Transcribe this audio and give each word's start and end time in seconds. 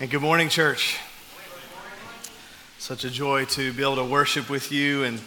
And 0.00 0.08
good 0.08 0.22
morning, 0.22 0.48
church. 0.48 0.98
Such 2.78 3.04
a 3.04 3.10
joy 3.10 3.44
to 3.44 3.70
be 3.74 3.82
able 3.82 3.96
to 3.96 4.04
worship 4.04 4.48
with 4.48 4.72
you 4.72 5.04
and 5.04 5.20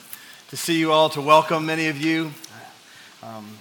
to 0.47 0.57
see 0.57 0.79
you 0.79 0.91
all, 0.91 1.09
to 1.09 1.21
welcome 1.21 1.67
many 1.67 1.89
of 1.89 2.01
you. 2.01 2.31
Um, 3.21 3.55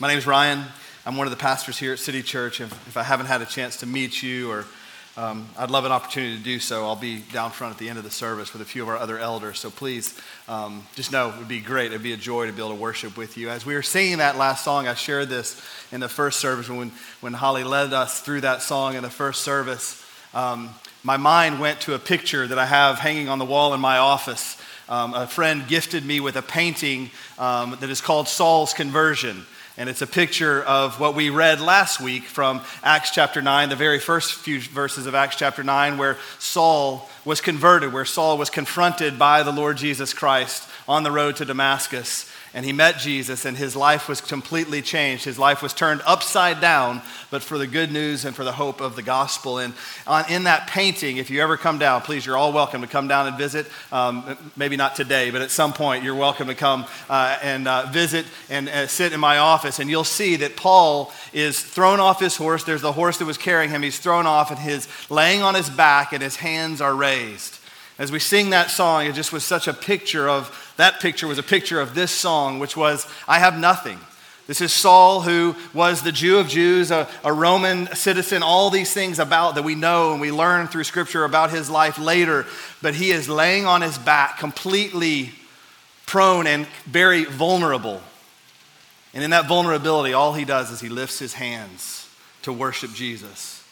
my 0.00 0.08
name 0.08 0.18
is 0.18 0.26
Ryan. 0.26 0.64
I'm 1.06 1.16
one 1.16 1.28
of 1.28 1.30
the 1.30 1.36
pastors 1.36 1.78
here 1.78 1.92
at 1.92 2.00
City 2.00 2.24
Church. 2.24 2.60
If, 2.60 2.72
if 2.88 2.96
I 2.96 3.04
haven't 3.04 3.26
had 3.26 3.40
a 3.40 3.46
chance 3.46 3.76
to 3.76 3.86
meet 3.86 4.20
you, 4.20 4.50
or 4.50 4.64
um, 5.16 5.48
I'd 5.56 5.70
love 5.70 5.84
an 5.84 5.92
opportunity 5.92 6.38
to 6.38 6.42
do 6.42 6.58
so, 6.58 6.86
I'll 6.86 6.96
be 6.96 7.20
down 7.20 7.52
front 7.52 7.74
at 7.74 7.78
the 7.78 7.88
end 7.88 7.98
of 7.98 8.02
the 8.02 8.10
service 8.10 8.52
with 8.52 8.60
a 8.60 8.64
few 8.64 8.82
of 8.82 8.88
our 8.88 8.96
other 8.96 9.16
elders. 9.16 9.60
So 9.60 9.70
please 9.70 10.20
um, 10.48 10.84
just 10.96 11.12
know 11.12 11.28
it 11.28 11.38
would 11.38 11.46
be 11.46 11.60
great. 11.60 11.92
It'd 11.92 12.02
be 12.02 12.14
a 12.14 12.16
joy 12.16 12.46
to 12.46 12.52
be 12.52 12.58
able 12.60 12.74
to 12.74 12.82
worship 12.82 13.16
with 13.16 13.36
you. 13.36 13.48
As 13.48 13.64
we 13.64 13.74
were 13.74 13.82
singing 13.82 14.18
that 14.18 14.36
last 14.36 14.64
song, 14.64 14.88
I 14.88 14.94
shared 14.94 15.28
this 15.28 15.62
in 15.92 16.00
the 16.00 16.08
first 16.08 16.40
service 16.40 16.68
when, 16.68 16.90
when 17.20 17.34
Holly 17.34 17.62
led 17.62 17.92
us 17.92 18.20
through 18.22 18.40
that 18.40 18.60
song 18.60 18.96
in 18.96 19.04
the 19.04 19.08
first 19.08 19.42
service 19.42 20.04
um, 20.38 20.70
my 21.02 21.16
mind 21.16 21.58
went 21.58 21.80
to 21.80 21.94
a 21.94 21.98
picture 21.98 22.46
that 22.46 22.60
I 22.60 22.64
have 22.64 23.00
hanging 23.00 23.28
on 23.28 23.40
the 23.40 23.44
wall 23.44 23.74
in 23.74 23.80
my 23.80 23.98
office. 23.98 24.56
Um, 24.88 25.12
a 25.12 25.26
friend 25.26 25.66
gifted 25.66 26.06
me 26.06 26.20
with 26.20 26.36
a 26.36 26.42
painting 26.42 27.10
um, 27.40 27.76
that 27.80 27.90
is 27.90 28.00
called 28.00 28.28
Saul's 28.28 28.72
Conversion. 28.72 29.44
And 29.76 29.88
it's 29.88 30.00
a 30.00 30.06
picture 30.06 30.62
of 30.62 31.00
what 31.00 31.16
we 31.16 31.30
read 31.30 31.60
last 31.60 32.00
week 32.00 32.22
from 32.22 32.60
Acts 32.84 33.10
chapter 33.10 33.42
9, 33.42 33.68
the 33.68 33.74
very 33.74 33.98
first 33.98 34.32
few 34.32 34.60
verses 34.60 35.06
of 35.06 35.14
Acts 35.16 35.34
chapter 35.34 35.64
9, 35.64 35.98
where 35.98 36.16
Saul 36.38 37.10
was 37.24 37.40
converted, 37.40 37.92
where 37.92 38.04
Saul 38.04 38.38
was 38.38 38.48
confronted 38.48 39.18
by 39.18 39.42
the 39.42 39.52
Lord 39.52 39.76
Jesus 39.76 40.14
Christ 40.14 40.68
on 40.86 41.02
the 41.02 41.10
road 41.10 41.34
to 41.36 41.46
Damascus 41.46 42.30
and 42.58 42.66
he 42.66 42.72
met 42.72 42.98
Jesus, 42.98 43.44
and 43.44 43.56
his 43.56 43.76
life 43.76 44.08
was 44.08 44.20
completely 44.20 44.82
changed. 44.82 45.24
His 45.24 45.38
life 45.38 45.62
was 45.62 45.72
turned 45.72 46.02
upside 46.04 46.60
down, 46.60 47.02
but 47.30 47.40
for 47.40 47.56
the 47.56 47.68
good 47.68 47.92
news 47.92 48.24
and 48.24 48.34
for 48.34 48.42
the 48.42 48.50
hope 48.50 48.80
of 48.80 48.96
the 48.96 49.02
gospel. 49.02 49.58
And 49.58 49.74
on, 50.08 50.28
in 50.28 50.42
that 50.42 50.66
painting, 50.66 51.18
if 51.18 51.30
you 51.30 51.40
ever 51.40 51.56
come 51.56 51.78
down, 51.78 52.00
please, 52.00 52.26
you're 52.26 52.36
all 52.36 52.52
welcome 52.52 52.80
to 52.80 52.88
come 52.88 53.06
down 53.06 53.28
and 53.28 53.38
visit. 53.38 53.68
Um, 53.92 54.36
maybe 54.56 54.76
not 54.76 54.96
today, 54.96 55.30
but 55.30 55.40
at 55.40 55.52
some 55.52 55.72
point, 55.72 56.02
you're 56.02 56.16
welcome 56.16 56.48
to 56.48 56.56
come 56.56 56.86
uh, 57.08 57.38
and 57.44 57.68
uh, 57.68 57.86
visit 57.92 58.26
and 58.50 58.68
uh, 58.68 58.88
sit 58.88 59.12
in 59.12 59.20
my 59.20 59.38
office. 59.38 59.78
And 59.78 59.88
you'll 59.88 60.02
see 60.02 60.34
that 60.34 60.56
Paul 60.56 61.12
is 61.32 61.60
thrown 61.60 62.00
off 62.00 62.18
his 62.18 62.34
horse. 62.34 62.64
There's 62.64 62.82
the 62.82 62.90
horse 62.90 63.18
that 63.18 63.24
was 63.24 63.38
carrying 63.38 63.70
him. 63.70 63.82
He's 63.82 64.00
thrown 64.00 64.26
off, 64.26 64.50
and 64.50 64.58
he's 64.58 64.88
laying 65.08 65.42
on 65.44 65.54
his 65.54 65.70
back, 65.70 66.12
and 66.12 66.20
his 66.20 66.34
hands 66.34 66.80
are 66.80 66.96
raised. 66.96 67.54
As 67.98 68.10
we 68.12 68.18
sing 68.18 68.50
that 68.50 68.70
song, 68.72 69.06
it 69.06 69.14
just 69.14 69.32
was 69.32 69.44
such 69.44 69.68
a 69.68 69.72
picture 69.72 70.28
of 70.28 70.67
that 70.78 71.00
picture 71.00 71.26
was 71.26 71.38
a 71.38 71.42
picture 71.42 71.80
of 71.80 71.94
this 71.94 72.12
song, 72.12 72.60
which 72.60 72.76
was, 72.76 73.06
I 73.26 73.40
have 73.40 73.58
nothing. 73.58 73.98
This 74.46 74.60
is 74.60 74.72
Saul, 74.72 75.20
who 75.20 75.56
was 75.74 76.02
the 76.02 76.12
Jew 76.12 76.38
of 76.38 76.48
Jews, 76.48 76.92
a, 76.92 77.06
a, 77.22 77.32
Roman 77.32 77.88
citizen, 77.94 78.44
all 78.44 78.70
these 78.70 78.94
things 78.94 79.18
about 79.18 79.56
that 79.56 79.64
we 79.64 79.74
know 79.74 80.12
and 80.12 80.20
we 80.20 80.30
learn 80.30 80.68
through 80.68 80.84
scripture 80.84 81.24
about 81.24 81.50
his 81.50 81.68
life 81.68 81.98
later. 81.98 82.46
But 82.80 82.94
he 82.94 83.10
is 83.10 83.28
laying 83.28 83.66
on 83.66 83.82
his 83.82 83.98
back, 83.98 84.38
completely 84.38 85.32
prone 86.06 86.46
and 86.46 86.66
very 86.86 87.24
vulnerable. 87.24 88.00
And 89.12 89.24
in 89.24 89.30
that 89.30 89.48
vulnerability, 89.48 90.14
all 90.14 90.32
he 90.32 90.44
does 90.44 90.70
is 90.70 90.80
he 90.80 90.88
lifts 90.88 91.18
his 91.18 91.34
hands 91.34 92.08
to 92.42 92.52
worship 92.52 92.94
Jesus. 92.94 93.64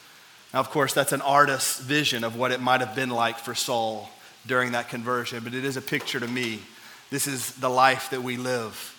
Now, 0.53 0.59
of 0.59 0.71
course, 0.71 0.93
that's 0.93 1.13
an 1.13 1.23
artist's 1.23 1.79
vision 1.79 2.25
of 2.25 2.37
what 2.37 2.51
it 2.51 2.61
might 2.61 2.81
have 2.81 2.97
been 2.97 3.11
like 3.11 3.39
for 3.39 3.55
Saul 3.55 4.11
during 4.47 4.73
that 4.73 4.89
conversion, 4.89 5.45
but 5.45 5.55
it 5.55 5.65
is 5.65 5.77
a 5.77 5.83
picture 5.83 6.19
to 6.19 6.29
me. 6.29 6.61
This 7.11 7.27
is 7.27 7.53
the 7.57 7.71
life 7.71 8.11
that 8.11 8.23
we 8.23 8.37
live. 8.37 8.93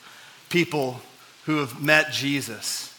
People 0.50 1.02
who 1.46 1.58
have 1.58 1.82
met 1.82 2.12
Jesus. 2.12 2.94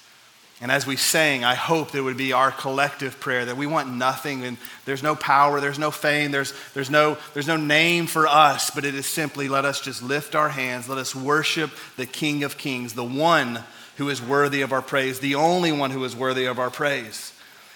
And 0.61 0.73
as 0.73 0.87
we 0.87 0.97
sang, 0.97 1.45
I 1.45 1.55
hope 1.55 1.93
that 1.93 1.99
it 1.99 2.03
would 2.03 2.17
be 2.17 2.33
our 2.33 2.51
collective 2.51 3.21
prayer 3.21 3.45
that 3.45 3.57
we 3.57 3.67
want 3.67 3.95
nothing 3.95 4.45
and 4.45 4.57
there's 4.87 5.05
no 5.05 5.15
power, 5.15 5.61
there's 5.61 5.79
no 5.79 5.93
fame, 5.93 6.33
there's, 6.33 6.53
there's, 6.75 6.91
no, 6.91 7.17
there's 7.33 7.47
no 7.47 7.57
name 7.57 8.09
for 8.09 8.27
us, 8.27 8.71
but 8.71 8.85
it 8.85 8.97
is 8.97 9.07
simply 9.07 9.49
let 9.49 9.65
us 9.65 9.81
just 9.81 10.03
lift 10.03 10.35
our 10.35 10.49
hands, 10.49 10.89
let 10.89 10.99
us 10.99 11.15
worship 11.15 11.71
the 11.97 12.07
King 12.07 12.43
of 12.43 12.59
Kings, 12.59 12.95
the 12.95 13.05
one 13.05 13.63
who 13.99 14.09
is 14.09 14.21
worthy 14.21 14.63
of 14.63 14.73
our 14.73 14.83
praise, 14.83 15.21
the 15.21 15.37
only 15.37 15.71
one 15.71 15.93
who 15.93 16.03
is 16.03 16.17
worthy 16.17 16.47
of 16.47 16.59
our 16.59 16.71
praise. 16.71 17.33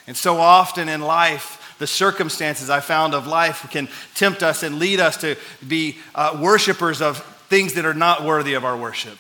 And 0.09 0.17
so 0.17 0.39
often 0.39 0.89
in 0.89 1.01
life, 1.01 1.62
the 1.79 1.87
circumstances 1.87 2.71
I 2.71 2.81
found 2.81 3.15
of 3.15 3.27
life 3.27 3.69
can 3.71 3.89
tempt 4.15 4.43
us 4.43 4.63
and 4.63 4.79
lead 4.79 5.01
us 5.01 5.17
to 5.19 5.37
be 5.67 5.99
uh, 6.15 6.39
worshipers 6.41 7.03
of 7.03 7.19
things 7.49 7.75
that 7.75 7.85
are 7.85 7.95
not 7.95 8.25
worthy 8.25 8.55
of 8.55 8.65
our 8.65 8.77
worship. 8.77 9.19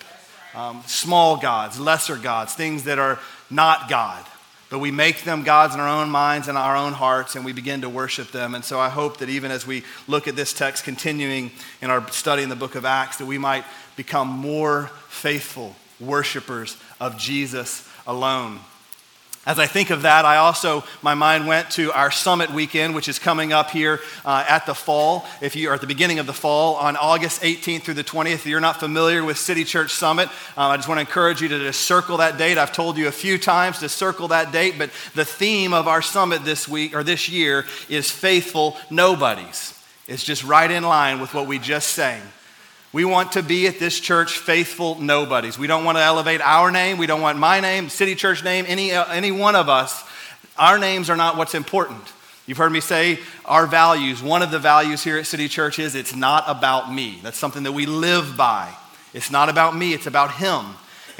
Um, 0.54 0.82
small 0.86 1.36
gods, 1.36 1.80
lesser 1.80 2.16
gods, 2.16 2.54
things 2.54 2.84
that 2.84 2.98
are 2.98 3.18
not 3.50 3.88
God. 3.88 4.24
But 4.70 4.78
we 4.78 4.90
make 4.90 5.24
them 5.24 5.42
gods 5.42 5.74
in 5.74 5.80
our 5.80 6.00
own 6.02 6.08
minds 6.08 6.48
and 6.48 6.56
our 6.56 6.76
own 6.76 6.94
hearts, 6.94 7.36
and 7.36 7.44
we 7.44 7.52
begin 7.52 7.82
to 7.82 7.90
worship 7.90 8.32
them. 8.32 8.54
And 8.54 8.64
so 8.64 8.80
I 8.80 8.88
hope 8.88 9.18
that 9.18 9.28
even 9.28 9.50
as 9.50 9.66
we 9.66 9.84
look 10.08 10.28
at 10.28 10.34
this 10.34 10.54
text, 10.54 10.84
continuing 10.84 11.50
in 11.82 11.90
our 11.90 12.10
study 12.10 12.42
in 12.42 12.48
the 12.48 12.56
book 12.56 12.74
of 12.74 12.86
Acts, 12.86 13.18
that 13.18 13.26
we 13.26 13.36
might 13.36 13.64
become 13.96 14.28
more 14.28 14.90
faithful 15.08 15.76
worshipers 16.00 16.78
of 17.00 17.18
Jesus 17.18 17.86
alone. 18.06 18.60
As 19.44 19.58
I 19.58 19.66
think 19.66 19.90
of 19.90 20.02
that, 20.02 20.24
I 20.24 20.36
also, 20.36 20.84
my 21.02 21.14
mind 21.14 21.48
went 21.48 21.68
to 21.72 21.90
our 21.90 22.12
summit 22.12 22.52
weekend, 22.52 22.94
which 22.94 23.08
is 23.08 23.18
coming 23.18 23.52
up 23.52 23.70
here 23.70 23.98
uh, 24.24 24.44
at 24.48 24.66
the 24.66 24.74
fall, 24.74 25.26
if 25.40 25.56
you 25.56 25.68
are 25.70 25.74
at 25.74 25.80
the 25.80 25.88
beginning 25.88 26.20
of 26.20 26.26
the 26.26 26.32
fall, 26.32 26.76
on 26.76 26.96
August 26.96 27.42
18th 27.42 27.82
through 27.82 27.94
the 27.94 28.04
20th. 28.04 28.34
If 28.34 28.46
you're 28.46 28.60
not 28.60 28.78
familiar 28.78 29.24
with 29.24 29.36
City 29.36 29.64
Church 29.64 29.90
Summit, 29.90 30.28
uh, 30.56 30.68
I 30.68 30.76
just 30.76 30.86
want 30.86 30.98
to 30.98 31.00
encourage 31.00 31.42
you 31.42 31.48
to 31.48 31.58
just 31.58 31.80
circle 31.80 32.18
that 32.18 32.38
date. 32.38 32.56
I've 32.56 32.72
told 32.72 32.96
you 32.96 33.08
a 33.08 33.12
few 33.12 33.36
times 33.36 33.80
to 33.80 33.88
circle 33.88 34.28
that 34.28 34.52
date, 34.52 34.76
but 34.78 34.90
the 35.16 35.24
theme 35.24 35.74
of 35.74 35.88
our 35.88 36.02
summit 36.02 36.44
this 36.44 36.68
week 36.68 36.94
or 36.94 37.02
this 37.02 37.28
year 37.28 37.66
is 37.88 38.12
faithful 38.12 38.76
nobodies. 38.90 39.76
It's 40.06 40.22
just 40.22 40.44
right 40.44 40.70
in 40.70 40.84
line 40.84 41.20
with 41.20 41.34
what 41.34 41.48
we 41.48 41.58
just 41.58 41.88
sang. 41.88 42.22
We 42.92 43.06
want 43.06 43.32
to 43.32 43.42
be 43.42 43.66
at 43.66 43.78
this 43.78 43.98
church 43.98 44.36
faithful 44.36 45.00
nobodies. 45.00 45.58
We 45.58 45.66
don't 45.66 45.84
want 45.84 45.96
to 45.96 46.02
elevate 46.02 46.42
our 46.42 46.70
name. 46.70 46.98
We 46.98 47.06
don't 47.06 47.22
want 47.22 47.38
my 47.38 47.60
name, 47.60 47.88
City 47.88 48.14
Church 48.14 48.44
name, 48.44 48.66
any, 48.68 48.92
uh, 48.92 49.10
any 49.10 49.32
one 49.32 49.56
of 49.56 49.70
us. 49.70 50.04
Our 50.58 50.78
names 50.78 51.08
are 51.08 51.16
not 51.16 51.38
what's 51.38 51.54
important. 51.54 52.12
You've 52.46 52.58
heard 52.58 52.72
me 52.72 52.80
say 52.80 53.18
our 53.46 53.66
values. 53.66 54.22
One 54.22 54.42
of 54.42 54.50
the 54.50 54.58
values 54.58 55.02
here 55.02 55.16
at 55.16 55.26
City 55.26 55.48
Church 55.48 55.78
is 55.78 55.94
it's 55.94 56.14
not 56.14 56.44
about 56.46 56.92
me. 56.92 57.18
That's 57.22 57.38
something 57.38 57.62
that 57.62 57.72
we 57.72 57.86
live 57.86 58.36
by. 58.36 58.70
It's 59.14 59.30
not 59.30 59.48
about 59.48 59.74
me, 59.74 59.94
it's 59.94 60.06
about 60.06 60.32
Him. 60.32 60.66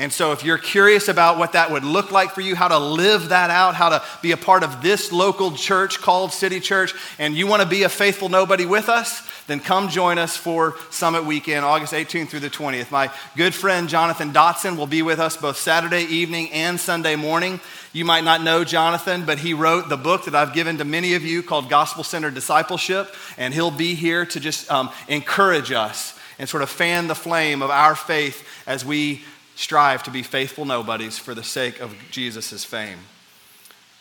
And 0.02 0.12
so, 0.12 0.32
if 0.32 0.42
you're 0.42 0.58
curious 0.58 1.06
about 1.06 1.38
what 1.38 1.52
that 1.52 1.70
would 1.70 1.84
look 1.84 2.10
like 2.10 2.32
for 2.32 2.40
you, 2.40 2.56
how 2.56 2.66
to 2.66 2.78
live 2.78 3.28
that 3.28 3.50
out, 3.50 3.76
how 3.76 3.88
to 3.88 4.02
be 4.20 4.32
a 4.32 4.36
part 4.36 4.64
of 4.64 4.82
this 4.82 5.12
local 5.12 5.52
church 5.52 6.00
called 6.00 6.32
City 6.32 6.58
Church, 6.58 6.92
and 7.20 7.36
you 7.36 7.46
want 7.46 7.62
to 7.62 7.68
be 7.68 7.84
a 7.84 7.88
faithful 7.88 8.28
nobody 8.28 8.66
with 8.66 8.88
us, 8.88 9.22
then 9.46 9.60
come 9.60 9.88
join 9.88 10.18
us 10.18 10.36
for 10.36 10.74
Summit 10.90 11.24
Weekend, 11.24 11.64
August 11.64 11.92
18th 11.92 12.30
through 12.30 12.40
the 12.40 12.50
20th. 12.50 12.90
My 12.90 13.12
good 13.36 13.54
friend 13.54 13.88
Jonathan 13.88 14.32
Dodson 14.32 14.76
will 14.76 14.88
be 14.88 15.02
with 15.02 15.20
us 15.20 15.36
both 15.36 15.56
Saturday 15.56 16.02
evening 16.02 16.50
and 16.50 16.80
Sunday 16.80 17.14
morning. 17.14 17.60
You 17.92 18.04
might 18.04 18.24
not 18.24 18.42
know 18.42 18.64
Jonathan, 18.64 19.24
but 19.24 19.38
he 19.38 19.54
wrote 19.54 19.88
the 19.88 19.96
book 19.96 20.24
that 20.24 20.34
I've 20.34 20.52
given 20.52 20.78
to 20.78 20.84
many 20.84 21.14
of 21.14 21.22
you 21.24 21.44
called 21.44 21.70
Gospel 21.70 22.02
Centered 22.02 22.34
Discipleship, 22.34 23.14
and 23.38 23.54
he'll 23.54 23.70
be 23.70 23.94
here 23.94 24.26
to 24.26 24.40
just 24.40 24.68
um, 24.68 24.90
encourage 25.06 25.70
us 25.70 26.18
and 26.40 26.48
sort 26.48 26.64
of 26.64 26.70
fan 26.70 27.06
the 27.06 27.14
flame 27.14 27.62
of 27.62 27.70
our 27.70 27.94
faith 27.94 28.44
as 28.66 28.84
we 28.84 29.22
strive 29.62 30.02
to 30.02 30.10
be 30.10 30.24
faithful 30.24 30.64
nobodies 30.64 31.18
for 31.18 31.36
the 31.36 31.44
sake 31.44 31.78
of 31.78 31.94
Jesus' 32.10 32.64
fame. 32.64 32.98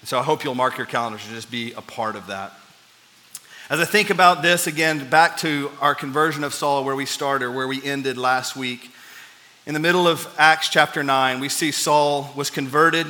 So 0.04 0.18
I 0.18 0.24
hope 0.24 0.44
you'll 0.44 0.56
mark 0.56 0.76
your 0.76 0.88
calendars 0.88 1.24
to 1.26 1.30
just 1.30 1.52
be 1.52 1.72
a 1.74 1.82
part 1.82 2.16
of 2.16 2.26
that. 2.28 2.54
As 3.70 3.80
I 3.80 3.86
think 3.86 4.10
about 4.10 4.42
this 4.42 4.66
again, 4.66 5.08
back 5.08 5.38
to 5.38 5.70
our 5.80 5.94
conversion 5.94 6.44
of 6.44 6.56
Saul, 6.56 6.84
where 6.84 6.96
we 6.96 7.06
started, 7.06 7.52
where 7.52 7.68
we 7.68 7.82
ended 7.84 8.18
last 8.18 8.56
week. 8.56 8.90
In 9.68 9.76
the 9.76 9.80
middle 9.80 10.08
of 10.08 10.28
Acts 10.40 10.68
chapter 10.68 11.04
9, 11.04 11.40
we 11.40 11.48
see 11.48 11.72
Saul 11.72 12.34
was 12.36 12.50
converted. 12.50 13.06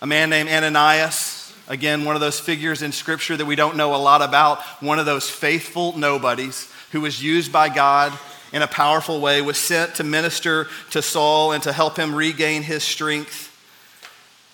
A 0.00 0.06
man 0.06 0.30
named 0.30 0.48
Ananias, 0.48 1.52
again, 1.66 2.04
one 2.04 2.14
of 2.14 2.20
those 2.20 2.38
figures 2.38 2.80
in 2.80 2.92
Scripture 2.92 3.36
that 3.36 3.44
we 3.44 3.56
don't 3.56 3.76
know 3.76 3.92
a 3.92 3.98
lot 3.98 4.22
about, 4.22 4.62
one 4.80 5.00
of 5.00 5.06
those 5.06 5.28
faithful 5.28 5.98
nobodies 5.98 6.72
who 6.92 7.00
was 7.00 7.20
used 7.20 7.50
by 7.50 7.68
God 7.68 8.16
in 8.52 8.62
a 8.62 8.66
powerful 8.66 9.20
way, 9.20 9.42
was 9.42 9.58
sent 9.58 9.96
to 9.96 10.04
minister 10.04 10.66
to 10.90 11.02
Saul 11.02 11.52
and 11.52 11.62
to 11.64 11.72
help 11.72 11.96
him 11.96 12.14
regain 12.14 12.62
his 12.62 12.82
strength. 12.82 13.52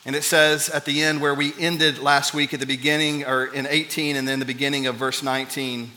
And 0.05 0.17
it 0.17 0.25
says 0.25 0.69
at 0.69 0.85
the 0.85 1.03
end 1.03 1.21
where 1.21 1.35
we 1.35 1.53
ended 1.59 1.99
last 1.99 2.35
week 2.35 2.53
at 2.53 2.61
the 2.61 2.67
beginning, 2.67 3.25
or 3.25 3.47
in 3.47 3.67
18 3.67 4.17
and 4.17 4.27
then 4.27 4.41
the 4.41 4.45
beginning 4.45 4.87
of 4.87 4.97
verse 4.97 5.23
19. 5.23 5.93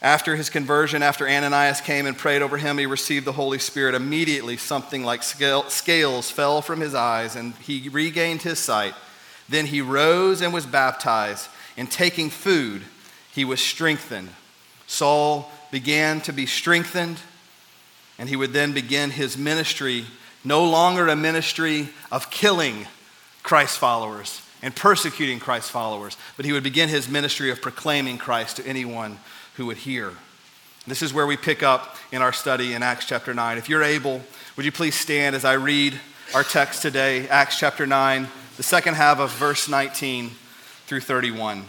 After 0.00 0.36
his 0.36 0.48
conversion, 0.48 1.02
after 1.02 1.28
Ananias 1.28 1.80
came 1.80 2.06
and 2.06 2.16
prayed 2.16 2.40
over 2.40 2.56
him, 2.56 2.78
he 2.78 2.86
received 2.86 3.26
the 3.26 3.32
Holy 3.32 3.58
Spirit. 3.58 3.96
Immediately, 3.96 4.56
something 4.56 5.02
like 5.04 5.24
scales 5.24 6.30
fell 6.30 6.62
from 6.62 6.80
his 6.80 6.94
eyes, 6.94 7.34
and 7.34 7.54
he 7.56 7.88
regained 7.88 8.42
his 8.42 8.60
sight. 8.60 8.94
Then 9.48 9.66
he 9.66 9.80
rose 9.80 10.40
and 10.40 10.54
was 10.54 10.66
baptized, 10.66 11.48
and 11.76 11.90
taking 11.90 12.30
food, 12.30 12.82
he 13.32 13.44
was 13.44 13.60
strengthened. 13.60 14.30
Saul 14.86 15.50
began 15.70 16.20
to 16.22 16.32
be 16.32 16.46
strengthened, 16.46 17.18
and 18.18 18.28
he 18.28 18.36
would 18.36 18.52
then 18.52 18.72
begin 18.72 19.10
his 19.10 19.36
ministry, 19.36 20.04
no 20.44 20.64
longer 20.64 21.08
a 21.08 21.16
ministry 21.16 21.88
of 22.10 22.30
killing 22.30 22.86
Christ 23.42 23.78
followers 23.78 24.42
and 24.62 24.74
persecuting 24.74 25.38
Christ's 25.38 25.70
followers, 25.70 26.16
but 26.36 26.44
he 26.44 26.52
would 26.52 26.64
begin 26.64 26.88
his 26.88 27.08
ministry 27.08 27.50
of 27.50 27.62
proclaiming 27.62 28.18
Christ 28.18 28.56
to 28.56 28.66
anyone 28.66 29.18
who 29.54 29.66
would 29.66 29.76
hear. 29.78 30.12
This 30.86 31.02
is 31.02 31.12
where 31.12 31.26
we 31.26 31.36
pick 31.36 31.62
up 31.62 31.96
in 32.12 32.22
our 32.22 32.32
study 32.32 32.72
in 32.72 32.82
Acts 32.82 33.06
chapter 33.06 33.34
9. 33.34 33.58
If 33.58 33.68
you're 33.68 33.82
able, 33.82 34.22
would 34.56 34.64
you 34.64 34.72
please 34.72 34.94
stand 34.94 35.36
as 35.36 35.44
I 35.44 35.52
read 35.54 35.98
our 36.34 36.42
text 36.42 36.82
today, 36.82 37.28
Acts 37.28 37.58
chapter 37.58 37.86
9, 37.86 38.26
the 38.56 38.62
second 38.62 38.94
half 38.94 39.18
of 39.18 39.30
verse 39.32 39.68
19 39.68 40.30
through 40.86 41.00
31. 41.00 41.64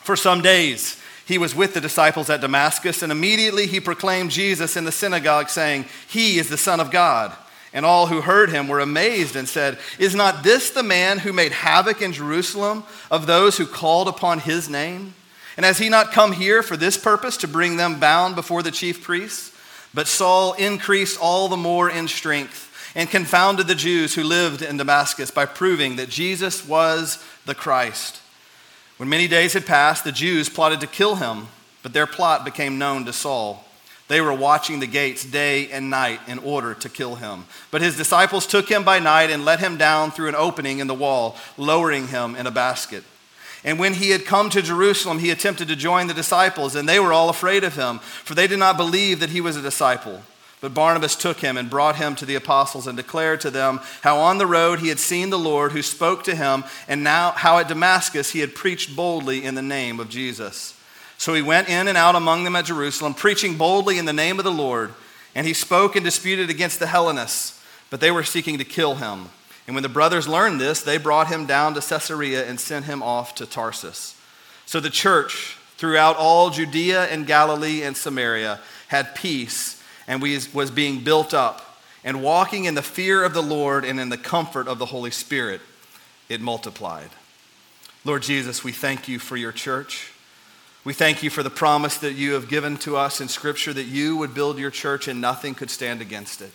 For 0.00 0.16
some 0.16 0.40
days, 0.40 1.00
he 1.26 1.38
was 1.38 1.56
with 1.56 1.74
the 1.74 1.80
disciples 1.80 2.30
at 2.30 2.40
Damascus, 2.40 3.02
and 3.02 3.10
immediately 3.10 3.66
he 3.66 3.80
proclaimed 3.80 4.30
Jesus 4.30 4.76
in 4.76 4.84
the 4.84 4.92
synagogue, 4.92 5.48
saying, 5.48 5.86
He 6.08 6.38
is 6.38 6.48
the 6.48 6.56
Son 6.56 6.78
of 6.78 6.92
God. 6.92 7.36
And 7.72 7.84
all 7.84 8.06
who 8.06 8.20
heard 8.20 8.48
him 8.48 8.68
were 8.68 8.78
amazed 8.78 9.34
and 9.34 9.48
said, 9.48 9.78
Is 9.98 10.14
not 10.14 10.44
this 10.44 10.70
the 10.70 10.84
man 10.84 11.18
who 11.18 11.32
made 11.32 11.50
havoc 11.50 12.00
in 12.00 12.12
Jerusalem 12.12 12.84
of 13.10 13.26
those 13.26 13.58
who 13.58 13.66
called 13.66 14.06
upon 14.06 14.38
his 14.38 14.70
name? 14.70 15.14
And 15.56 15.66
has 15.66 15.78
he 15.78 15.88
not 15.88 16.12
come 16.12 16.32
here 16.32 16.62
for 16.62 16.76
this 16.76 16.96
purpose, 16.96 17.36
to 17.38 17.48
bring 17.48 17.76
them 17.76 17.98
bound 17.98 18.36
before 18.36 18.62
the 18.62 18.70
chief 18.70 19.02
priests? 19.02 19.52
But 19.92 20.06
Saul 20.06 20.52
increased 20.52 21.18
all 21.20 21.48
the 21.48 21.56
more 21.56 21.90
in 21.90 22.06
strength 22.06 22.92
and 22.94 23.10
confounded 23.10 23.66
the 23.66 23.74
Jews 23.74 24.14
who 24.14 24.22
lived 24.22 24.62
in 24.62 24.76
Damascus 24.76 25.32
by 25.32 25.44
proving 25.46 25.96
that 25.96 26.08
Jesus 26.08 26.66
was 26.66 27.22
the 27.46 27.54
Christ. 27.54 28.22
When 28.96 29.08
many 29.08 29.28
days 29.28 29.52
had 29.52 29.66
passed, 29.66 30.04
the 30.04 30.12
Jews 30.12 30.48
plotted 30.48 30.80
to 30.80 30.86
kill 30.86 31.16
him, 31.16 31.48
but 31.82 31.92
their 31.92 32.06
plot 32.06 32.44
became 32.44 32.78
known 32.78 33.04
to 33.04 33.12
Saul. 33.12 33.64
They 34.08 34.20
were 34.20 34.32
watching 34.32 34.80
the 34.80 34.86
gates 34.86 35.24
day 35.24 35.68
and 35.70 35.90
night 35.90 36.20
in 36.28 36.38
order 36.38 36.74
to 36.74 36.88
kill 36.88 37.16
him. 37.16 37.44
But 37.70 37.82
his 37.82 37.96
disciples 37.96 38.46
took 38.46 38.70
him 38.70 38.84
by 38.84 39.00
night 39.00 39.30
and 39.30 39.44
let 39.44 39.60
him 39.60 39.76
down 39.76 40.12
through 40.12 40.28
an 40.28 40.36
opening 40.36 40.78
in 40.78 40.86
the 40.86 40.94
wall, 40.94 41.36
lowering 41.58 42.08
him 42.08 42.36
in 42.36 42.46
a 42.46 42.52
basket. 42.52 43.02
And 43.64 43.80
when 43.80 43.94
he 43.94 44.10
had 44.10 44.24
come 44.24 44.48
to 44.50 44.62
Jerusalem, 44.62 45.18
he 45.18 45.30
attempted 45.30 45.66
to 45.68 45.76
join 45.76 46.06
the 46.06 46.14
disciples, 46.14 46.76
and 46.76 46.88
they 46.88 47.00
were 47.00 47.12
all 47.12 47.28
afraid 47.28 47.64
of 47.64 47.74
him, 47.74 47.98
for 47.98 48.34
they 48.34 48.46
did 48.46 48.60
not 48.60 48.76
believe 48.76 49.18
that 49.18 49.30
he 49.30 49.40
was 49.40 49.56
a 49.56 49.62
disciple. 49.62 50.22
But 50.66 50.74
Barnabas 50.74 51.14
took 51.14 51.38
him 51.38 51.56
and 51.56 51.70
brought 51.70 51.94
him 51.94 52.16
to 52.16 52.26
the 52.26 52.34
apostles 52.34 52.88
and 52.88 52.96
declared 52.96 53.40
to 53.42 53.52
them 53.52 53.78
how 54.00 54.18
on 54.18 54.38
the 54.38 54.48
road 54.48 54.80
he 54.80 54.88
had 54.88 54.98
seen 54.98 55.30
the 55.30 55.38
Lord 55.38 55.70
who 55.70 55.80
spoke 55.80 56.24
to 56.24 56.34
him, 56.34 56.64
and 56.88 57.04
now 57.04 57.30
how 57.30 57.58
at 57.58 57.68
Damascus 57.68 58.32
he 58.32 58.40
had 58.40 58.56
preached 58.56 58.96
boldly 58.96 59.44
in 59.44 59.54
the 59.54 59.62
name 59.62 60.00
of 60.00 60.08
Jesus. 60.08 60.76
So 61.18 61.34
he 61.34 61.40
went 61.40 61.68
in 61.68 61.86
and 61.86 61.96
out 61.96 62.16
among 62.16 62.42
them 62.42 62.56
at 62.56 62.64
Jerusalem, 62.64 63.14
preaching 63.14 63.56
boldly 63.56 63.96
in 63.96 64.06
the 64.06 64.12
name 64.12 64.40
of 64.40 64.44
the 64.44 64.50
Lord. 64.50 64.92
And 65.36 65.46
he 65.46 65.52
spoke 65.52 65.94
and 65.94 66.04
disputed 66.04 66.50
against 66.50 66.80
the 66.80 66.88
Hellenists, 66.88 67.62
but 67.88 68.00
they 68.00 68.10
were 68.10 68.24
seeking 68.24 68.58
to 68.58 68.64
kill 68.64 68.96
him. 68.96 69.28
And 69.68 69.76
when 69.76 69.84
the 69.84 69.88
brothers 69.88 70.26
learned 70.26 70.60
this, 70.60 70.82
they 70.82 70.98
brought 70.98 71.28
him 71.28 71.46
down 71.46 71.74
to 71.74 71.80
Caesarea 71.80 72.44
and 72.44 72.58
sent 72.58 72.86
him 72.86 73.04
off 73.04 73.36
to 73.36 73.46
Tarsus. 73.46 74.20
So 74.66 74.80
the 74.80 74.90
church 74.90 75.58
throughout 75.76 76.16
all 76.16 76.50
Judea 76.50 77.04
and 77.04 77.24
Galilee 77.24 77.84
and 77.84 77.96
Samaria 77.96 78.58
had 78.88 79.14
peace 79.14 79.75
and 80.06 80.22
we, 80.22 80.38
was 80.52 80.70
being 80.70 81.00
built 81.00 81.34
up 81.34 81.80
and 82.04 82.22
walking 82.22 82.64
in 82.64 82.74
the 82.74 82.82
fear 82.82 83.24
of 83.24 83.34
the 83.34 83.42
Lord 83.42 83.84
and 83.84 83.98
in 83.98 84.08
the 84.08 84.18
comfort 84.18 84.68
of 84.68 84.78
the 84.78 84.86
Holy 84.86 85.10
Spirit. 85.10 85.60
It 86.28 86.40
multiplied. 86.40 87.10
Lord 88.04 88.22
Jesus, 88.22 88.62
we 88.62 88.72
thank 88.72 89.08
you 89.08 89.18
for 89.18 89.36
your 89.36 89.52
church. 89.52 90.12
We 90.84 90.92
thank 90.92 91.24
you 91.24 91.30
for 91.30 91.42
the 91.42 91.50
promise 91.50 91.98
that 91.98 92.12
you 92.12 92.34
have 92.34 92.48
given 92.48 92.76
to 92.78 92.96
us 92.96 93.20
in 93.20 93.26
Scripture 93.26 93.72
that 93.72 93.84
you 93.86 94.16
would 94.16 94.34
build 94.34 94.58
your 94.58 94.70
church 94.70 95.08
and 95.08 95.20
nothing 95.20 95.56
could 95.56 95.70
stand 95.70 96.00
against 96.00 96.40
it. 96.40 96.52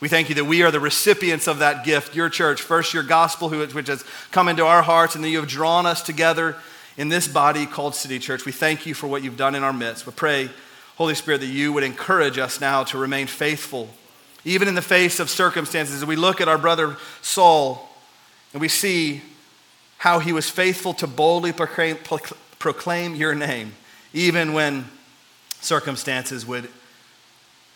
We 0.00 0.08
thank 0.08 0.28
you 0.28 0.34
that 0.36 0.44
we 0.44 0.62
are 0.62 0.70
the 0.70 0.80
recipients 0.80 1.46
of 1.46 1.58
that 1.60 1.84
gift, 1.84 2.14
your 2.14 2.28
church, 2.28 2.62
first 2.62 2.94
your 2.94 3.02
gospel, 3.02 3.50
which 3.50 3.88
has 3.88 4.04
come 4.30 4.48
into 4.48 4.64
our 4.64 4.82
hearts, 4.82 5.14
and 5.14 5.24
that 5.24 5.28
you 5.28 5.38
have 5.38 5.48
drawn 5.48 5.86
us 5.86 6.02
together 6.02 6.56
in 6.96 7.08
this 7.08 7.26
body 7.26 7.66
called 7.66 7.94
City 7.94 8.18
Church. 8.18 8.44
We 8.44 8.52
thank 8.52 8.86
you 8.86 8.94
for 8.94 9.06
what 9.06 9.22
you've 9.22 9.36
done 9.36 9.54
in 9.54 9.62
our 9.62 9.72
midst. 9.72 10.06
We 10.06 10.12
pray, 10.12 10.50
Holy 10.98 11.14
Spirit, 11.14 11.40
that 11.40 11.46
you 11.46 11.72
would 11.72 11.84
encourage 11.84 12.38
us 12.38 12.60
now 12.60 12.82
to 12.82 12.98
remain 12.98 13.28
faithful, 13.28 13.88
even 14.44 14.66
in 14.66 14.74
the 14.74 14.82
face 14.82 15.20
of 15.20 15.30
circumstances. 15.30 16.02
As 16.02 16.04
we 16.04 16.16
look 16.16 16.40
at 16.40 16.48
our 16.48 16.58
brother 16.58 16.96
Saul 17.22 17.88
and 18.52 18.60
we 18.60 18.66
see 18.66 19.22
how 19.98 20.18
he 20.18 20.32
was 20.32 20.50
faithful 20.50 20.92
to 20.94 21.06
boldly 21.06 21.52
proclaim, 21.52 21.98
proclaim 22.58 23.14
your 23.14 23.32
name, 23.32 23.74
even 24.12 24.52
when 24.52 24.86
circumstances 25.60 26.44
would 26.44 26.68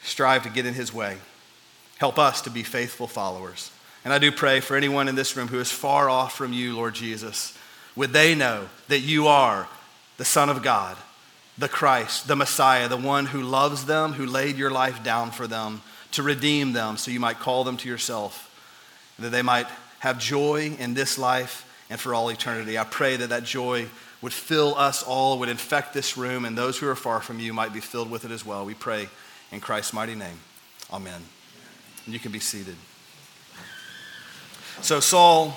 strive 0.02 0.42
to 0.42 0.50
get 0.50 0.66
in 0.66 0.74
his 0.74 0.92
way. 0.92 1.16
Help 1.98 2.18
us 2.18 2.42
to 2.42 2.50
be 2.50 2.64
faithful 2.64 3.06
followers. 3.06 3.70
And 4.04 4.12
I 4.12 4.18
do 4.18 4.32
pray 4.32 4.58
for 4.58 4.76
anyone 4.76 5.06
in 5.06 5.14
this 5.14 5.36
room 5.36 5.46
who 5.46 5.60
is 5.60 5.70
far 5.70 6.10
off 6.10 6.34
from 6.36 6.52
you, 6.52 6.74
Lord 6.74 6.96
Jesus, 6.96 7.56
would 7.94 8.12
they 8.12 8.34
know 8.34 8.68
that 8.88 8.98
you 8.98 9.28
are 9.28 9.68
the 10.16 10.24
Son 10.24 10.48
of 10.48 10.64
God, 10.64 10.96
the 11.58 11.68
Christ, 11.68 12.28
the 12.28 12.36
Messiah, 12.36 12.88
the 12.88 12.96
one 12.96 13.26
who 13.26 13.42
loves 13.42 13.84
them, 13.84 14.14
who 14.14 14.26
laid 14.26 14.56
your 14.56 14.70
life 14.70 15.02
down 15.02 15.30
for 15.30 15.46
them 15.46 15.82
to 16.12 16.22
redeem 16.22 16.72
them 16.72 16.96
so 16.96 17.10
you 17.10 17.20
might 17.20 17.38
call 17.38 17.64
them 17.64 17.76
to 17.78 17.88
yourself, 17.88 18.50
that 19.18 19.30
they 19.30 19.42
might 19.42 19.66
have 20.00 20.18
joy 20.18 20.74
in 20.78 20.94
this 20.94 21.18
life 21.18 21.68
and 21.90 22.00
for 22.00 22.14
all 22.14 22.28
eternity. 22.30 22.78
I 22.78 22.84
pray 22.84 23.16
that 23.16 23.28
that 23.28 23.44
joy 23.44 23.86
would 24.22 24.32
fill 24.32 24.76
us 24.76 25.02
all, 25.02 25.38
would 25.40 25.48
infect 25.48 25.92
this 25.92 26.16
room, 26.16 26.44
and 26.44 26.56
those 26.56 26.78
who 26.78 26.88
are 26.88 26.94
far 26.94 27.20
from 27.20 27.38
you 27.38 27.52
might 27.52 27.72
be 27.72 27.80
filled 27.80 28.10
with 28.10 28.24
it 28.24 28.30
as 28.30 28.46
well. 28.46 28.64
We 28.64 28.74
pray 28.74 29.08
in 29.50 29.60
Christ's 29.60 29.92
mighty 29.92 30.14
name. 30.14 30.38
Amen. 30.92 31.20
And 32.04 32.14
you 32.14 32.20
can 32.20 32.32
be 32.32 32.40
seated. 32.40 32.76
So, 34.80 35.00
Saul 35.00 35.54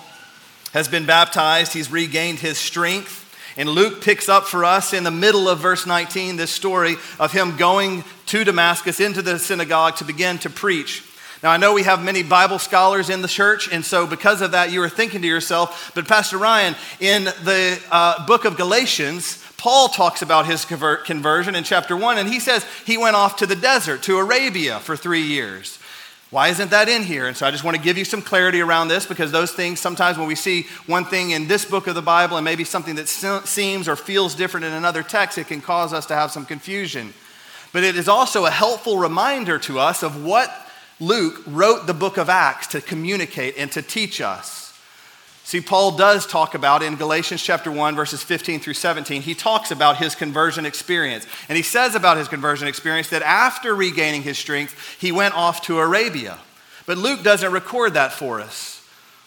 has 0.73 0.87
been 0.87 1.05
baptized, 1.05 1.73
he's 1.73 1.89
regained 1.89 2.39
his 2.39 2.57
strength. 2.57 3.24
And 3.57 3.69
Luke 3.69 4.01
picks 4.01 4.27
up 4.27 4.45
for 4.45 4.65
us 4.65 4.93
in 4.93 5.03
the 5.03 5.11
middle 5.11 5.47
of 5.47 5.59
verse 5.59 5.85
19 5.85 6.35
this 6.35 6.51
story 6.51 6.97
of 7.19 7.31
him 7.31 7.55
going 7.55 8.03
to 8.27 8.43
Damascus 8.43 8.99
into 8.99 9.21
the 9.21 9.39
synagogue 9.39 9.95
to 9.97 10.03
begin 10.03 10.37
to 10.39 10.49
preach. 10.49 11.03
Now, 11.41 11.51
I 11.51 11.57
know 11.57 11.73
we 11.73 11.83
have 11.83 12.03
many 12.03 12.23
Bible 12.23 12.59
scholars 12.59 13.09
in 13.09 13.21
the 13.21 13.27
church, 13.27 13.71
and 13.71 13.85
so 13.85 14.07
because 14.07 14.41
of 14.41 14.51
that, 14.51 14.71
you 14.71 14.81
are 14.81 14.89
thinking 14.89 15.21
to 15.21 15.27
yourself, 15.27 15.91
but 15.93 16.07
Pastor 16.07 16.37
Ryan, 16.37 16.75
in 16.99 17.25
the 17.25 17.79
uh, 17.91 18.25
book 18.25 18.45
of 18.45 18.57
Galatians, 18.57 19.43
Paul 19.57 19.89
talks 19.89 20.21
about 20.21 20.47
his 20.47 20.65
conversion 20.65 21.55
in 21.55 21.63
chapter 21.63 21.95
1, 21.95 22.17
and 22.17 22.27
he 22.27 22.39
says 22.39 22.65
he 22.85 22.97
went 22.97 23.15
off 23.15 23.37
to 23.37 23.45
the 23.45 23.55
desert, 23.55 24.03
to 24.03 24.17
Arabia, 24.17 24.79
for 24.79 24.97
three 24.97 25.21
years. 25.21 25.77
Why 26.35 26.49
isn't 26.49 26.71
that 26.71 26.89
in 26.89 27.03
here? 27.03 27.27
And 27.27 27.37
so 27.37 27.45
I 27.47 27.51
just 27.51 27.63
want 27.63 27.77
to 27.77 27.81
give 27.81 27.97
you 27.97 28.03
some 28.03 28.21
clarity 28.21 28.59
around 28.59 28.89
this 28.89 29.05
because 29.05 29.31
those 29.31 29.53
things, 29.53 29.79
sometimes 29.79 30.17
when 30.17 30.27
we 30.27 30.35
see 30.35 30.63
one 30.85 31.05
thing 31.05 31.31
in 31.31 31.47
this 31.47 31.63
book 31.63 31.87
of 31.87 31.95
the 31.95 32.01
Bible 32.01 32.35
and 32.35 32.43
maybe 32.43 32.65
something 32.65 32.95
that 32.95 33.07
seems 33.07 33.87
or 33.87 33.95
feels 33.95 34.35
different 34.35 34.65
in 34.65 34.73
another 34.73 35.01
text, 35.01 35.37
it 35.37 35.47
can 35.47 35.61
cause 35.61 35.93
us 35.93 36.05
to 36.07 36.13
have 36.13 36.31
some 36.31 36.45
confusion. 36.45 37.13
But 37.71 37.85
it 37.85 37.95
is 37.95 38.09
also 38.09 38.45
a 38.45 38.51
helpful 38.51 38.97
reminder 38.97 39.57
to 39.59 39.79
us 39.79 40.03
of 40.03 40.25
what 40.25 40.53
Luke 40.99 41.41
wrote 41.47 41.87
the 41.87 41.93
book 41.93 42.17
of 42.17 42.27
Acts 42.27 42.67
to 42.67 42.81
communicate 42.81 43.55
and 43.57 43.71
to 43.71 43.81
teach 43.81 44.19
us. 44.19 44.64
See, 45.45 45.61
Paul 45.61 45.91
does 45.91 46.25
talk 46.25 46.55
about 46.55 46.81
in 46.81 46.95
Galatians 46.95 47.39
chapter 47.39 47.71
1, 47.71 47.95
verses 47.95 48.23
15 48.23 48.61
through 48.61 48.73
17, 48.73 49.21
he 49.21 49.35
talks 49.35 49.69
about 49.69 49.97
his 49.97 50.15
conversion 50.15 50.65
experience. 50.65 51.27
And 51.47 51.55
he 51.55 51.61
says 51.61 51.93
about 51.93 52.17
his 52.17 52.27
conversion 52.27 52.67
experience 52.67 53.09
that 53.09 53.21
after 53.21 53.75
regaining 53.75 54.23
his 54.23 54.39
strength, 54.39 54.97
he 54.99 55.11
went 55.11 55.35
off 55.35 55.61
to 55.67 55.77
Arabia. 55.77 56.39
But 56.87 56.97
Luke 56.97 57.21
doesn't 57.21 57.51
record 57.51 57.93
that 57.93 58.11
for 58.11 58.41
us. 58.41 58.83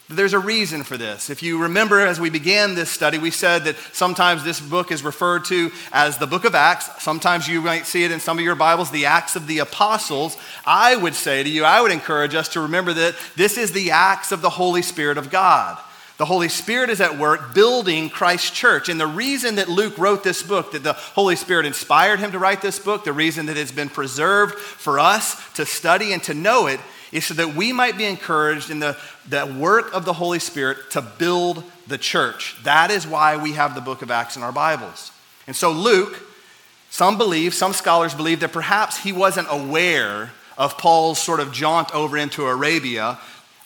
There's 0.08 0.32
a 0.32 0.40
reason 0.40 0.82
for 0.82 0.96
this. 0.96 1.30
If 1.30 1.40
you 1.40 1.62
remember, 1.62 2.00
as 2.00 2.18
we 2.18 2.30
began 2.30 2.75
this 2.75 2.90
study, 2.90 3.18
we 3.18 3.30
said 3.30 3.62
that 3.64 3.76
sometimes 3.92 4.42
this 4.42 4.58
book 4.58 4.90
is 4.90 5.04
referred 5.04 5.44
to 5.44 5.70
as 5.92 6.18
the 6.18 6.26
book 6.26 6.44
of 6.44 6.56
Acts. 6.56 7.00
Sometimes 7.00 7.46
you 7.46 7.60
might 7.60 7.87
see 7.87 8.02
it 8.02 8.10
in 8.10 8.18
some 8.18 8.38
of 8.38 8.44
your 8.44 8.56
Bibles, 8.56 8.90
the 8.90 9.06
Acts 9.06 9.37
of 9.37 9.46
the 9.46 9.60
Apostles. 9.60 10.37
I 10.66 10.96
would 10.96 11.14
say 11.14 11.44
to 11.44 11.48
you, 11.48 11.62
I 11.62 11.80
would 11.80 11.92
encourage 11.92 12.34
us 12.34 12.48
to 12.54 12.62
remember 12.62 12.92
that 12.94 13.14
this 13.37 13.56
is 13.56 13.70
the 13.70 13.92
Acts 13.92 14.32
of 14.32 14.42
the 14.42 14.50
Holy 14.50 14.82
Spirit 14.82 15.16
of 15.16 15.30
God. 15.30 15.78
The 16.18 16.25
Holy 16.25 16.48
Spirit 16.48 16.90
is 16.90 17.00
at 17.00 17.16
work 17.16 17.54
building 17.54 18.10
Christ's 18.10 18.50
church. 18.50 18.88
And 18.88 19.00
the 19.00 19.06
reason 19.06 19.54
that 19.54 19.68
Luke 19.68 19.96
wrote 19.96 20.25
this 20.25 20.42
book, 20.42 20.72
that 20.72 20.82
the 20.82 20.92
Holy 20.92 21.37
Spirit 21.37 21.64
inspired 21.64 22.18
him 22.18 22.32
to 22.32 22.40
write 22.40 22.60
this 22.60 22.80
book, 22.80 23.04
the 23.04 23.12
reason 23.12 23.46
that 23.46 23.56
it's 23.56 23.70
been 23.70 23.88
preserved 23.88 24.56
for 24.56 24.98
us 24.98 25.37
to 25.54 25.64
study 25.64 26.12
and 26.12 26.22
to 26.25 26.34
know 26.34 26.66
it, 26.66 26.80
is 27.12 27.25
so 27.25 27.34
that 27.34 27.54
we 27.54 27.72
might 27.72 27.96
be 27.96 28.04
encouraged 28.04 28.68
in 28.68 28.80
the, 28.80 28.96
the 29.28 29.46
work 29.46 29.94
of 29.94 30.04
the 30.04 30.12
Holy 30.12 30.40
Spirit 30.40 30.90
to 30.90 31.00
build 31.00 31.62
the 31.87 31.96
church. 31.96 32.56
That 32.64 32.90
is 32.90 33.06
why 33.06 33.37
we 33.37 33.52
have 33.52 33.76
the 33.76 33.80
book 33.80 34.02
of 34.02 34.10
Acts 34.10 34.37
in 34.37 34.42
our 34.42 34.52
Bibles. 34.52 35.12
And 35.46 35.54
so, 35.54 35.70
Luke, 35.70 36.20
some 36.90 37.16
believe, 37.16 37.54
some 37.54 37.72
scholars 37.72 38.12
believe 38.12 38.40
that 38.40 38.52
perhaps 38.52 38.98
he 38.98 39.12
wasn't 39.12 39.46
aware 39.50 40.32
of 40.58 40.76
Paul's 40.78 41.20
sort 41.20 41.38
of 41.38 41.52
jaunt 41.52 41.94
over 41.94 42.16
into 42.18 42.44
Arabia 42.44 43.18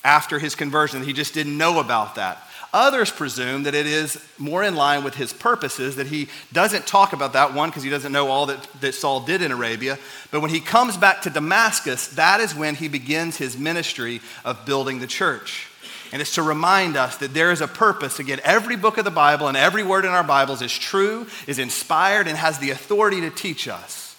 after 0.04 0.38
his 0.38 0.54
conversion. 0.54 1.02
He 1.02 1.12
just 1.12 1.34
didn't 1.34 1.56
know 1.56 1.80
about 1.80 2.16
that. 2.16 2.46
Others 2.74 3.10
presume 3.10 3.64
that 3.64 3.74
it 3.74 3.86
is 3.86 4.24
more 4.38 4.62
in 4.62 4.74
line 4.74 5.04
with 5.04 5.14
his 5.14 5.30
purposes, 5.32 5.96
that 5.96 6.06
he 6.06 6.28
doesn't 6.52 6.86
talk 6.86 7.12
about 7.12 7.34
that, 7.34 7.52
one, 7.52 7.68
because 7.68 7.82
he 7.82 7.90
doesn't 7.90 8.12
know 8.12 8.28
all 8.28 8.46
that, 8.46 8.66
that 8.80 8.94
Saul 8.94 9.20
did 9.20 9.42
in 9.42 9.52
Arabia. 9.52 9.98
But 10.30 10.40
when 10.40 10.50
he 10.50 10.60
comes 10.60 10.96
back 10.96 11.20
to 11.22 11.30
Damascus, 11.30 12.08
that 12.08 12.40
is 12.40 12.54
when 12.54 12.74
he 12.74 12.88
begins 12.88 13.36
his 13.36 13.58
ministry 13.58 14.22
of 14.42 14.64
building 14.64 15.00
the 15.00 15.06
church. 15.06 15.68
And 16.12 16.22
it's 16.22 16.34
to 16.34 16.42
remind 16.42 16.96
us 16.96 17.18
that 17.18 17.34
there 17.34 17.52
is 17.52 17.60
a 17.60 17.68
purpose 17.68 18.18
get 18.18 18.38
every 18.40 18.76
book 18.76 18.96
of 18.96 19.04
the 19.04 19.10
Bible 19.10 19.48
and 19.48 19.56
every 19.56 19.82
word 19.82 20.04
in 20.04 20.10
our 20.10 20.24
Bibles 20.24 20.62
is 20.62 20.72
true, 20.72 21.26
is 21.46 21.58
inspired, 21.58 22.26
and 22.26 22.38
has 22.38 22.58
the 22.58 22.70
authority 22.70 23.20
to 23.22 23.30
teach 23.30 23.68
us. 23.68 24.16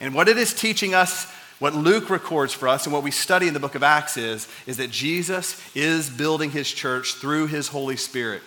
And 0.00 0.14
what 0.14 0.28
it 0.28 0.36
is 0.36 0.52
teaching 0.54 0.94
us, 0.94 1.32
what 1.62 1.76
Luke 1.76 2.10
records 2.10 2.52
for 2.52 2.66
us, 2.66 2.86
and 2.86 2.92
what 2.92 3.04
we 3.04 3.12
study 3.12 3.46
in 3.46 3.54
the 3.54 3.60
book 3.60 3.76
of 3.76 3.84
Acts 3.84 4.16
is, 4.16 4.48
is 4.66 4.78
that 4.78 4.90
Jesus 4.90 5.62
is 5.76 6.10
building 6.10 6.50
his 6.50 6.68
church 6.68 7.14
through 7.14 7.46
his 7.46 7.68
Holy 7.68 7.94
Spirit. 7.94 8.42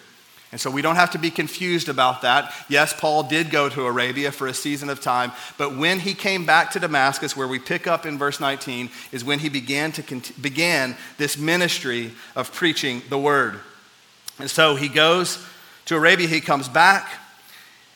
And 0.52 0.60
so 0.60 0.70
we 0.70 0.82
don't 0.82 0.98
have 0.98 1.12
to 1.12 1.18
be 1.18 1.32
confused 1.32 1.88
about 1.88 2.24
that. 2.24 2.54
Yes, 2.68 2.92
Paul 2.92 3.24
did 3.24 3.52
go 3.52 3.70
to 3.70 3.86
Arabia 3.86 4.34
for 4.34 4.48
a 4.48 4.54
season 4.54 4.90
of 4.90 5.00
time, 5.00 5.32
but 5.58 5.78
when 5.78 6.02
he 6.02 6.14
came 6.14 6.46
back 6.46 6.72
to 6.72 6.80
Damascus, 6.82 7.38
where 7.38 7.48
we 7.48 7.58
pick 7.58 7.88
up 7.88 8.06
in 8.06 8.18
verse 8.18 8.42
19, 8.42 8.90
is 9.14 9.24
when 9.24 9.40
he 9.40 9.48
began, 9.48 9.94
to 9.94 10.34
began 10.42 10.98
this 11.18 11.38
ministry 11.38 12.12
of 12.36 12.52
preaching 12.52 13.02
the 13.08 13.18
word. 13.18 13.62
And 14.40 14.52
so 14.52 14.76
he 14.76 14.90
goes 14.90 15.42
to 15.86 15.96
Arabia, 15.96 16.28
he 16.28 16.42
comes 16.42 16.68
back, 16.68 17.08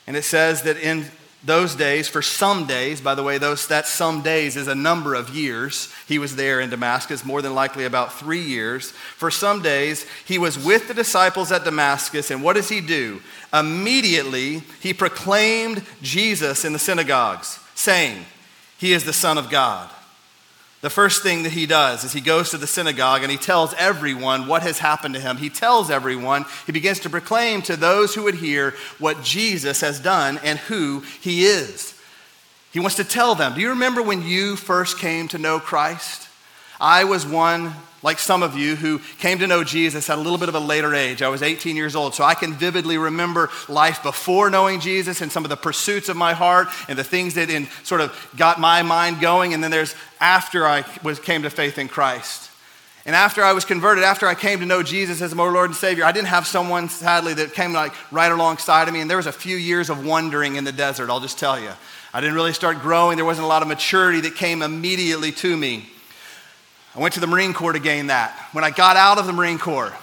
and 0.06 0.16
it 0.16 0.24
says 0.24 0.62
that 0.62 0.78
in 0.78 1.04
those 1.42 1.74
days, 1.74 2.06
for 2.06 2.20
some 2.20 2.66
days, 2.66 3.00
by 3.00 3.14
the 3.14 3.22
way, 3.22 3.38
those, 3.38 3.66
that 3.68 3.86
some 3.86 4.20
days 4.20 4.56
is 4.56 4.68
a 4.68 4.74
number 4.74 5.14
of 5.14 5.30
years. 5.30 5.92
He 6.06 6.18
was 6.18 6.36
there 6.36 6.60
in 6.60 6.68
Damascus, 6.68 7.24
more 7.24 7.40
than 7.40 7.54
likely 7.54 7.86
about 7.86 8.12
three 8.12 8.42
years. 8.42 8.90
For 8.90 9.30
some 9.30 9.62
days, 9.62 10.04
he 10.26 10.36
was 10.36 10.62
with 10.62 10.86
the 10.86 10.94
disciples 10.94 11.50
at 11.50 11.64
Damascus, 11.64 12.30
and 12.30 12.42
what 12.42 12.56
does 12.56 12.68
he 12.68 12.82
do? 12.82 13.22
Immediately, 13.54 14.62
he 14.80 14.92
proclaimed 14.92 15.82
Jesus 16.02 16.66
in 16.66 16.74
the 16.74 16.78
synagogues, 16.78 17.58
saying, 17.74 18.26
He 18.76 18.92
is 18.92 19.04
the 19.04 19.12
Son 19.14 19.38
of 19.38 19.48
God. 19.48 19.88
The 20.80 20.90
first 20.90 21.22
thing 21.22 21.42
that 21.42 21.52
he 21.52 21.66
does 21.66 22.04
is 22.04 22.12
he 22.12 22.22
goes 22.22 22.50
to 22.50 22.58
the 22.58 22.66
synagogue 22.66 23.22
and 23.22 23.30
he 23.30 23.36
tells 23.36 23.74
everyone 23.74 24.46
what 24.46 24.62
has 24.62 24.78
happened 24.78 25.14
to 25.14 25.20
him. 25.20 25.36
He 25.36 25.50
tells 25.50 25.90
everyone, 25.90 26.46
he 26.64 26.72
begins 26.72 27.00
to 27.00 27.10
proclaim 27.10 27.60
to 27.62 27.76
those 27.76 28.14
who 28.14 28.22
would 28.22 28.36
hear 28.36 28.74
what 28.98 29.22
Jesus 29.22 29.82
has 29.82 30.00
done 30.00 30.38
and 30.42 30.58
who 30.58 31.00
he 31.20 31.44
is. 31.44 32.00
He 32.72 32.80
wants 32.80 32.96
to 32.96 33.04
tell 33.04 33.34
them. 33.34 33.54
Do 33.54 33.60
you 33.60 33.70
remember 33.70 34.02
when 34.02 34.22
you 34.22 34.56
first 34.56 34.98
came 34.98 35.28
to 35.28 35.38
know 35.38 35.60
Christ? 35.60 36.28
I 36.80 37.04
was 37.04 37.26
one 37.26 37.74
like 38.02 38.18
some 38.18 38.42
of 38.42 38.56
you 38.56 38.76
who 38.76 38.98
came 39.18 39.38
to 39.40 39.46
know 39.46 39.62
Jesus 39.62 40.08
at 40.08 40.18
a 40.18 40.20
little 40.20 40.38
bit 40.38 40.48
of 40.48 40.54
a 40.54 40.60
later 40.60 40.94
age. 40.94 41.22
I 41.22 41.28
was 41.28 41.42
18 41.42 41.76
years 41.76 41.94
old, 41.94 42.14
so 42.14 42.24
I 42.24 42.34
can 42.34 42.54
vividly 42.54 42.96
remember 42.96 43.50
life 43.68 44.02
before 44.02 44.48
knowing 44.48 44.80
Jesus 44.80 45.20
and 45.20 45.30
some 45.30 45.44
of 45.44 45.50
the 45.50 45.56
pursuits 45.56 46.08
of 46.08 46.16
my 46.16 46.32
heart 46.32 46.68
and 46.88 46.98
the 46.98 47.04
things 47.04 47.34
that 47.34 47.50
in, 47.50 47.66
sort 47.82 48.00
of 48.00 48.32
got 48.36 48.58
my 48.58 48.82
mind 48.82 49.20
going. 49.20 49.52
And 49.52 49.62
then 49.62 49.70
there's 49.70 49.94
after 50.20 50.66
I 50.66 50.84
was, 51.02 51.20
came 51.20 51.42
to 51.42 51.50
faith 51.50 51.78
in 51.78 51.88
Christ. 51.88 52.50
And 53.06 53.16
after 53.16 53.42
I 53.42 53.54
was 53.54 53.64
converted, 53.64 54.04
after 54.04 54.26
I 54.26 54.34
came 54.34 54.60
to 54.60 54.66
know 54.66 54.82
Jesus 54.82 55.22
as 55.22 55.34
my 55.34 55.42
Lord 55.44 55.70
and 55.70 55.76
Savior, 55.76 56.04
I 56.04 56.12
didn't 56.12 56.28
have 56.28 56.46
someone, 56.46 56.88
sadly, 56.88 57.34
that 57.34 57.54
came 57.54 57.72
like 57.72 57.92
right 58.12 58.30
alongside 58.30 58.88
of 58.88 58.94
me. 58.94 59.00
And 59.00 59.08
there 59.08 59.16
was 59.16 59.26
a 59.26 59.32
few 59.32 59.56
years 59.56 59.88
of 59.88 60.04
wandering 60.04 60.56
in 60.56 60.64
the 60.64 60.72
desert, 60.72 61.08
I'll 61.08 61.20
just 61.20 61.38
tell 61.38 61.58
you. 61.58 61.70
I 62.12 62.20
didn't 62.20 62.34
really 62.34 62.52
start 62.52 62.80
growing. 62.80 63.16
There 63.16 63.24
wasn't 63.24 63.44
a 63.44 63.48
lot 63.48 63.62
of 63.62 63.68
maturity 63.68 64.20
that 64.22 64.34
came 64.34 64.62
immediately 64.62 65.32
to 65.32 65.56
me. 65.56 65.88
I 66.94 66.98
went 66.98 67.14
to 67.14 67.20
the 67.20 67.26
Marine 67.26 67.52
Corps 67.52 67.72
to 67.72 67.78
gain 67.78 68.08
that. 68.08 68.48
When 68.52 68.64
I 68.64 68.70
got 68.70 68.96
out 68.96 69.18
of 69.18 69.26
the 69.26 69.32
Marine 69.32 69.58
Corps, 69.58 69.94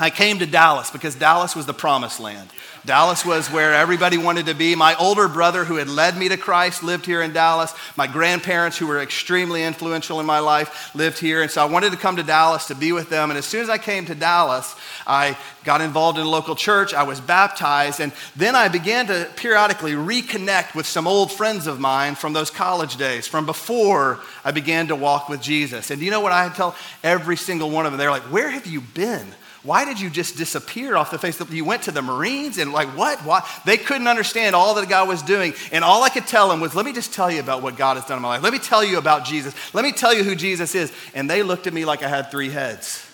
I 0.00 0.10
came 0.10 0.38
to 0.38 0.46
Dallas 0.46 0.90
because 0.90 1.14
Dallas 1.14 1.56
was 1.56 1.66
the 1.66 1.74
promised 1.74 2.20
land. 2.20 2.50
Dallas 2.84 3.24
was 3.24 3.50
where 3.50 3.74
everybody 3.74 4.16
wanted 4.16 4.46
to 4.46 4.54
be. 4.54 4.74
My 4.74 4.94
older 4.94 5.28
brother, 5.28 5.64
who 5.64 5.76
had 5.76 5.88
led 5.88 6.16
me 6.16 6.28
to 6.28 6.36
Christ, 6.36 6.82
lived 6.82 7.04
here 7.04 7.20
in 7.20 7.32
Dallas. 7.32 7.74
My 7.96 8.06
grandparents, 8.06 8.78
who 8.78 8.86
were 8.86 9.00
extremely 9.00 9.64
influential 9.64 10.20
in 10.20 10.26
my 10.26 10.38
life, 10.38 10.94
lived 10.94 11.18
here. 11.18 11.42
And 11.42 11.50
so 11.50 11.60
I 11.60 11.66
wanted 11.66 11.90
to 11.90 11.98
come 11.98 12.16
to 12.16 12.22
Dallas 12.22 12.68
to 12.68 12.74
be 12.74 12.92
with 12.92 13.10
them. 13.10 13.30
And 13.30 13.38
as 13.38 13.44
soon 13.44 13.62
as 13.62 13.68
I 13.68 13.78
came 13.78 14.06
to 14.06 14.14
Dallas, 14.14 14.74
I 15.06 15.36
got 15.64 15.80
involved 15.80 16.18
in 16.18 16.24
a 16.24 16.30
local 16.30 16.54
church. 16.54 16.94
I 16.94 17.02
was 17.02 17.20
baptized. 17.20 18.00
And 18.00 18.12
then 18.36 18.54
I 18.54 18.68
began 18.68 19.08
to 19.08 19.28
periodically 19.36 19.92
reconnect 19.92 20.74
with 20.74 20.86
some 20.86 21.06
old 21.06 21.32
friends 21.32 21.66
of 21.66 21.80
mine 21.80 22.14
from 22.14 22.32
those 22.32 22.50
college 22.50 22.96
days, 22.96 23.26
from 23.26 23.44
before 23.44 24.20
I 24.44 24.52
began 24.52 24.86
to 24.88 24.96
walk 24.96 25.28
with 25.28 25.42
Jesus. 25.42 25.90
And 25.90 26.00
you 26.00 26.10
know 26.10 26.20
what 26.20 26.32
I 26.32 26.48
tell 26.50 26.76
every 27.02 27.36
single 27.36 27.70
one 27.70 27.84
of 27.84 27.92
them? 27.92 27.98
They're 27.98 28.10
like, 28.10 28.22
Where 28.22 28.48
have 28.48 28.66
you 28.66 28.80
been? 28.80 29.26
Why 29.64 29.84
did 29.84 30.00
you 30.00 30.08
just 30.08 30.36
disappear 30.36 30.96
off 30.96 31.10
the 31.10 31.18
face 31.18 31.40
of 31.40 31.50
the 31.50 31.56
You 31.56 31.64
went 31.64 31.82
to 31.84 31.90
the 31.90 32.02
Marines 32.02 32.58
and 32.58 32.72
like 32.72 32.88
what? 32.96 33.18
Why? 33.20 33.46
They 33.64 33.76
couldn't 33.76 34.06
understand 34.06 34.54
all 34.54 34.74
that 34.74 34.88
God 34.88 35.08
was 35.08 35.22
doing. 35.22 35.54
And 35.72 35.82
all 35.82 36.04
I 36.04 36.10
could 36.10 36.26
tell 36.26 36.48
them 36.48 36.60
was, 36.60 36.74
let 36.74 36.86
me 36.86 36.92
just 36.92 37.12
tell 37.12 37.30
you 37.30 37.40
about 37.40 37.62
what 37.62 37.76
God 37.76 37.96
has 37.96 38.06
done 38.06 38.18
in 38.18 38.22
my 38.22 38.28
life. 38.28 38.42
Let 38.42 38.52
me 38.52 38.60
tell 38.60 38.84
you 38.84 38.98
about 38.98 39.24
Jesus. 39.24 39.54
Let 39.74 39.84
me 39.84 39.92
tell 39.92 40.14
you 40.14 40.22
who 40.22 40.36
Jesus 40.36 40.74
is. 40.74 40.92
And 41.14 41.28
they 41.28 41.42
looked 41.42 41.66
at 41.66 41.72
me 41.72 41.84
like 41.84 42.02
I 42.02 42.08
had 42.08 42.30
three 42.30 42.50
heads. 42.50 43.07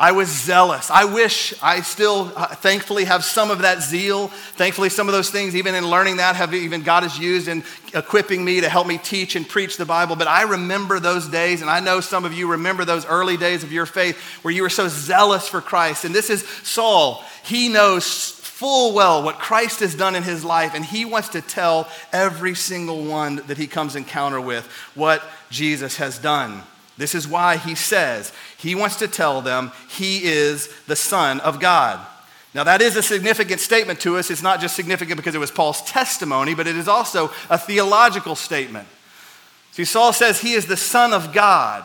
I 0.00 0.12
was 0.12 0.28
zealous. 0.28 0.92
I 0.92 1.06
wish 1.06 1.54
I 1.60 1.80
still, 1.80 2.32
uh, 2.36 2.46
thankfully, 2.54 3.04
have 3.04 3.24
some 3.24 3.50
of 3.50 3.60
that 3.60 3.82
zeal. 3.82 4.28
Thankfully, 4.28 4.90
some 4.90 5.08
of 5.08 5.12
those 5.12 5.30
things, 5.30 5.56
even 5.56 5.74
in 5.74 5.90
learning 5.90 6.18
that, 6.18 6.36
have 6.36 6.54
even 6.54 6.82
God 6.82 7.02
has 7.02 7.18
used 7.18 7.48
in 7.48 7.64
equipping 7.92 8.44
me 8.44 8.60
to 8.60 8.68
help 8.68 8.86
me 8.86 8.98
teach 8.98 9.34
and 9.34 9.48
preach 9.48 9.76
the 9.76 9.84
Bible. 9.84 10.14
But 10.14 10.28
I 10.28 10.42
remember 10.42 11.00
those 11.00 11.26
days, 11.26 11.62
and 11.62 11.70
I 11.70 11.80
know 11.80 12.00
some 12.00 12.24
of 12.24 12.32
you 12.32 12.52
remember 12.52 12.84
those 12.84 13.06
early 13.06 13.36
days 13.36 13.64
of 13.64 13.72
your 13.72 13.86
faith 13.86 14.16
where 14.42 14.54
you 14.54 14.62
were 14.62 14.70
so 14.70 14.86
zealous 14.86 15.48
for 15.48 15.60
Christ. 15.60 16.04
And 16.04 16.14
this 16.14 16.30
is 16.30 16.46
Saul. 16.62 17.24
He 17.42 17.68
knows 17.68 18.30
full 18.30 18.94
well 18.94 19.24
what 19.24 19.40
Christ 19.40 19.80
has 19.80 19.96
done 19.96 20.14
in 20.14 20.22
his 20.22 20.44
life, 20.44 20.74
and 20.74 20.84
he 20.84 21.04
wants 21.04 21.30
to 21.30 21.40
tell 21.40 21.88
every 22.12 22.54
single 22.54 23.04
one 23.04 23.36
that 23.48 23.58
he 23.58 23.66
comes 23.66 23.96
encounter 23.96 24.40
with 24.40 24.64
what 24.94 25.24
Jesus 25.50 25.96
has 25.96 26.18
done. 26.18 26.62
This 26.98 27.14
is 27.14 27.26
why 27.26 27.56
he 27.56 27.74
says 27.74 28.32
he 28.58 28.74
wants 28.74 28.96
to 28.96 29.08
tell 29.08 29.40
them 29.40 29.72
he 29.88 30.24
is 30.24 30.68
the 30.86 30.96
Son 30.96 31.40
of 31.40 31.60
God. 31.60 32.04
Now, 32.54 32.64
that 32.64 32.82
is 32.82 32.96
a 32.96 33.02
significant 33.02 33.60
statement 33.60 34.00
to 34.00 34.16
us. 34.16 34.30
It's 34.30 34.42
not 34.42 34.60
just 34.60 34.74
significant 34.74 35.16
because 35.16 35.34
it 35.34 35.38
was 35.38 35.50
Paul's 35.50 35.82
testimony, 35.82 36.54
but 36.54 36.66
it 36.66 36.76
is 36.76 36.88
also 36.88 37.30
a 37.48 37.56
theological 37.56 38.34
statement. 38.34 38.88
See, 39.72 39.84
Saul 39.84 40.12
says 40.12 40.40
he 40.40 40.54
is 40.54 40.66
the 40.66 40.76
Son 40.76 41.12
of 41.12 41.32
God. 41.32 41.84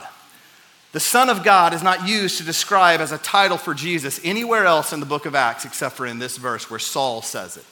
The 0.93 0.99
Son 0.99 1.29
of 1.29 1.43
God 1.43 1.73
is 1.73 1.83
not 1.83 2.07
used 2.07 2.37
to 2.37 2.43
describe 2.43 3.01
as 3.01 3.11
a 3.11 3.17
title 3.17 3.57
for 3.57 3.73
Jesus 3.73 4.19
anywhere 4.23 4.65
else 4.65 4.93
in 4.93 4.99
the 4.99 5.05
book 5.05 5.25
of 5.25 5.35
Acts 5.35 5.65
except 5.65 5.95
for 5.95 6.05
in 6.05 6.19
this 6.19 6.37
verse 6.37 6.69
where 6.69 6.79
Saul 6.79 7.21
says 7.21 7.57
it. 7.57 7.65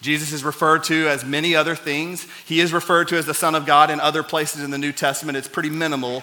Jesus 0.00 0.32
is 0.32 0.44
referred 0.44 0.84
to 0.84 1.08
as 1.08 1.24
many 1.24 1.54
other 1.54 1.74
things. 1.74 2.26
He 2.46 2.60
is 2.60 2.72
referred 2.72 3.08
to 3.08 3.18
as 3.18 3.26
the 3.26 3.34
Son 3.34 3.54
of 3.54 3.66
God 3.66 3.90
in 3.90 4.00
other 4.00 4.22
places 4.22 4.62
in 4.62 4.70
the 4.70 4.78
New 4.78 4.92
Testament. 4.92 5.36
It's 5.36 5.48
pretty 5.48 5.68
minimal. 5.68 6.22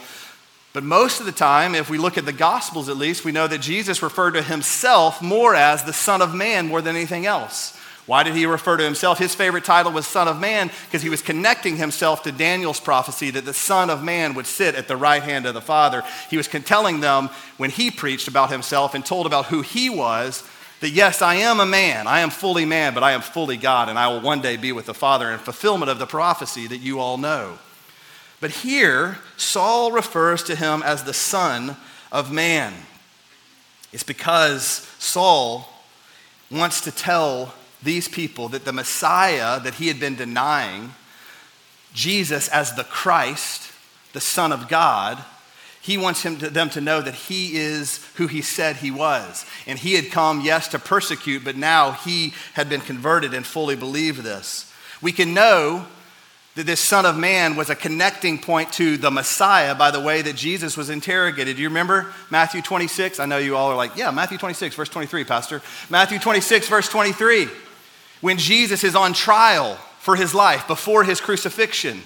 But 0.77 0.83
most 0.83 1.19
of 1.19 1.25
the 1.25 1.31
time, 1.31 1.73
if 1.73 1.89
we 1.89 1.97
look 1.97 2.19
at 2.19 2.27
the 2.27 2.31
Gospels 2.31 2.87
at 2.87 2.97
least, 2.97 3.25
we 3.25 3.31
know 3.31 3.47
that 3.47 3.61
Jesus 3.61 4.03
referred 4.03 4.35
to 4.35 4.43
himself 4.43 5.23
more 5.23 5.55
as 5.55 5.83
the 5.83 5.91
Son 5.91 6.21
of 6.21 6.35
Man 6.35 6.67
more 6.67 6.83
than 6.83 6.95
anything 6.95 7.25
else. 7.25 7.75
Why 8.05 8.21
did 8.21 8.35
he 8.35 8.45
refer 8.45 8.77
to 8.77 8.83
himself? 8.83 9.17
His 9.17 9.33
favorite 9.33 9.63
title 9.63 9.91
was 9.91 10.05
Son 10.05 10.27
of 10.27 10.39
Man 10.39 10.69
because 10.85 11.01
he 11.01 11.09
was 11.09 11.23
connecting 11.23 11.77
himself 11.77 12.21
to 12.21 12.31
Daniel's 12.31 12.79
prophecy 12.79 13.31
that 13.31 13.43
the 13.43 13.55
Son 13.55 13.89
of 13.89 14.03
Man 14.03 14.35
would 14.35 14.45
sit 14.45 14.75
at 14.75 14.87
the 14.87 14.95
right 14.95 15.23
hand 15.23 15.47
of 15.47 15.55
the 15.55 15.61
Father. 15.61 16.03
He 16.29 16.37
was 16.37 16.47
telling 16.47 16.99
them 16.99 17.31
when 17.57 17.71
he 17.71 17.89
preached 17.89 18.27
about 18.27 18.51
himself 18.51 18.93
and 18.93 19.03
told 19.03 19.25
about 19.25 19.47
who 19.47 19.63
he 19.63 19.89
was 19.89 20.47
that 20.81 20.91
yes, 20.91 21.23
I 21.23 21.37
am 21.37 21.59
a 21.59 21.65
man, 21.65 22.05
I 22.05 22.19
am 22.19 22.29
fully 22.29 22.65
man, 22.65 22.93
but 22.93 23.01
I 23.01 23.13
am 23.13 23.21
fully 23.21 23.57
God, 23.57 23.89
and 23.89 23.97
I 23.97 24.09
will 24.09 24.21
one 24.21 24.41
day 24.41 24.57
be 24.57 24.71
with 24.73 24.85
the 24.85 24.93
Father 24.93 25.31
in 25.31 25.39
fulfillment 25.39 25.89
of 25.89 25.97
the 25.97 26.05
prophecy 26.05 26.67
that 26.67 26.81
you 26.81 26.99
all 26.99 27.17
know. 27.17 27.57
But 28.39 28.51
here, 28.51 29.17
Saul 29.35 29.91
refers 29.91 30.43
to 30.43 30.55
him 30.55 30.83
as 30.83 31.03
the 31.03 31.13
Son 31.13 31.75
of 32.11 32.31
Man. 32.31 32.73
It's 33.91 34.03
because 34.03 34.87
Saul 34.99 35.67
wants 36.51 36.81
to 36.81 36.91
tell 36.91 37.53
these 37.81 38.07
people 38.07 38.49
that 38.49 38.65
the 38.65 38.73
Messiah 38.73 39.59
that 39.59 39.75
he 39.75 39.87
had 39.87 39.99
been 39.99 40.15
denying, 40.15 40.93
Jesus 41.93 42.47
as 42.49 42.73
the 42.73 42.83
Christ, 42.83 43.71
the 44.13 44.21
Son 44.21 44.51
of 44.51 44.67
God, 44.67 45.23
he 45.81 45.97
wants 45.97 46.23
to, 46.23 46.29
them 46.31 46.69
to 46.71 46.81
know 46.81 47.01
that 47.01 47.13
he 47.13 47.55
is 47.55 48.05
who 48.15 48.27
he 48.27 48.41
said 48.41 48.75
he 48.75 48.91
was. 48.91 49.45
And 49.65 49.79
he 49.79 49.93
had 49.93 50.11
come, 50.11 50.41
yes, 50.41 50.67
to 50.69 50.79
persecute, 50.79 51.45
but 51.45 51.55
now 51.55 51.91
he 51.91 52.33
had 52.53 52.67
been 52.67 52.81
converted 52.81 53.33
and 53.33 53.45
fully 53.45 53.75
believed 53.75 54.21
this. 54.21 54.71
We 55.01 55.13
can 55.13 55.33
know 55.33 55.87
that 56.57 56.65
this 56.65 56.79
Son 56.79 57.05
of 57.05 57.15
Man 57.15 57.55
was 57.55 57.69
a 57.69 57.75
connecting 57.75 58.39
point 58.39 58.73
to 58.73 58.97
the 58.97 59.11
Messiah 59.11 59.75
by 59.75 59.91
the 59.91 59.99
way 59.99 60.23
that 60.23 60.35
Jesus 60.35 60.75
was 60.75 60.89
interrogated. 60.89 61.55
Do 61.55 61.61
you 61.61 61.67
remember 61.67 62.11
Matthew 62.31 62.63
26? 62.63 63.19
I 63.19 63.27
know 63.27 63.37
you 63.37 63.55
all 63.55 63.69
are 63.69 63.75
like, 63.75 63.95
yeah, 63.95 64.09
Matthew 64.09 64.39
26, 64.39 64.73
verse 64.73 64.89
23, 64.89 65.23
Pastor. 65.23 65.61
Matthew 65.91 66.17
26, 66.17 66.67
verse 66.67 66.89
23. 66.89 67.47
When 68.21 68.39
Jesus 68.39 68.83
is 68.83 68.95
on 68.95 69.13
trial 69.13 69.75
for 69.99 70.15
his 70.15 70.33
life 70.33 70.67
before 70.67 71.03
his 71.03 71.21
crucifixion, 71.21 72.01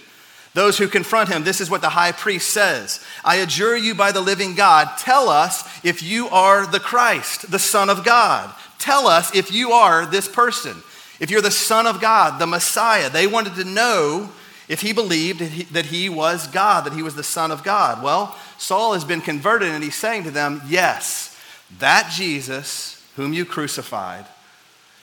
those 0.53 0.77
who 0.77 0.89
confront 0.89 1.29
him, 1.29 1.45
this 1.45 1.61
is 1.61 1.69
what 1.69 1.79
the 1.79 1.87
high 1.87 2.11
priest 2.11 2.49
says 2.49 3.01
I 3.23 3.37
adjure 3.37 3.77
you 3.77 3.95
by 3.95 4.11
the 4.11 4.19
living 4.19 4.55
God, 4.55 4.97
tell 4.97 5.29
us 5.29 5.63
if 5.85 6.03
you 6.03 6.27
are 6.27 6.67
the 6.67 6.81
Christ, 6.81 7.49
the 7.49 7.57
Son 7.57 7.89
of 7.89 8.03
God. 8.03 8.53
Tell 8.79 9.07
us 9.07 9.33
if 9.33 9.49
you 9.49 9.71
are 9.71 10.05
this 10.05 10.27
person. 10.27 10.75
If 11.21 11.31
you're 11.31 11.41
the 11.41 11.51
Son 11.51 11.87
of 11.87 12.01
God, 12.01 12.37
the 12.37 12.47
Messiah. 12.47 13.09
They 13.09 13.27
wanted 13.27 13.55
to 13.55 13.63
know 13.63 14.29
if 14.71 14.79
he 14.79 14.93
believed 14.93 15.73
that 15.73 15.87
he 15.87 16.07
was 16.07 16.47
God, 16.47 16.85
that 16.85 16.93
he 16.93 17.03
was 17.03 17.13
the 17.13 17.23
Son 17.23 17.51
of 17.51 17.61
God. 17.61 18.01
Well, 18.01 18.37
Saul 18.57 18.93
has 18.93 19.03
been 19.03 19.19
converted 19.19 19.67
and 19.67 19.83
he's 19.83 19.97
saying 19.97 20.23
to 20.23 20.31
them, 20.31 20.61
Yes, 20.65 21.37
that 21.79 22.09
Jesus, 22.09 23.05
whom 23.17 23.33
you 23.33 23.43
crucified, 23.43 24.25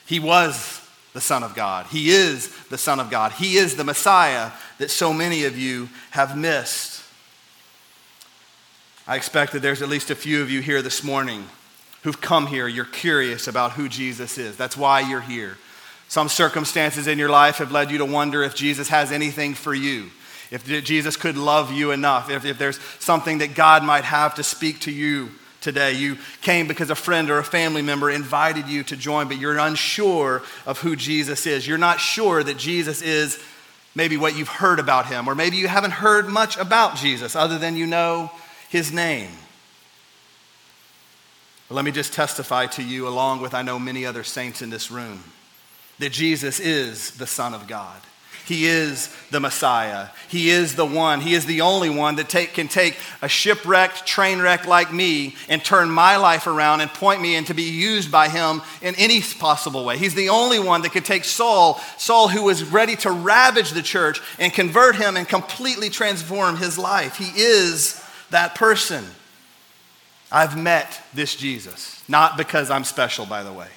he 0.07 0.19
was 0.19 0.81
the 1.13 1.21
Son 1.21 1.43
of 1.43 1.53
God. 1.53 1.85
He 1.85 2.09
is 2.09 2.51
the 2.69 2.79
Son 2.79 2.99
of 2.99 3.11
God. 3.11 3.33
He 3.33 3.57
is 3.57 3.75
the 3.75 3.83
Messiah 3.83 4.49
that 4.79 4.89
so 4.89 5.13
many 5.13 5.45
of 5.45 5.55
you 5.55 5.89
have 6.09 6.35
missed. 6.35 7.03
I 9.05 9.17
expect 9.17 9.51
that 9.51 9.61
there's 9.61 9.83
at 9.83 9.89
least 9.89 10.09
a 10.09 10.15
few 10.15 10.41
of 10.41 10.49
you 10.49 10.61
here 10.61 10.81
this 10.81 11.03
morning 11.03 11.45
who've 12.01 12.19
come 12.19 12.47
here. 12.47 12.67
You're 12.67 12.85
curious 12.85 13.47
about 13.47 13.73
who 13.73 13.87
Jesus 13.87 14.39
is. 14.39 14.57
That's 14.57 14.75
why 14.75 15.01
you're 15.01 15.21
here. 15.21 15.59
Some 16.09 16.27
circumstances 16.27 17.07
in 17.07 17.19
your 17.19 17.29
life 17.29 17.57
have 17.57 17.71
led 17.71 17.91
you 17.91 17.99
to 17.99 18.05
wonder 18.05 18.43
if 18.43 18.55
Jesus 18.55 18.89
has 18.89 19.11
anything 19.11 19.53
for 19.53 19.73
you, 19.73 20.09
if 20.51 20.65
Jesus 20.83 21.15
could 21.15 21.37
love 21.37 21.71
you 21.71 21.91
enough, 21.91 22.29
if, 22.29 22.43
if 22.45 22.57
there's 22.57 22.79
something 22.99 23.37
that 23.37 23.53
God 23.53 23.83
might 23.83 24.03
have 24.03 24.35
to 24.35 24.43
speak 24.43 24.81
to 24.81 24.91
you 24.91 25.29
today. 25.61 25.93
You 25.93 26.17
came 26.41 26.67
because 26.67 26.89
a 26.89 26.95
friend 26.95 27.29
or 27.29 27.37
a 27.37 27.43
family 27.43 27.83
member 27.83 28.09
invited 28.09 28.67
you 28.67 28.83
to 28.85 28.97
join, 28.97 29.27
but 29.27 29.37
you're 29.37 29.57
unsure 29.57 30.41
of 30.65 30.79
who 30.79 30.95
Jesus 30.95 31.45
is. 31.45 31.67
You're 31.67 31.77
not 31.77 31.99
sure 31.99 32.43
that 32.43 32.57
Jesus 32.57 33.03
is 33.03 33.39
maybe 33.93 34.17
what 34.17 34.35
you've 34.35 34.47
heard 34.47 34.79
about 34.79 35.05
him, 35.05 35.27
or 35.27 35.35
maybe 35.35 35.57
you 35.57 35.67
haven't 35.67 35.91
heard 35.91 36.27
much 36.27 36.57
about 36.57 36.95
Jesus 36.95 37.35
other 37.35 37.59
than 37.59 37.75
you 37.75 37.85
know 37.85 38.31
his 38.69 38.91
name. 38.91 39.29
Let 41.69 41.85
me 41.85 41.91
just 41.91 42.13
testify 42.13 42.65
to 42.67 42.83
you, 42.83 43.07
along 43.07 43.41
with 43.41 43.53
I 43.53 43.61
know 43.61 43.77
many 43.77 44.05
other 44.05 44.23
saints 44.23 44.63
in 44.63 44.71
this 44.71 44.89
room, 44.89 45.23
that 45.99 46.11
Jesus 46.11 46.59
is 46.59 47.11
the 47.11 47.27
Son 47.27 47.53
of 47.53 47.67
God. 47.67 48.01
He 48.49 48.65
is 48.65 49.15
the 49.29 49.39
Messiah. 49.39 50.07
He 50.27 50.49
is 50.49 50.75
the 50.75 50.85
one. 50.85 51.21
He 51.21 51.35
is 51.35 51.45
the 51.45 51.61
only 51.61 51.91
one 51.91 52.15
that 52.15 52.29
take, 52.29 52.55
can 52.55 52.67
take 52.67 52.97
a 53.21 53.29
shipwrecked 53.29 54.07
train 54.07 54.41
wreck 54.41 54.65
like 54.65 54.91
me 54.91 55.35
and 55.49 55.63
turn 55.63 55.91
my 55.91 56.17
life 56.17 56.47
around 56.47 56.81
and 56.81 56.89
point 56.89 57.21
me 57.21 57.35
and 57.35 57.45
to 57.45 57.53
be 57.53 57.61
used 57.61 58.11
by 58.11 58.27
him 58.27 58.63
in 58.81 58.95
any 58.95 59.21
possible 59.21 59.85
way. 59.85 59.99
He's 59.99 60.15
the 60.15 60.29
only 60.29 60.57
one 60.57 60.81
that 60.81 60.93
could 60.93 61.05
take 61.05 61.25
Saul, 61.25 61.79
Saul 61.99 62.27
who 62.27 62.45
was 62.45 62.63
ready 62.63 62.95
to 62.95 63.11
ravage 63.11 63.69
the 63.69 63.83
church 63.83 64.19
and 64.39 64.51
convert 64.51 64.95
him 64.95 65.15
and 65.15 65.29
completely 65.29 65.91
transform 65.91 66.57
his 66.57 66.79
life. 66.79 67.17
He 67.17 67.29
is 67.39 68.03
that 68.31 68.55
person. 68.55 69.05
I've 70.31 70.57
met 70.57 70.99
this 71.13 71.35
Jesus, 71.35 72.03
not 72.09 72.35
because 72.35 72.71
I'm 72.71 72.83
special, 72.83 73.27
by 73.27 73.43
the 73.43 73.53
way, 73.53 73.67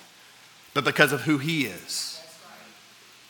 but 0.72 0.86
because 0.86 1.12
of 1.12 1.20
who 1.20 1.36
he 1.36 1.66
is. 1.66 2.11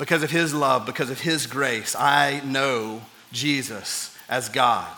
Because 0.03 0.25
of 0.25 0.33
his 0.33 0.53
love, 0.53 0.85
because 0.85 1.11
of 1.11 1.21
his 1.21 1.47
grace, 1.47 1.95
I 1.95 2.43
know 2.45 3.03
Jesus 3.31 4.13
as 4.29 4.49
God. 4.49 4.89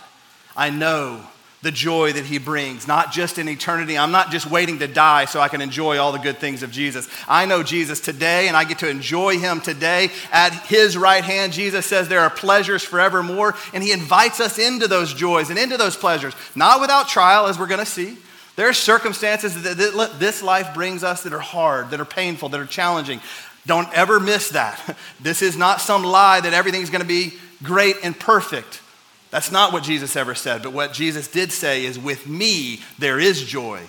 I 0.56 0.70
know 0.70 1.20
the 1.60 1.70
joy 1.70 2.14
that 2.14 2.24
he 2.24 2.38
brings, 2.38 2.88
not 2.88 3.12
just 3.12 3.36
in 3.36 3.46
eternity. 3.46 3.98
I'm 3.98 4.12
not 4.12 4.30
just 4.30 4.50
waiting 4.50 4.78
to 4.78 4.88
die 4.88 5.26
so 5.26 5.40
I 5.40 5.48
can 5.48 5.60
enjoy 5.60 5.98
all 5.98 6.12
the 6.12 6.18
good 6.18 6.38
things 6.38 6.62
of 6.62 6.70
Jesus. 6.70 7.06
I 7.28 7.44
know 7.44 7.62
Jesus 7.62 8.00
today 8.00 8.48
and 8.48 8.56
I 8.56 8.64
get 8.64 8.78
to 8.78 8.88
enjoy 8.88 9.38
him 9.38 9.60
today. 9.60 10.08
At 10.32 10.54
his 10.68 10.96
right 10.96 11.22
hand, 11.22 11.52
Jesus 11.52 11.84
says 11.84 12.08
there 12.08 12.20
are 12.20 12.30
pleasures 12.30 12.82
forevermore, 12.82 13.56
and 13.74 13.84
he 13.84 13.92
invites 13.92 14.40
us 14.40 14.58
into 14.58 14.88
those 14.88 15.12
joys 15.12 15.50
and 15.50 15.58
into 15.58 15.76
those 15.76 15.98
pleasures, 15.98 16.32
not 16.54 16.80
without 16.80 17.08
trial, 17.08 17.46
as 17.46 17.58
we're 17.58 17.66
going 17.66 17.78
to 17.78 17.84
see. 17.84 18.16
There 18.56 18.70
are 18.70 18.72
circumstances 18.72 19.64
that 19.64 19.76
this 20.18 20.42
life 20.42 20.72
brings 20.72 21.04
us 21.04 21.24
that 21.24 21.34
are 21.34 21.40
hard, 21.40 21.90
that 21.90 22.00
are 22.00 22.06
painful, 22.06 22.48
that 22.48 22.60
are 22.60 22.64
challenging. 22.64 23.20
Don't 23.66 23.92
ever 23.92 24.20
miss 24.20 24.50
that. 24.50 24.96
This 25.20 25.40
is 25.40 25.56
not 25.56 25.80
some 25.80 26.04
lie 26.04 26.40
that 26.40 26.52
everything's 26.52 26.90
going 26.90 27.00
to 27.00 27.06
be 27.06 27.34
great 27.62 27.96
and 28.02 28.18
perfect. 28.18 28.82
That's 29.30 29.50
not 29.50 29.72
what 29.72 29.82
Jesus 29.82 30.16
ever 30.16 30.34
said, 30.34 30.62
but 30.62 30.72
what 30.72 30.92
Jesus 30.92 31.28
did 31.28 31.50
say 31.50 31.86
is, 31.86 31.98
with 31.98 32.26
me, 32.26 32.80
there 32.98 33.18
is 33.18 33.42
joy, 33.42 33.80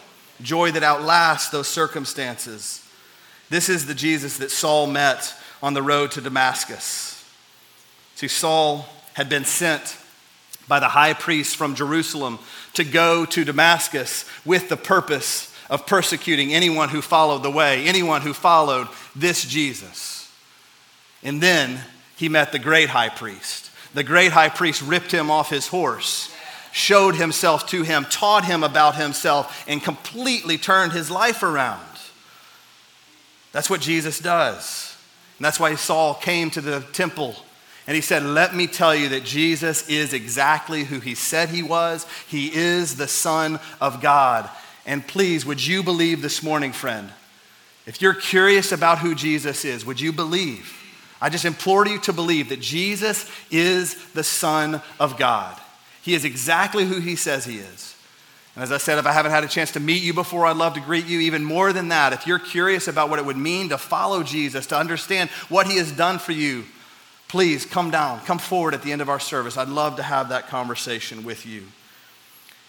joy 0.42 0.72
that 0.72 0.84
outlasts 0.84 1.50
those 1.50 1.68
circumstances. 1.68 2.88
This 3.50 3.68
is 3.68 3.86
the 3.86 3.94
Jesus 3.94 4.38
that 4.38 4.50
Saul 4.50 4.88
met 4.88 5.34
on 5.62 5.74
the 5.74 5.82
road 5.82 6.12
to 6.12 6.22
Damascus. 6.22 7.24
See, 8.16 8.30
Saul 8.30 8.88
had 9.14 9.28
been 9.28 9.46
sent 9.46 9.98
by 10.68 10.80
the 10.80 10.88
high 10.88 11.14
priest 11.14 11.58
from 11.58 11.76
Jerusalem 11.76 12.40
to 12.74 12.84
go 12.84 13.26
to 13.26 13.44
Damascus 13.44 14.26
with 14.46 14.70
the 14.70 14.78
purpose 14.78 15.55
of 15.70 15.88
persecuting 15.88 16.54
anyone 16.54 16.90
who 16.90 17.02
followed 17.02 17.44
the 17.44 17.52
way, 17.52 17.86
anyone 17.86 18.22
who 18.22 18.34
followed 18.34 18.88
this 19.16 19.46
Jesus. 19.46 20.32
And 21.24 21.42
then 21.42 21.80
he 22.18 22.30
met 22.30 22.52
the 22.52 22.60
great 22.60 22.90
high 22.90 23.10
priest 23.10 23.66
the 23.96 24.04
great 24.04 24.34
high 24.34 24.50
priest 24.50 24.82
ripped 24.82 25.12
him 25.12 25.32
off 25.32 25.50
his 25.50 25.68
horse, 25.68 26.30
showed 26.74 27.16
himself 27.16 27.66
to 27.68 27.84
him, 27.84 28.06
taught 28.10 28.44
him 28.44 28.62
about 28.62 28.96
himself, 28.96 29.64
and 29.70 29.82
completely 29.82 30.58
turned 30.58 30.92
his 30.92 31.10
life 31.10 31.42
around. 31.42 31.82
That's 33.54 33.70
what 33.70 33.80
Jesus 33.80 34.20
does. 34.20 34.98
And 35.38 35.46
that's 35.46 35.62
why 35.62 35.76
Saul 35.76 36.14
came 36.14 36.50
to 36.52 36.62
the 36.62 36.82
temple 36.92 37.38
and 37.88 37.96
he 37.96 38.02
said, 38.02 38.24
Let 38.24 38.54
me 38.54 38.68
tell 38.68 38.94
you 38.94 39.10
that 39.10 39.24
Jesus 39.24 39.88
is 39.88 40.14
exactly 40.14 40.84
who 40.84 41.00
he 41.00 41.16
said 41.16 41.50
he 41.50 41.64
was. 41.64 42.06
He 42.28 42.54
is 42.54 42.98
the 42.98 43.08
Son 43.08 43.60
of 43.80 44.02
God. 44.02 44.50
And 44.86 45.06
please, 45.06 45.46
would 45.46 45.66
you 45.66 45.84
believe 45.84 46.22
this 46.22 46.44
morning, 46.44 46.72
friend? 46.72 47.10
If 47.86 48.02
you're 48.02 48.14
curious 48.14 48.72
about 48.72 49.00
who 49.00 49.16
Jesus 49.16 49.66
is, 49.66 49.86
would 49.86 50.00
you 50.00 50.12
believe? 50.12 50.82
I 51.22 51.30
just 51.30 51.46
implore 51.46 51.88
you 51.88 52.00
to 52.02 52.14
believe 52.14 52.50
that 52.50 52.60
Jesus 52.60 53.30
is 53.50 53.96
the 54.12 54.24
Son 54.24 54.82
of 55.00 55.18
God. 55.18 55.60
He 56.02 56.14
is 56.14 56.26
exactly 56.26 56.86
who 56.86 57.00
he 57.00 57.16
says 57.16 57.46
he 57.46 57.58
is. 57.58 57.96
And 58.56 58.64
as 58.64 58.72
I 58.72 58.78
said, 58.78 59.00
if 59.00 59.06
I 59.06 59.12
haven't 59.12 59.32
had 59.32 59.44
a 59.44 59.50
chance 59.50 59.72
to 59.72 59.80
meet 59.80 60.02
you 60.02 60.14
before, 60.14 60.46
I'd 60.46 60.56
love 60.56 60.76
to 60.76 60.80
greet 60.80 61.06
you. 61.06 61.20
Even 61.20 61.44
more 61.44 61.74
than 61.74 61.90
that, 61.90 62.14
if 62.14 62.26
you're 62.26 62.40
curious 62.40 62.88
about 62.88 63.10
what 63.10 63.20
it 63.20 63.26
would 63.26 63.38
mean 63.38 63.70
to 63.70 63.78
follow 63.78 64.24
Jesus, 64.24 64.68
to 64.68 64.78
understand 64.78 65.30
what 65.50 65.68
he 65.68 65.78
has 65.78 65.92
done 65.92 66.20
for 66.20 66.32
you, 66.32 66.64
please 67.28 67.66
come 67.66 67.92
down, 67.92 68.22
come 68.22 68.40
forward 68.40 68.74
at 68.74 68.82
the 68.82 68.92
end 68.92 69.02
of 69.02 69.10
our 69.10 69.20
service. 69.20 69.58
I'd 69.58 69.68
love 69.68 69.98
to 69.98 70.04
have 70.04 70.30
that 70.30 70.48
conversation 70.48 71.24
with 71.26 71.46
you. 71.46 71.64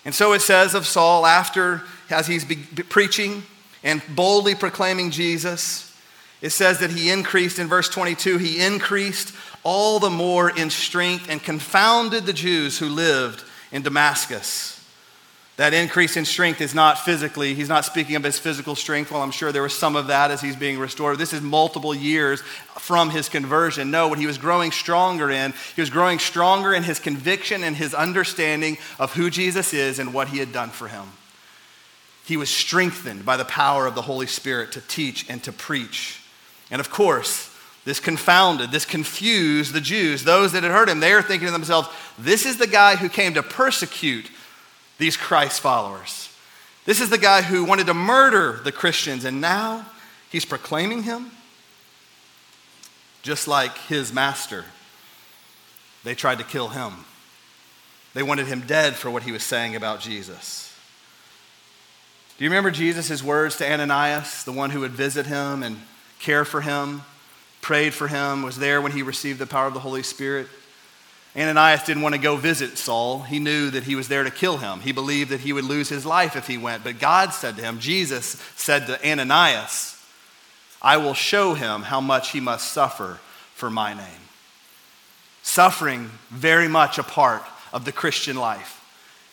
And 0.06 0.14
so 0.14 0.32
it 0.34 0.40
says 0.40 0.74
of 0.74 0.86
Saul, 0.86 1.26
after, 1.26 1.82
as 2.10 2.28
he's 2.28 2.44
be- 2.44 2.56
preaching 2.56 3.42
and 3.82 4.00
boldly 4.14 4.54
proclaiming 4.54 5.10
Jesus, 5.10 5.92
it 6.40 6.50
says 6.50 6.78
that 6.78 6.90
he 6.90 7.10
increased 7.10 7.58
in 7.58 7.66
verse 7.66 7.88
22, 7.88 8.38
he 8.38 8.64
increased 8.64 9.34
all 9.64 9.98
the 9.98 10.08
more 10.08 10.48
in 10.48 10.70
strength 10.70 11.28
and 11.28 11.42
confounded 11.42 12.24
the 12.24 12.32
Jews 12.32 12.78
who 12.78 12.88
lived 12.88 13.42
in 13.72 13.82
Damascus. 13.82 14.75
That 15.56 15.72
increase 15.72 16.18
in 16.18 16.26
strength 16.26 16.60
is 16.60 16.74
not 16.74 16.98
physically, 16.98 17.54
he's 17.54 17.68
not 17.68 17.86
speaking 17.86 18.14
of 18.14 18.22
his 18.22 18.38
physical 18.38 18.74
strength. 18.74 19.10
Well, 19.10 19.22
I'm 19.22 19.30
sure 19.30 19.52
there 19.52 19.62
was 19.62 19.74
some 19.74 19.96
of 19.96 20.08
that 20.08 20.30
as 20.30 20.42
he's 20.42 20.54
being 20.54 20.78
restored. 20.78 21.16
This 21.16 21.32
is 21.32 21.40
multiple 21.40 21.94
years 21.94 22.42
from 22.78 23.08
his 23.08 23.30
conversion. 23.30 23.90
No, 23.90 24.08
what 24.08 24.18
he 24.18 24.26
was 24.26 24.36
growing 24.36 24.70
stronger 24.70 25.30
in, 25.30 25.54
he 25.74 25.80
was 25.80 25.88
growing 25.88 26.18
stronger 26.18 26.74
in 26.74 26.82
his 26.82 26.98
conviction 26.98 27.64
and 27.64 27.74
his 27.74 27.94
understanding 27.94 28.76
of 28.98 29.14
who 29.14 29.30
Jesus 29.30 29.72
is 29.72 29.98
and 29.98 30.12
what 30.12 30.28
he 30.28 30.38
had 30.38 30.52
done 30.52 30.68
for 30.68 30.88
him. 30.88 31.06
He 32.26 32.36
was 32.36 32.50
strengthened 32.50 33.24
by 33.24 33.38
the 33.38 33.44
power 33.46 33.86
of 33.86 33.94
the 33.94 34.02
Holy 34.02 34.26
Spirit 34.26 34.72
to 34.72 34.82
teach 34.82 35.24
and 35.30 35.42
to 35.44 35.52
preach. 35.52 36.20
And 36.70 36.80
of 36.80 36.90
course, 36.90 37.50
this 37.86 38.00
confounded, 38.00 38.72
this 38.72 38.84
confused 38.84 39.72
the 39.72 39.80
Jews, 39.80 40.24
those 40.24 40.52
that 40.52 40.64
had 40.64 40.72
heard 40.72 40.90
him. 40.90 41.00
They 41.00 41.12
are 41.12 41.22
thinking 41.22 41.46
to 41.46 41.52
themselves, 41.52 41.88
this 42.18 42.44
is 42.44 42.58
the 42.58 42.66
guy 42.66 42.96
who 42.96 43.08
came 43.08 43.32
to 43.34 43.42
persecute 43.42 44.28
these 44.98 45.16
Christ 45.16 45.60
followers. 45.60 46.30
This 46.84 47.00
is 47.00 47.10
the 47.10 47.18
guy 47.18 47.42
who 47.42 47.64
wanted 47.64 47.86
to 47.86 47.94
murder 47.94 48.60
the 48.62 48.72
Christians, 48.72 49.24
and 49.24 49.40
now 49.40 49.86
he's 50.30 50.44
proclaiming 50.44 51.02
him 51.02 51.30
just 53.22 53.48
like 53.48 53.76
his 53.76 54.12
master. 54.12 54.64
They 56.04 56.14
tried 56.14 56.38
to 56.38 56.44
kill 56.44 56.68
him. 56.68 56.92
They 58.14 58.22
wanted 58.22 58.46
him 58.46 58.60
dead 58.60 58.94
for 58.94 59.10
what 59.10 59.24
he 59.24 59.32
was 59.32 59.42
saying 59.42 59.74
about 59.74 60.00
Jesus. 60.00 60.72
Do 62.38 62.44
you 62.44 62.50
remember 62.50 62.70
Jesus' 62.70 63.22
words 63.22 63.56
to 63.56 63.70
Ananias, 63.70 64.44
the 64.44 64.52
one 64.52 64.70
who 64.70 64.80
would 64.80 64.92
visit 64.92 65.26
him 65.26 65.62
and 65.62 65.78
care 66.18 66.44
for 66.44 66.60
him, 66.60 67.02
prayed 67.60 67.94
for 67.94 68.08
him, 68.08 68.42
was 68.42 68.58
there 68.58 68.80
when 68.80 68.92
he 68.92 69.02
received 69.02 69.38
the 69.38 69.46
power 69.46 69.66
of 69.66 69.74
the 69.74 69.80
Holy 69.80 70.02
Spirit. 70.02 70.46
Ananias 71.36 71.82
didn't 71.82 72.02
want 72.02 72.14
to 72.14 72.20
go 72.20 72.36
visit 72.36 72.78
Saul. 72.78 73.20
He 73.22 73.38
knew 73.38 73.70
that 73.70 73.84
he 73.84 73.94
was 73.94 74.08
there 74.08 74.24
to 74.24 74.30
kill 74.30 74.56
him. 74.56 74.80
He 74.80 74.92
believed 74.92 75.30
that 75.30 75.40
he 75.40 75.52
would 75.52 75.64
lose 75.64 75.88
his 75.88 76.06
life 76.06 76.34
if 76.34 76.46
he 76.46 76.56
went. 76.56 76.82
But 76.82 76.98
God 76.98 77.34
said 77.34 77.56
to 77.56 77.62
him, 77.62 77.78
Jesus 77.78 78.42
said 78.56 78.86
to 78.86 79.08
Ananias, 79.08 80.02
I 80.80 80.96
will 80.96 81.14
show 81.14 81.54
him 81.54 81.82
how 81.82 82.00
much 82.00 82.30
he 82.30 82.40
must 82.40 82.72
suffer 82.72 83.18
for 83.54 83.70
my 83.70 83.92
name. 83.92 84.06
Suffering 85.42 86.10
very 86.30 86.68
much 86.68 86.98
a 86.98 87.02
part 87.02 87.42
of 87.72 87.84
the 87.84 87.92
Christian 87.92 88.36
life. 88.36 88.76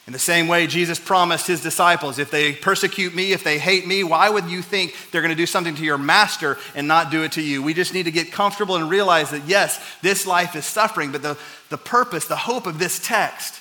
In 0.05 0.11
the 0.11 0.19
same 0.19 0.49
way, 0.49 0.67
Jesus 0.67 0.99
promised 0.99 1.47
his 1.47 1.63
disciples 1.63 2.19
if 2.19 2.29
they 2.29 2.51
persecute 2.51 3.15
me, 3.15 3.31
if 3.31 3.45
they 3.45 3.57
hate 3.57 3.87
me, 3.87 4.03
why 4.03 4.29
would 4.29 4.49
you 4.49 4.61
think 4.61 4.93
they're 5.11 5.21
going 5.21 5.29
to 5.29 5.35
do 5.35 5.45
something 5.45 5.75
to 5.75 5.83
your 5.85 5.97
master 5.97 6.57
and 6.75 6.89
not 6.89 7.09
do 7.09 7.23
it 7.23 7.31
to 7.33 7.41
you? 7.41 7.63
We 7.63 7.73
just 7.73 7.93
need 7.93 8.03
to 8.03 8.11
get 8.11 8.29
comfortable 8.29 8.75
and 8.75 8.89
realize 8.89 9.29
that, 9.29 9.47
yes, 9.47 9.81
this 10.01 10.27
life 10.27 10.57
is 10.57 10.65
suffering, 10.65 11.13
but 11.13 11.21
the, 11.21 11.37
the 11.73 11.77
purpose, 11.77 12.25
the 12.27 12.35
hope 12.35 12.67
of 12.67 12.77
this 12.77 12.99
text 12.99 13.59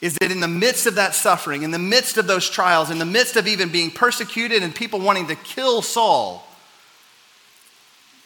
is 0.00 0.14
that 0.14 0.30
in 0.30 0.40
the 0.40 0.48
midst 0.48 0.86
of 0.86 0.94
that 0.94 1.14
suffering, 1.14 1.62
in 1.62 1.70
the 1.70 1.78
midst 1.78 2.16
of 2.16 2.26
those 2.26 2.48
trials, 2.48 2.90
in 2.90 2.98
the 2.98 3.04
midst 3.04 3.36
of 3.36 3.46
even 3.46 3.70
being 3.70 3.90
persecuted 3.90 4.62
and 4.62 4.74
people 4.74 4.98
wanting 4.98 5.26
to 5.26 5.34
kill 5.36 5.82
Saul, 5.82 6.48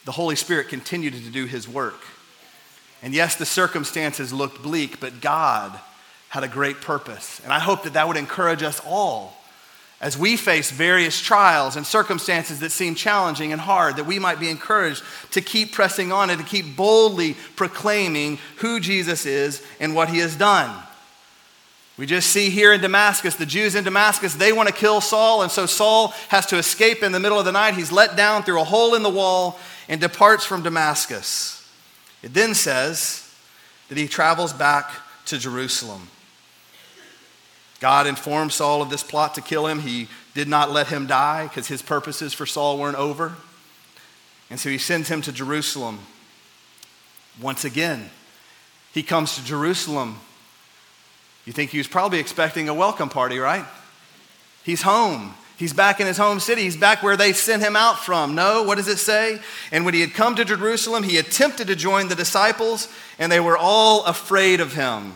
the 0.05 0.13
Holy 0.13 0.37
Spirit 0.37 0.69
continued 0.69 1.13
to 1.13 1.29
do 1.29 1.45
his 1.45 1.67
work. 1.67 1.99
And 3.03 3.13
yes, 3.13 3.35
the 3.35 3.45
circumstances 3.45 4.31
looked 4.31 4.63
bleak, 4.63 5.01
but 5.01 5.19
God 5.19 5.77
had 6.29 6.45
a 6.45 6.47
great 6.47 6.79
purpose. 6.79 7.41
And 7.43 7.51
I 7.51 7.59
hope 7.59 7.83
that 7.83 7.93
that 7.93 8.07
would 8.07 8.17
encourage 8.17 8.63
us 8.63 8.81
all 8.85 9.37
as 9.99 10.17
we 10.17 10.37
face 10.37 10.69
various 10.69 11.19
trials 11.19 11.75
and 11.75 11.85
circumstances 11.85 12.59
that 12.59 12.71
seem 12.71 12.93
challenging 12.93 13.51
and 13.51 13.59
hard, 13.59 13.95
that 13.95 14.05
we 14.05 14.19
might 14.19 14.39
be 14.39 14.49
encouraged 14.49 15.03
to 15.31 15.41
keep 15.41 15.71
pressing 15.71 16.11
on 16.11 16.29
and 16.29 16.39
to 16.39 16.45
keep 16.45 16.75
boldly 16.75 17.35
proclaiming 17.55 18.37
who 18.57 18.79
Jesus 18.79 19.25
is 19.25 19.63
and 19.79 19.95
what 19.95 20.09
he 20.09 20.19
has 20.19 20.35
done. 20.35 20.83
We 21.97 22.05
just 22.05 22.29
see 22.29 22.51
here 22.51 22.73
in 22.73 22.81
Damascus, 22.81 23.35
the 23.35 23.45
Jews 23.47 23.73
in 23.73 23.83
Damascus, 23.83 24.35
they 24.35 24.53
want 24.53 24.69
to 24.69 24.75
kill 24.75 25.01
Saul, 25.01 25.41
and 25.41 25.51
so 25.51 25.65
Saul 25.65 26.09
has 26.29 26.45
to 26.47 26.57
escape 26.57 27.01
in 27.01 27.11
the 27.11 27.19
middle 27.19 27.39
of 27.39 27.45
the 27.45 27.51
night. 27.51 27.73
He's 27.73 27.91
let 27.91 28.15
down 28.15 28.43
through 28.43 28.61
a 28.61 28.65
hole 28.65 28.93
in 28.93 29.01
the 29.01 29.09
wall 29.09 29.59
and 29.89 29.99
departs 29.99 30.45
from 30.45 30.61
Damascus. 30.61 31.67
It 32.21 32.35
then 32.35 32.53
says 32.53 33.33
that 33.89 33.97
he 33.97 34.07
travels 34.07 34.53
back 34.53 34.91
to 35.25 35.39
Jerusalem. 35.39 36.07
God 37.79 38.07
informed 38.07 38.51
Saul 38.51 38.81
of 38.81 38.89
this 38.89 39.03
plot 39.03 39.35
to 39.35 39.41
kill 39.41 39.67
him. 39.67 39.79
He 39.79 40.07
did 40.33 40.47
not 40.47 40.71
let 40.71 40.87
him 40.87 41.05
die 41.07 41.43
because 41.43 41.67
his 41.67 41.81
purposes 41.81 42.33
for 42.33 42.45
Saul 42.45 42.77
weren't 42.77 42.97
over. 42.97 43.35
And 44.49 44.59
so 44.59 44.69
he 44.69 44.77
sends 44.77 45.09
him 45.09 45.21
to 45.23 45.31
Jerusalem. 45.31 45.99
Once 47.39 47.65
again, 47.65 48.09
he 48.93 49.03
comes 49.03 49.35
to 49.35 49.43
Jerusalem. 49.43 50.19
You 51.45 51.53
think 51.53 51.71
he 51.71 51.77
was 51.77 51.87
probably 51.87 52.19
expecting 52.19 52.67
a 52.67 52.73
welcome 52.73 53.09
party, 53.09 53.37
right? 53.37 53.65
He's 54.63 54.81
home. 54.81 55.33
He's 55.57 55.73
back 55.73 55.99
in 55.99 56.07
his 56.07 56.17
home 56.17 56.39
city. 56.39 56.63
He's 56.63 56.77
back 56.77 57.01
where 57.01 57.17
they 57.17 57.33
sent 57.33 57.63
him 57.63 57.75
out 57.75 57.99
from. 57.99 58.35
No, 58.35 58.63
what 58.63 58.75
does 58.75 58.87
it 58.87 58.97
say? 58.97 59.39
And 59.71 59.85
when 59.85 59.93
he 59.93 60.01
had 60.01 60.13
come 60.13 60.35
to 60.35 60.45
Jerusalem, 60.45 61.03
he 61.03 61.17
attempted 61.17 61.67
to 61.67 61.75
join 61.75 62.09
the 62.09 62.15
disciples, 62.15 62.87
and 63.17 63.31
they 63.31 63.39
were 63.39 63.57
all 63.57 64.05
afraid 64.05 64.59
of 64.59 64.73
him, 64.73 65.13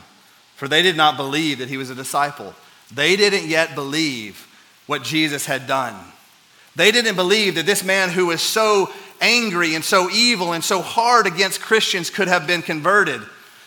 for 0.62 0.68
they 0.68 0.84
did 0.84 0.96
not 0.96 1.18
believe 1.18 1.58
that 1.58 1.70
he 1.70 1.78
was 1.78 1.90
a 1.90 1.96
disciple. 1.96 2.54
They 2.94 3.16
didn't 3.16 3.50
yet 3.50 3.74
believe 3.74 4.48
what 4.86 5.02
Jesus 5.02 5.48
had 5.48 5.66
done. 5.66 5.96
They 6.76 6.92
didn't 6.92 7.16
believe 7.16 7.56
that 7.56 7.66
this 7.66 7.84
man 7.84 8.10
who 8.10 8.28
was 8.28 8.44
so 8.44 8.92
angry 9.20 9.74
and 9.74 9.84
so 9.84 10.08
evil 10.12 10.54
and 10.54 10.64
so 10.64 10.84
hard 10.84 11.26
against 11.26 11.62
Christians 11.62 12.12
could 12.12 12.28
have 12.28 12.46
been 12.46 12.62
converted. 12.62 13.22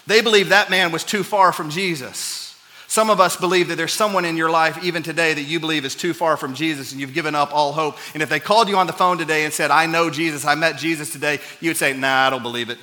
They 0.06 0.20
believed 0.20 0.50
that 0.50 0.70
man 0.70 0.92
was 0.92 1.02
too 1.02 1.24
far 1.24 1.50
from 1.50 1.68
Jesus. 1.68 2.56
Some 2.86 3.10
of 3.10 3.18
us 3.18 3.34
believe 3.34 3.66
that 3.70 3.74
there's 3.74 3.92
someone 3.92 4.24
in 4.24 4.36
your 4.36 4.50
life, 4.50 4.84
even 4.84 5.02
today, 5.02 5.34
that 5.34 5.42
you 5.42 5.58
believe 5.58 5.84
is 5.84 5.96
too 5.96 6.14
far 6.14 6.36
from 6.36 6.54
Jesus 6.54 6.92
and 6.92 7.00
you've 7.00 7.12
given 7.12 7.34
up 7.34 7.52
all 7.52 7.72
hope. 7.72 7.98
And 8.14 8.22
if 8.22 8.28
they 8.28 8.38
called 8.38 8.68
you 8.68 8.76
on 8.76 8.86
the 8.86 8.92
phone 8.92 9.18
today 9.18 9.44
and 9.44 9.52
said, 9.52 9.72
I 9.72 9.86
know 9.86 10.10
Jesus, 10.10 10.44
I 10.44 10.54
met 10.54 10.78
Jesus 10.78 11.10
today, 11.10 11.40
you 11.60 11.70
would 11.70 11.76
say, 11.76 11.92
Nah, 11.92 12.28
I 12.28 12.30
don't 12.30 12.44
believe 12.44 12.70
it. 12.70 12.78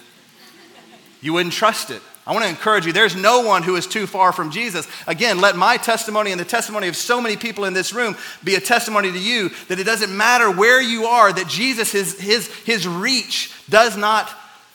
You 1.21 1.31
wouldn't 1.31 1.53
trust 1.53 1.91
it. 1.91 2.01
I 2.25 2.33
want 2.33 2.43
to 2.43 2.49
encourage 2.49 2.85
you, 2.85 2.93
there's 2.93 3.15
no 3.15 3.41
one 3.41 3.63
who 3.63 3.75
is 3.75 3.87
too 3.87 4.05
far 4.05 4.31
from 4.31 4.51
Jesus. 4.51 4.87
Again, 5.07 5.41
let 5.41 5.55
my 5.55 5.77
testimony 5.77 6.31
and 6.31 6.39
the 6.39 6.45
testimony 6.45 6.87
of 6.87 6.95
so 6.95 7.19
many 7.19 7.35
people 7.35 7.65
in 7.65 7.73
this 7.73 7.93
room 7.93 8.15
be 8.43 8.53
a 8.55 8.61
testimony 8.61 9.11
to 9.11 9.17
you 9.19 9.49
that 9.69 9.79
it 9.79 9.85
doesn't 9.85 10.15
matter 10.15 10.51
where 10.51 10.79
you 10.79 11.05
are, 11.05 11.33
that 11.33 11.47
Jesus, 11.47 11.91
his, 11.91 12.19
his, 12.19 12.47
his 12.59 12.87
reach 12.87 13.51
does 13.69 13.97
not, 13.97 14.31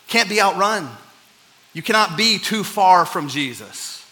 can't 0.09 0.29
be 0.29 0.41
outrun. 0.41 0.89
You 1.73 1.83
cannot 1.83 2.17
be 2.17 2.39
too 2.39 2.65
far 2.65 3.07
from 3.07 3.29
Jesus. 3.29 4.05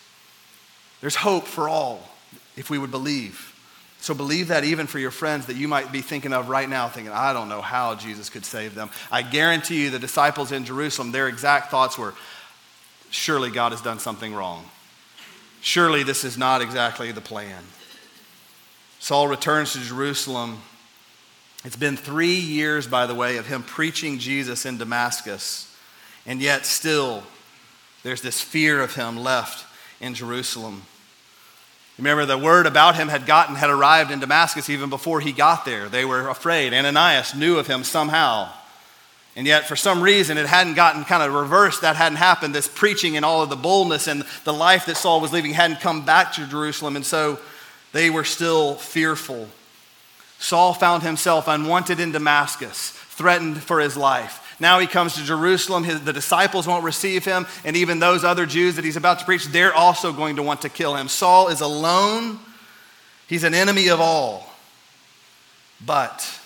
There's 1.01 1.17
hope 1.17 1.47
for 1.47 1.69
all 1.69 2.09
if 2.57 2.71
we 2.71 2.79
would 2.79 2.93
believe. 2.93 3.51
So 4.01 4.13
believe 4.13 4.49
that 4.49 4.65
even 4.65 4.87
for 4.87 4.99
your 4.99 5.11
friends 5.11 5.47
that 5.47 5.57
you 5.57 5.67
might 5.67 5.91
be 5.91 6.03
thinking 6.03 6.35
of 6.35 6.51
right 6.51 6.69
now, 6.69 6.89
thinking, 6.89 7.11
I 7.11 7.33
don't 7.33 7.49
know 7.49 7.63
how 7.63 7.95
Jesus 7.95 8.29
could 8.29 8.45
save 8.45 8.75
them. 8.75 8.91
I 9.11 9.23
guarantee 9.23 9.85
you, 9.85 9.91
the 9.91 9.99
disciples 9.99 10.53
in 10.53 10.67
Jerusalem, 10.67 11.11
their 11.11 11.27
exact 11.27 11.71
thoughts 11.71 11.97
were, 11.97 12.13
surely 13.15 13.51
God 13.51 13.73
has 13.73 13.81
done 13.81 13.99
something 13.99 14.35
wrong. 14.35 14.65
Surely 15.61 16.03
this 16.03 16.25
is 16.25 16.37
not 16.37 16.61
exactly 16.61 17.13
the 17.13 17.21
plan. 17.21 17.63
Saul 18.99 19.29
returns 19.29 19.73
to 19.73 19.81
Jerusalem. 19.81 20.59
It's 21.65 21.77
been 21.77 21.97
three 21.97 22.35
years, 22.35 22.87
by 22.87 23.07
the 23.07 23.15
way, 23.15 23.37
of 23.37 23.47
him 23.47 23.63
preaching 23.63 24.19
Jesus 24.19 24.67
in 24.67 24.79
Damascus, 24.79 25.75
and 26.27 26.41
yet 26.41 26.67
still 26.67 27.23
there's 28.03 28.21
this 28.21 28.41
fear 28.41 28.81
of 28.81 28.95
him 28.95 29.17
left 29.17 29.65
in 30.01 30.15
Jerusalem. 30.15 30.83
Remember, 31.97 32.27
the 32.27 32.37
word 32.37 32.67
about 32.67 32.97
him 32.97 33.09
had 33.09 33.25
gotten, 33.25 33.55
had 33.55 33.71
arrived 33.71 34.11
in 34.11 34.19
Damascus 34.19 34.69
even 34.69 34.91
before 34.91 35.21
he 35.21 35.33
got 35.33 35.65
there. 35.65 35.89
They 35.89 36.05
were 36.05 36.29
afraid. 36.29 36.75
Ananias 36.75 37.35
knew 37.35 37.59
of 37.59 37.69
him 37.69 37.85
somehow. 37.85 38.53
And 39.37 39.47
yet, 39.47 39.67
for 39.67 39.75
some 39.75 40.01
reason, 40.01 40.39
it 40.39 40.47
hadn't 40.47 40.75
gotten 40.75 41.05
kind 41.05 41.23
of 41.23 41.35
reversed. 41.35 41.81
That 41.81 41.97
hadn't 41.97 42.19
happened. 42.19 42.55
This 42.55 42.69
preaching 42.69 43.17
and 43.17 43.25
all 43.25 43.43
of 43.43 43.51
the 43.51 43.57
boldness 43.57 44.07
and 44.07 44.25
the 44.45 44.53
life 44.53 44.87
that 44.87 44.97
Saul 44.97 45.21
was 45.21 45.33
living 45.33 45.53
hadn't 45.53 45.81
come 45.81 46.05
back 46.05 46.33
to 46.35 46.47
Jerusalem. 46.47 46.95
And 46.95 47.05
so 47.05 47.39
they 47.93 48.11
were 48.11 48.25
still 48.25 48.75
fearful. 48.77 49.49
Saul 50.39 50.73
found 50.73 51.03
himself 51.03 51.49
unwanted 51.49 51.99
in 51.99 52.13
Damascus, 52.13 52.91
threatened 52.91 53.61
for 53.61 53.81
his 53.81 53.97
life. 53.97 54.57
Now 54.61 54.79
he 54.79 54.87
comes 54.87 55.15
to 55.15 55.25
Jerusalem. 55.25 55.83
His, 55.83 56.03
the 56.03 56.13
disciples 56.13 56.67
won't 56.67 56.85
receive 56.85 57.25
him. 57.25 57.47
And 57.65 57.77
even 57.77 57.99
those 57.99 58.23
other 58.23 58.47
Jews 58.47 58.77
that 58.77 58.85
he's 58.85 58.97
about 58.97 59.19
to 59.19 59.25
preach, 59.25 59.47
they're 59.47 59.75
also 59.75 60.13
going 60.13 60.37
to 60.37 60.43
want 60.45 60.63
to 60.63 60.69
kill 60.69 60.95
him. 60.95 61.09
Saul 61.09 61.49
is 61.49 61.61
alone. 61.61 62.39
He's 63.27 63.43
an 63.43 63.55
enemy 63.55 63.89
of 63.89 64.01
all. 64.01 64.49
But 65.85 66.41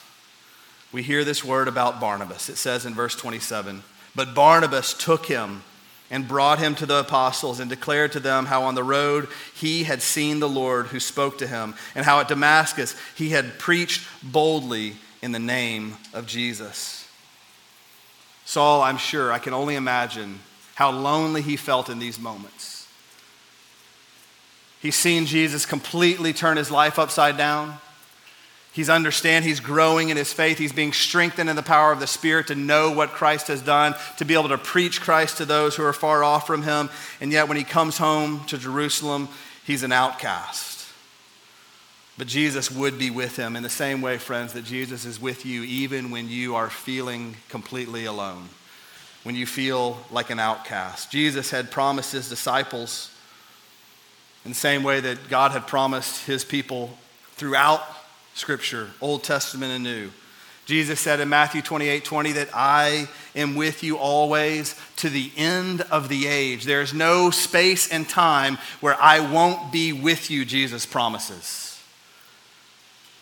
we 0.92 1.02
hear 1.02 1.24
this 1.24 1.44
word 1.44 1.68
about 1.68 2.00
Barnabas. 2.00 2.48
It 2.48 2.56
says 2.56 2.86
in 2.86 2.94
verse 2.94 3.14
27 3.14 3.82
But 4.14 4.34
Barnabas 4.34 4.94
took 4.94 5.26
him 5.26 5.62
and 6.10 6.26
brought 6.26 6.58
him 6.58 6.74
to 6.76 6.86
the 6.86 7.00
apostles 7.00 7.60
and 7.60 7.68
declared 7.68 8.12
to 8.12 8.20
them 8.20 8.46
how 8.46 8.62
on 8.62 8.74
the 8.74 8.82
road 8.82 9.28
he 9.54 9.84
had 9.84 10.00
seen 10.00 10.40
the 10.40 10.48
Lord 10.48 10.86
who 10.86 11.00
spoke 11.00 11.38
to 11.38 11.46
him, 11.46 11.74
and 11.94 12.04
how 12.04 12.20
at 12.20 12.28
Damascus 12.28 12.96
he 13.14 13.30
had 13.30 13.58
preached 13.58 14.08
boldly 14.22 14.96
in 15.20 15.32
the 15.32 15.38
name 15.38 15.96
of 16.14 16.26
Jesus. 16.26 17.06
Saul, 18.44 18.80
I'm 18.80 18.96
sure, 18.96 19.30
I 19.30 19.38
can 19.38 19.52
only 19.52 19.74
imagine 19.74 20.40
how 20.74 20.90
lonely 20.90 21.42
he 21.42 21.56
felt 21.56 21.90
in 21.90 21.98
these 21.98 22.18
moments. 22.18 22.88
He's 24.80 24.94
seen 24.94 25.26
Jesus 25.26 25.66
completely 25.66 26.32
turn 26.32 26.56
his 26.56 26.70
life 26.70 26.98
upside 26.98 27.36
down. 27.36 27.78
He's 28.72 28.90
understand 28.90 29.44
he's 29.44 29.60
growing 29.60 30.10
in 30.10 30.16
his 30.16 30.32
faith. 30.32 30.58
He's 30.58 30.72
being 30.72 30.92
strengthened 30.92 31.50
in 31.50 31.56
the 31.56 31.62
power 31.62 31.90
of 31.90 32.00
the 32.00 32.06
Spirit 32.06 32.48
to 32.48 32.54
know 32.54 32.90
what 32.90 33.10
Christ 33.10 33.48
has 33.48 33.62
done, 33.62 33.94
to 34.18 34.24
be 34.24 34.34
able 34.34 34.50
to 34.50 34.58
preach 34.58 35.00
Christ 35.00 35.38
to 35.38 35.44
those 35.44 35.74
who 35.74 35.84
are 35.84 35.92
far 35.92 36.22
off 36.22 36.46
from 36.46 36.62
him. 36.62 36.90
And 37.20 37.32
yet 37.32 37.48
when 37.48 37.56
he 37.56 37.64
comes 37.64 37.98
home 37.98 38.44
to 38.46 38.58
Jerusalem, 38.58 39.28
he's 39.64 39.82
an 39.82 39.92
outcast. 39.92 40.86
But 42.18 42.26
Jesus 42.26 42.70
would 42.70 42.98
be 42.98 43.10
with 43.10 43.36
him 43.36 43.56
in 43.56 43.62
the 43.62 43.70
same 43.70 44.02
way, 44.02 44.18
friends, 44.18 44.52
that 44.52 44.64
Jesus 44.64 45.04
is 45.04 45.20
with 45.20 45.46
you 45.46 45.62
even 45.62 46.10
when 46.10 46.28
you 46.28 46.56
are 46.56 46.68
feeling 46.68 47.36
completely 47.48 48.04
alone, 48.04 48.48
when 49.22 49.36
you 49.36 49.46
feel 49.46 49.98
like 50.10 50.30
an 50.30 50.40
outcast. 50.40 51.10
Jesus 51.10 51.50
had 51.50 51.70
promised 51.70 52.12
his 52.12 52.28
disciples 52.28 53.12
in 54.44 54.50
the 54.50 54.56
same 54.56 54.82
way 54.82 55.00
that 55.00 55.28
God 55.28 55.52
had 55.52 55.66
promised 55.66 56.26
his 56.26 56.44
people 56.44 56.90
throughout 57.36 57.82
Scripture, 58.38 58.90
Old 59.00 59.24
Testament 59.24 59.72
and 59.72 59.82
New. 59.82 60.10
Jesus 60.64 61.00
said 61.00 61.18
in 61.18 61.28
Matthew 61.28 61.60
28 61.60 62.04
20 62.04 62.32
that 62.32 62.48
I 62.54 63.08
am 63.34 63.56
with 63.56 63.82
you 63.82 63.98
always 63.98 64.78
to 64.96 65.08
the 65.08 65.32
end 65.36 65.80
of 65.90 66.08
the 66.08 66.26
age. 66.26 66.64
There's 66.64 66.94
no 66.94 67.30
space 67.30 67.90
and 67.90 68.08
time 68.08 68.58
where 68.80 68.94
I 69.00 69.20
won't 69.20 69.72
be 69.72 69.92
with 69.92 70.30
you, 70.30 70.44
Jesus 70.44 70.86
promises. 70.86 71.82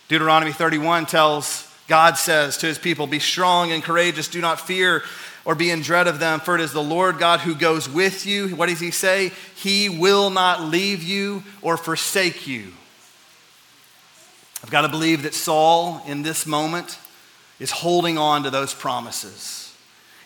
Deuteronomy 0.09 0.53
31 0.53 1.07
tells, 1.07 1.73
God 1.89 2.19
says 2.19 2.59
to 2.59 2.67
his 2.67 2.79
people, 2.79 3.07
Be 3.07 3.19
strong 3.19 3.73
and 3.73 3.83
courageous, 3.83 4.29
do 4.29 4.41
not 4.41 4.61
fear 4.61 5.03
or 5.47 5.55
be 5.55 5.71
in 5.71 5.81
dread 5.81 6.09
of 6.09 6.19
them, 6.19 6.41
for 6.41 6.57
it 6.57 6.61
is 6.61 6.73
the 6.73 6.83
Lord 6.83 7.19
God 7.19 7.41
who 7.41 7.55
goes 7.55 7.89
with 7.89 8.27
you. 8.27 8.49
What 8.49 8.69
does 8.69 8.81
he 8.81 8.91
say? 8.91 9.31
He 9.55 9.89
will 9.89 10.29
not 10.29 10.63
leave 10.63 11.03
you 11.03 11.45
or 11.63 11.77
forsake 11.77 12.47
you. 12.47 12.73
I've 14.67 14.73
got 14.73 14.83
to 14.83 14.89
believe 14.89 15.23
that 15.23 15.33
Saul, 15.33 16.03
in 16.09 16.23
this 16.23 16.45
moment, 16.45 16.99
is 17.61 17.71
holding 17.71 18.19
on 18.19 18.43
to 18.43 18.51
those 18.51 18.75
promises. 18.75 19.73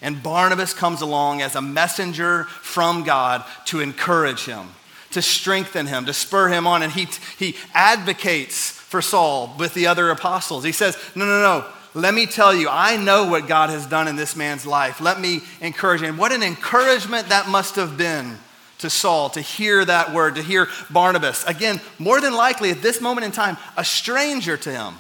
And 0.01 0.23
Barnabas 0.23 0.73
comes 0.73 1.03
along 1.03 1.43
as 1.43 1.57
a 1.57 1.61
messenger 1.61 2.45
from 2.45 3.03
God 3.03 3.45
to 3.67 3.81
encourage 3.81 4.47
him, 4.47 4.69
to 5.11 5.21
strengthen 5.21 5.85
him, 5.85 6.07
to 6.07 6.15
spur 6.15 6.49
him 6.49 6.67
on. 6.67 6.83
And 6.83 6.91
he, 6.91 7.07
he 7.39 7.55
advocates 7.75 8.71
for 8.71 9.03
Saul 9.03 9.55
with 9.59 9.75
the 9.75 9.87
other 9.87 10.09
apostles. 10.09 10.65
He 10.65 10.73
says, 10.73 10.97
No, 11.15 11.27
no, 11.27 11.43
no. 11.43 11.67
Let 11.93 12.15
me 12.15 12.25
tell 12.25 12.55
you, 12.55 12.69
I 12.71 12.97
know 12.97 13.29
what 13.29 13.47
God 13.47 13.69
has 13.69 13.85
done 13.85 14.09
in 14.09 14.17
this 14.17 14.35
man's 14.35 14.65
life. 14.65 15.03
Let 15.03 15.21
me 15.21 15.43
encourage 15.61 16.01
him. 16.01 16.17
What 16.17 16.33
an 16.33 16.43
encouragement 16.43 17.29
that 17.29 17.51
must 17.51 17.77
have 17.77 17.99
been 17.99 18.39
to 18.81 18.91
Saul 18.91 19.31
to 19.31 19.41
hear 19.41 19.85
that 19.85 20.13
word, 20.13 20.35
to 20.37 20.43
hear 20.43 20.69
Barnabas. 20.91 21.45
Again, 21.47 21.81
more 21.99 22.21
than 22.21 22.35
likely 22.35 22.71
at 22.71 22.83
this 22.83 23.01
moment 23.01 23.25
in 23.25 23.33
time, 23.33 23.57
a 23.77 23.85
stranger 23.85 24.57
to 24.57 24.71
him. 24.71 24.95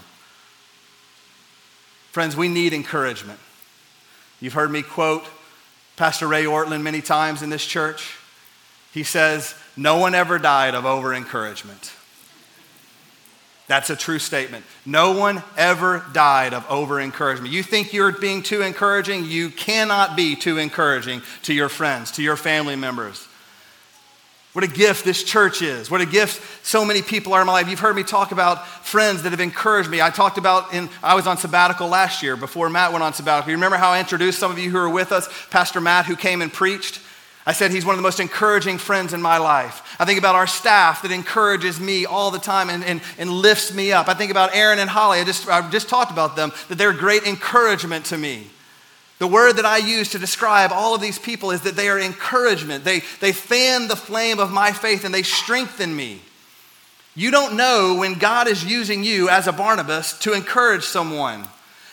Friends, 2.13 2.37
we 2.37 2.49
need 2.49 2.73
encouragement. 2.73 3.39
You've 4.41 4.55
heard 4.55 4.71
me 4.71 4.83
quote 4.83 5.25
Pastor 5.97 6.27
Ray 6.27 6.45
Ortlund 6.45 6.83
many 6.83 7.03
times 7.03 7.43
in 7.43 7.51
this 7.51 7.65
church. 7.65 8.17
He 8.93 9.03
says, 9.03 9.55
No 9.77 9.99
one 9.99 10.15
ever 10.15 10.39
died 10.39 10.75
of 10.75 10.87
over 10.87 11.15
encouragement. 11.15 11.93
That's 13.69 13.89
a 13.89 13.95
true 13.95 14.19
statement. 14.19 14.65
No 14.85 15.13
one 15.13 15.45
ever 15.57 16.05
died 16.13 16.55
of 16.55 16.69
over 16.69 17.01
encouragement. 17.01 17.55
You 17.55 17.63
think 17.63 17.93
you're 17.93 18.11
being 18.11 18.43
too 18.43 18.63
encouraging? 18.63 19.27
You 19.27 19.51
cannot 19.51 20.17
be 20.17 20.35
too 20.35 20.59
encouraging 20.59 21.23
to 21.43 21.55
your 21.55 21.69
friends, 21.69 22.11
to 22.13 22.23
your 22.23 22.37
family 22.37 22.75
members. 22.75 23.29
What 24.53 24.65
a 24.65 24.69
gift 24.69 25.05
this 25.05 25.23
church 25.23 25.63
is. 25.63 25.93
What 25.93 26.01
a 26.01 26.07
gift 26.07 26.67
so 26.67 26.85
many 26.85 27.03
people 27.03 27.33
are 27.35 27.41
in 27.41 27.47
my 27.47 27.53
life. 27.53 27.69
You've 27.69 27.79
heard 27.79 27.95
me 27.95 28.03
talk 28.03 28.33
about 28.33 28.67
friends 28.67 29.23
that 29.23 29.31
have 29.31 29.41
encouraged 29.41 29.89
me. 29.89 30.03
I 30.03 30.11
talked 30.11 30.39
about 30.39 30.75
in 30.75 30.89
I 31.05 31.15
was 31.15 31.29
on 31.29 31.37
sabbatical 31.37 31.87
last 31.87 32.21
year 32.21 32.37
before 32.37 32.69
Matt 32.69 32.91
went 32.91 33.05
on 33.05 33.15
sabbatical. 33.15 33.51
You 33.51 33.57
remember 33.57 33.77
how 33.77 33.91
I 33.91 34.01
introduced 34.01 34.41
some 34.41 34.51
of 34.51 34.59
you 34.59 34.69
who 34.71 34.79
were 34.79 34.91
with 34.91 35.13
us, 35.13 35.29
Pastor 35.51 35.81
Matt 35.81 36.07
who 36.07 36.17
came 36.17 36.43
and 36.43 36.53
preached? 36.53 37.01
I 37.47 37.53
said 37.53 37.71
he's 37.71 37.87
one 37.87 37.95
of 37.95 37.99
the 37.99 38.03
most 38.03 38.21
encouraging 38.21 38.79
friends 38.79 39.13
in 39.13 39.23
my 39.23 39.39
life. 39.39 39.97
I 39.99 40.05
think 40.05 40.19
about 40.19 40.35
our 40.35 40.47
staff 40.47 41.03
that 41.03 41.11
encourages 41.11 41.81
me 41.81 42.05
all 42.05 42.31
the 42.31 42.39
time 42.39 42.71
and, 42.71 42.85
and, 42.85 43.01
and 43.19 43.31
lifts 43.31 43.73
me 43.73 43.93
up. 43.93 44.09
I 44.09 44.15
think 44.15 44.31
about 44.31 44.55
Aaron 44.55 44.79
and 44.79 44.91
Holly. 44.91 45.21
I 45.21 45.25
just, 45.25 45.49
I 45.49 45.69
just 45.71 45.89
talked 45.89 46.11
about 46.11 46.37
them, 46.37 46.53
that 46.69 46.77
they're 46.77 46.93
great 46.93 47.23
encouragement 47.23 48.07
to 48.07 48.19
me. 48.19 48.49
The 49.21 49.27
word 49.27 49.59
that 49.59 49.67
I 49.67 49.77
use 49.77 50.09
to 50.13 50.19
describe 50.19 50.73
all 50.73 50.95
of 50.95 51.03
these 51.03 51.19
people 51.19 51.51
is 51.51 51.61
that 51.61 51.77
they 51.77 51.91
are 51.91 52.01
encouragement. 52.01 52.85
They, 52.85 53.01
they 53.21 53.33
fan 53.33 53.87
the 53.87 53.95
flame 53.95 54.39
of 54.39 54.51
my 54.51 54.73
faith 54.73 55.05
and 55.05 55.13
they 55.13 55.23
strengthen 55.23 55.95
me. 55.95 56.23
You 57.15 57.31
don't 57.31 57.55
know 57.55 57.97
when 57.97 58.15
God 58.15 58.49
is 58.49 58.65
using 58.65 59.05
you 59.05 59.29
as 59.29 59.47
a 59.47 59.53
Barnabas 59.53 60.19
to 60.21 60.33
encourage 60.33 60.85
someone. 60.85 61.47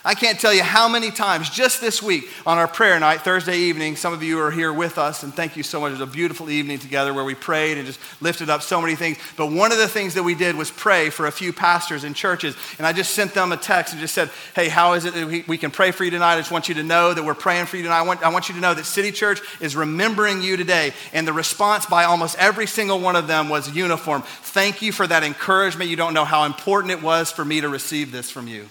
I 0.07 0.15
can't 0.15 0.39
tell 0.39 0.53
you 0.53 0.63
how 0.63 0.87
many 0.87 1.11
times 1.11 1.49
just 1.49 1.81
this 1.81 2.01
week 2.01 2.29
on 2.45 2.57
our 2.57 2.67
prayer 2.69 2.97
night, 2.97 3.23
Thursday 3.23 3.57
evening, 3.57 3.97
some 3.97 4.13
of 4.13 4.23
you 4.23 4.39
are 4.39 4.49
here 4.49 4.71
with 4.71 4.97
us, 4.97 5.23
and 5.23 5.33
thank 5.33 5.57
you 5.57 5.63
so 5.63 5.81
much. 5.81 5.89
It 5.89 5.99
was 5.99 5.99
a 5.99 6.05
beautiful 6.05 6.49
evening 6.49 6.79
together 6.79 7.13
where 7.13 7.25
we 7.25 7.35
prayed 7.35 7.77
and 7.77 7.85
just 7.85 7.99
lifted 8.21 8.49
up 8.49 8.61
so 8.61 8.79
many 8.79 8.95
things. 8.95 9.17
But 9.35 9.51
one 9.51 9.73
of 9.73 9.79
the 9.79 9.87
things 9.89 10.13
that 10.13 10.23
we 10.23 10.33
did 10.33 10.55
was 10.55 10.71
pray 10.71 11.09
for 11.09 11.25
a 11.25 11.31
few 11.31 11.51
pastors 11.51 12.05
and 12.05 12.15
churches. 12.15 12.55
And 12.77 12.87
I 12.87 12.93
just 12.93 13.11
sent 13.15 13.33
them 13.33 13.51
a 13.51 13.57
text 13.57 13.91
and 13.91 13.99
just 13.99 14.15
said, 14.15 14.29
hey, 14.55 14.69
how 14.69 14.93
is 14.93 15.03
it 15.03 15.13
that 15.13 15.27
we, 15.27 15.43
we 15.45 15.57
can 15.57 15.71
pray 15.71 15.91
for 15.91 16.05
you 16.05 16.11
tonight? 16.11 16.35
I 16.35 16.39
just 16.39 16.51
want 16.51 16.69
you 16.69 16.75
to 16.75 16.83
know 16.83 17.13
that 17.13 17.25
we're 17.25 17.35
praying 17.35 17.65
for 17.65 17.75
you 17.75 17.83
tonight. 17.83 17.99
I 17.99 18.03
want, 18.03 18.23
I 18.23 18.29
want 18.29 18.47
you 18.47 18.55
to 18.55 18.61
know 18.61 18.73
that 18.73 18.85
City 18.85 19.11
Church 19.11 19.41
is 19.59 19.75
remembering 19.75 20.41
you 20.41 20.55
today. 20.55 20.93
And 21.11 21.27
the 21.27 21.33
response 21.33 21.85
by 21.85 22.05
almost 22.05 22.37
every 22.37 22.65
single 22.65 23.01
one 23.01 23.17
of 23.17 23.27
them 23.27 23.49
was 23.49 23.75
uniform. 23.75 24.21
Thank 24.21 24.81
you 24.81 24.93
for 24.93 25.05
that 25.05 25.25
encouragement. 25.25 25.89
You 25.89 25.97
don't 25.97 26.13
know 26.13 26.23
how 26.23 26.45
important 26.45 26.91
it 26.91 27.01
was 27.01 27.29
for 27.29 27.43
me 27.43 27.59
to 27.59 27.67
receive 27.67 28.13
this 28.13 28.31
from 28.31 28.47
you. 28.47 28.69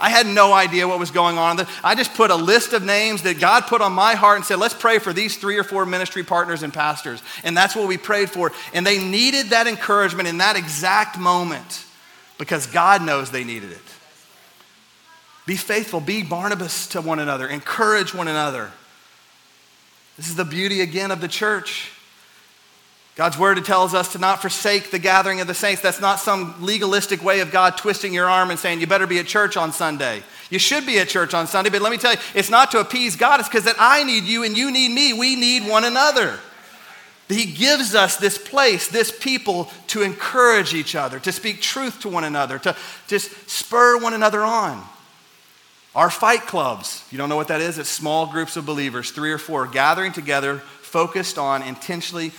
I 0.00 0.10
had 0.10 0.26
no 0.26 0.52
idea 0.52 0.86
what 0.86 1.00
was 1.00 1.10
going 1.10 1.38
on. 1.38 1.58
I 1.82 1.96
just 1.96 2.14
put 2.14 2.30
a 2.30 2.36
list 2.36 2.72
of 2.72 2.84
names 2.84 3.22
that 3.22 3.40
God 3.40 3.66
put 3.66 3.80
on 3.80 3.92
my 3.92 4.14
heart 4.14 4.36
and 4.36 4.44
said, 4.44 4.58
let's 4.58 4.74
pray 4.74 5.00
for 5.00 5.12
these 5.12 5.36
three 5.36 5.58
or 5.58 5.64
four 5.64 5.84
ministry 5.84 6.22
partners 6.22 6.62
and 6.62 6.72
pastors. 6.72 7.20
And 7.42 7.56
that's 7.56 7.74
what 7.74 7.88
we 7.88 7.96
prayed 7.96 8.30
for. 8.30 8.52
And 8.72 8.86
they 8.86 9.02
needed 9.02 9.46
that 9.46 9.66
encouragement 9.66 10.28
in 10.28 10.38
that 10.38 10.56
exact 10.56 11.18
moment 11.18 11.84
because 12.38 12.66
God 12.66 13.02
knows 13.02 13.30
they 13.30 13.42
needed 13.42 13.72
it. 13.72 13.78
Be 15.46 15.56
faithful, 15.56 16.00
be 16.00 16.22
Barnabas 16.22 16.88
to 16.88 17.00
one 17.00 17.18
another, 17.18 17.48
encourage 17.48 18.14
one 18.14 18.28
another. 18.28 18.70
This 20.16 20.28
is 20.28 20.36
the 20.36 20.44
beauty 20.44 20.80
again 20.80 21.10
of 21.10 21.20
the 21.20 21.28
church. 21.28 21.90
God's 23.18 23.36
word 23.36 23.62
tells 23.64 23.94
us 23.94 24.12
to 24.12 24.18
not 24.18 24.40
forsake 24.40 24.92
the 24.92 24.98
gathering 25.00 25.40
of 25.40 25.48
the 25.48 25.54
saints. 25.54 25.82
That's 25.82 26.00
not 26.00 26.20
some 26.20 26.54
legalistic 26.64 27.20
way 27.20 27.40
of 27.40 27.50
God 27.50 27.76
twisting 27.76 28.14
your 28.14 28.30
arm 28.30 28.50
and 28.50 28.58
saying, 28.60 28.80
you 28.80 28.86
better 28.86 29.08
be 29.08 29.18
at 29.18 29.26
church 29.26 29.56
on 29.56 29.72
Sunday. 29.72 30.22
You 30.50 30.60
should 30.60 30.86
be 30.86 31.00
at 31.00 31.08
church 31.08 31.34
on 31.34 31.48
Sunday, 31.48 31.68
but 31.68 31.82
let 31.82 31.90
me 31.90 31.98
tell 31.98 32.12
you, 32.12 32.20
it's 32.36 32.48
not 32.48 32.70
to 32.70 32.78
appease 32.78 33.16
God, 33.16 33.40
it's 33.40 33.48
because 33.48 33.64
that 33.64 33.74
I 33.76 34.04
need 34.04 34.22
you 34.22 34.44
and 34.44 34.56
you 34.56 34.70
need 34.70 34.92
me. 34.92 35.12
We 35.14 35.34
need 35.34 35.68
one 35.68 35.82
another. 35.82 36.38
He 37.28 37.46
gives 37.46 37.96
us 37.96 38.18
this 38.18 38.38
place, 38.38 38.86
this 38.86 39.10
people 39.10 39.68
to 39.88 40.02
encourage 40.02 40.72
each 40.72 40.94
other, 40.94 41.18
to 41.18 41.32
speak 41.32 41.60
truth 41.60 41.98
to 42.02 42.08
one 42.08 42.22
another, 42.22 42.60
to 42.60 42.76
just 43.08 43.50
spur 43.50 43.98
one 43.98 44.14
another 44.14 44.44
on. 44.44 44.80
Our 45.92 46.08
fight 46.08 46.42
clubs, 46.42 47.02
if 47.04 47.12
you 47.12 47.18
don't 47.18 47.28
know 47.28 47.34
what 47.34 47.48
that 47.48 47.60
is? 47.60 47.78
It's 47.78 47.88
small 47.88 48.26
groups 48.26 48.56
of 48.56 48.64
believers, 48.64 49.10
three 49.10 49.32
or 49.32 49.38
four, 49.38 49.66
gathering 49.66 50.12
together, 50.12 50.58
focused 50.58 51.36
on 51.36 51.64
intentionally 51.64 52.30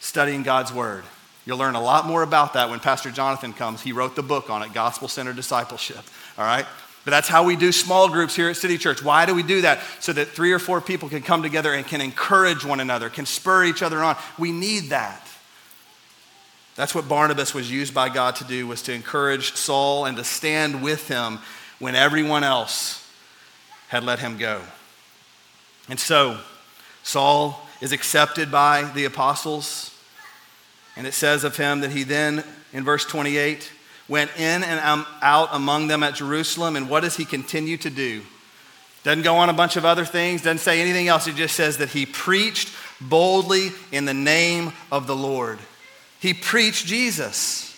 studying 0.00 0.42
God's 0.42 0.72
Word. 0.72 1.04
You'll 1.46 1.58
learn 1.58 1.74
a 1.74 1.80
lot 1.80 2.06
more 2.06 2.22
about 2.22 2.54
that 2.54 2.68
when 2.68 2.80
Pastor 2.80 3.10
Jonathan 3.10 3.52
comes. 3.52 3.80
He 3.80 3.92
wrote 3.92 4.16
the 4.16 4.22
book 4.22 4.50
on 4.50 4.62
it, 4.62 4.72
Gospel 4.72 5.08
Centered 5.08 5.36
Discipleship. 5.36 6.04
All 6.36 6.44
right? 6.44 6.66
But 7.04 7.12
that's 7.12 7.28
how 7.28 7.44
we 7.44 7.56
do 7.56 7.72
small 7.72 8.08
groups 8.08 8.36
here 8.36 8.50
at 8.50 8.56
City 8.56 8.76
Church. 8.76 9.02
Why 9.02 9.24
do 9.24 9.34
we 9.34 9.42
do 9.42 9.62
that? 9.62 9.80
So 10.00 10.12
that 10.12 10.28
three 10.28 10.52
or 10.52 10.58
four 10.58 10.80
people 10.80 11.08
can 11.08 11.22
come 11.22 11.42
together 11.42 11.72
and 11.72 11.86
can 11.86 12.00
encourage 12.00 12.64
one 12.64 12.78
another, 12.80 13.08
can 13.08 13.24
spur 13.24 13.64
each 13.64 13.82
other 13.82 13.98
on. 13.98 14.16
We 14.38 14.52
need 14.52 14.90
that. 14.90 15.26
That's 16.76 16.94
what 16.94 17.08
Barnabas 17.08 17.54
was 17.54 17.70
used 17.70 17.94
by 17.94 18.10
God 18.10 18.36
to 18.36 18.44
do 18.44 18.66
was 18.66 18.82
to 18.82 18.92
encourage 18.92 19.54
Saul 19.54 20.06
and 20.06 20.16
to 20.18 20.24
stand 20.24 20.82
with 20.82 21.08
him 21.08 21.38
when 21.78 21.94
everyone 21.94 22.44
else 22.44 23.06
had 23.88 24.04
let 24.04 24.18
him 24.18 24.36
go. 24.38 24.60
And 25.88 25.98
so 25.98 26.38
Saul 27.02 27.66
is 27.80 27.92
accepted 27.92 28.50
by 28.50 28.90
the 28.94 29.04
apostles. 29.04 29.94
And 30.96 31.06
it 31.06 31.14
says 31.14 31.44
of 31.44 31.56
him 31.56 31.80
that 31.80 31.92
he 31.92 32.02
then, 32.02 32.44
in 32.72 32.84
verse 32.84 33.04
28, 33.04 33.70
went 34.08 34.30
in 34.36 34.62
and 34.62 35.06
out 35.22 35.48
among 35.52 35.86
them 35.86 36.02
at 36.02 36.14
Jerusalem. 36.14 36.76
And 36.76 36.90
what 36.90 37.00
does 37.00 37.16
he 37.16 37.24
continue 37.24 37.76
to 37.78 37.90
do? 37.90 38.22
Doesn't 39.02 39.22
go 39.22 39.36
on 39.36 39.48
a 39.48 39.54
bunch 39.54 39.76
of 39.76 39.84
other 39.84 40.04
things, 40.04 40.42
doesn't 40.42 40.58
say 40.58 40.80
anything 40.80 41.08
else. 41.08 41.26
It 41.26 41.36
just 41.36 41.54
says 41.54 41.78
that 41.78 41.90
he 41.90 42.04
preached 42.04 42.70
boldly 43.00 43.70
in 43.92 44.04
the 44.04 44.12
name 44.12 44.72
of 44.92 45.06
the 45.06 45.16
Lord. 45.16 45.58
He 46.18 46.34
preached 46.34 46.86
Jesus. 46.86 47.74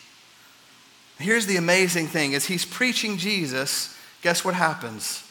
Here's 1.18 1.46
the 1.46 1.56
amazing 1.56 2.08
thing 2.08 2.34
as 2.34 2.46
he's 2.46 2.64
preaching 2.64 3.18
Jesus, 3.18 3.96
guess 4.22 4.44
what 4.44 4.54
happens? 4.54 5.24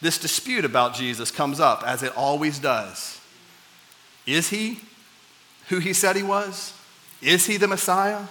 This 0.00 0.18
dispute 0.18 0.64
about 0.64 0.94
Jesus 0.94 1.32
comes 1.32 1.58
up, 1.58 1.82
as 1.84 2.04
it 2.04 2.16
always 2.16 2.60
does. 2.60 3.15
Is 4.26 4.48
he 4.50 4.80
who 5.68 5.78
he 5.78 5.92
said 5.92 6.16
he 6.16 6.22
was? 6.22 6.74
Is 7.22 7.46
he 7.46 7.56
the 7.56 7.68
Messiah? 7.68 8.22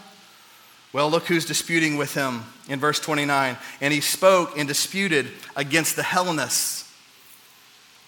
Well, 0.93 1.09
look 1.09 1.25
who's 1.25 1.45
disputing 1.45 1.97
with 1.97 2.13
him 2.13 2.43
in 2.69 2.79
verse 2.79 2.99
29. 2.99 3.57
And 3.81 3.93
he 3.93 4.01
spoke 4.01 4.57
and 4.57 4.67
disputed 4.67 5.27
against 5.55 5.95
the 5.95 6.03
Hellenists. 6.03 6.89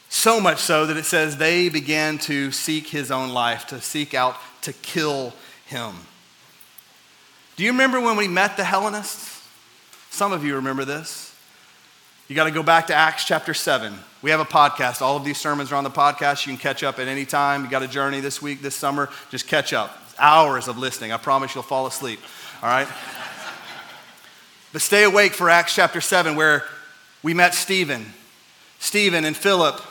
So 0.09 0.39
much 0.39 0.59
so 0.59 0.85
that 0.85 0.95
it 0.95 1.03
says 1.03 1.35
they 1.37 1.67
began 1.67 2.17
to 2.19 2.51
seek 2.51 2.87
his 2.87 3.11
own 3.11 3.29
life, 3.29 3.67
to 3.67 3.81
seek 3.81 4.13
out 4.13 4.37
to 4.61 4.71
kill 4.71 5.33
him. 5.65 5.93
Do 7.57 7.63
you 7.63 7.71
remember 7.71 7.99
when 7.99 8.15
we 8.15 8.27
met 8.27 8.55
the 8.55 8.63
Hellenists? 8.63 9.45
Some 10.09 10.31
of 10.31 10.45
you 10.45 10.55
remember 10.55 10.85
this. 10.85 11.35
You 12.27 12.35
got 12.35 12.45
to 12.45 12.51
go 12.51 12.63
back 12.63 12.87
to 12.87 12.95
Acts 12.95 13.25
chapter 13.25 13.53
7. 13.53 13.93
We 14.21 14.31
have 14.31 14.39
a 14.39 14.45
podcast. 14.45 15.01
All 15.01 15.15
of 15.15 15.23
these 15.23 15.37
sermons 15.37 15.71
are 15.71 15.75
on 15.75 15.83
the 15.83 15.91
podcast. 15.91 16.45
You 16.45 16.53
can 16.53 16.59
catch 16.59 16.83
up 16.83 16.97
at 16.97 17.07
any 17.07 17.25
time. 17.25 17.63
You 17.63 17.69
got 17.69 17.83
a 17.83 17.87
journey 17.87 18.19
this 18.19 18.41
week, 18.41 18.61
this 18.61 18.75
summer. 18.75 19.09
Just 19.29 19.47
catch 19.47 19.73
up. 19.73 19.95
Hours 20.17 20.67
of 20.67 20.77
listening. 20.77 21.11
I 21.11 21.17
promise 21.17 21.53
you'll 21.53 21.63
fall 21.63 21.85
asleep. 21.85 22.19
All 22.63 22.69
right? 22.69 22.87
but 24.73 24.81
stay 24.81 25.03
awake 25.03 25.33
for 25.33 25.49
Acts 25.49 25.75
chapter 25.75 26.01
7, 26.01 26.35
where 26.35 26.63
we 27.21 27.35
met 27.35 27.53
Stephen. 27.53 28.13
Stephen 28.79 29.23
and 29.23 29.37
Philip 29.37 29.81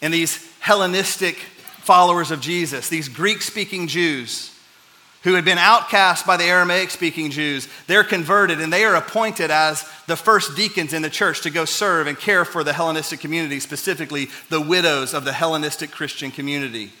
and 0.00 0.14
these 0.14 0.48
Hellenistic 0.60 1.36
followers 1.36 2.30
of 2.30 2.40
Jesus, 2.40 2.88
these 2.88 3.08
Greek 3.08 3.42
speaking 3.42 3.88
Jews 3.88 4.53
who 5.24 5.34
had 5.34 5.44
been 5.44 5.58
outcast 5.58 6.26
by 6.26 6.36
the 6.36 6.44
Aramaic 6.44 6.90
speaking 6.90 7.30
Jews, 7.30 7.66
they're 7.86 8.04
converted 8.04 8.60
and 8.60 8.72
they 8.72 8.84
are 8.84 8.94
appointed 8.94 9.50
as 9.50 9.82
the 10.06 10.16
first 10.16 10.54
deacons 10.54 10.92
in 10.92 11.00
the 11.00 11.10
church 11.10 11.40
to 11.40 11.50
go 11.50 11.64
serve 11.64 12.06
and 12.06 12.18
care 12.18 12.44
for 12.44 12.62
the 12.62 12.74
Hellenistic 12.74 13.20
community, 13.20 13.58
specifically 13.58 14.28
the 14.50 14.60
widows 14.60 15.14
of 15.14 15.24
the 15.24 15.32
Hellenistic 15.32 15.90
Christian 15.90 16.30
community. 16.30 16.92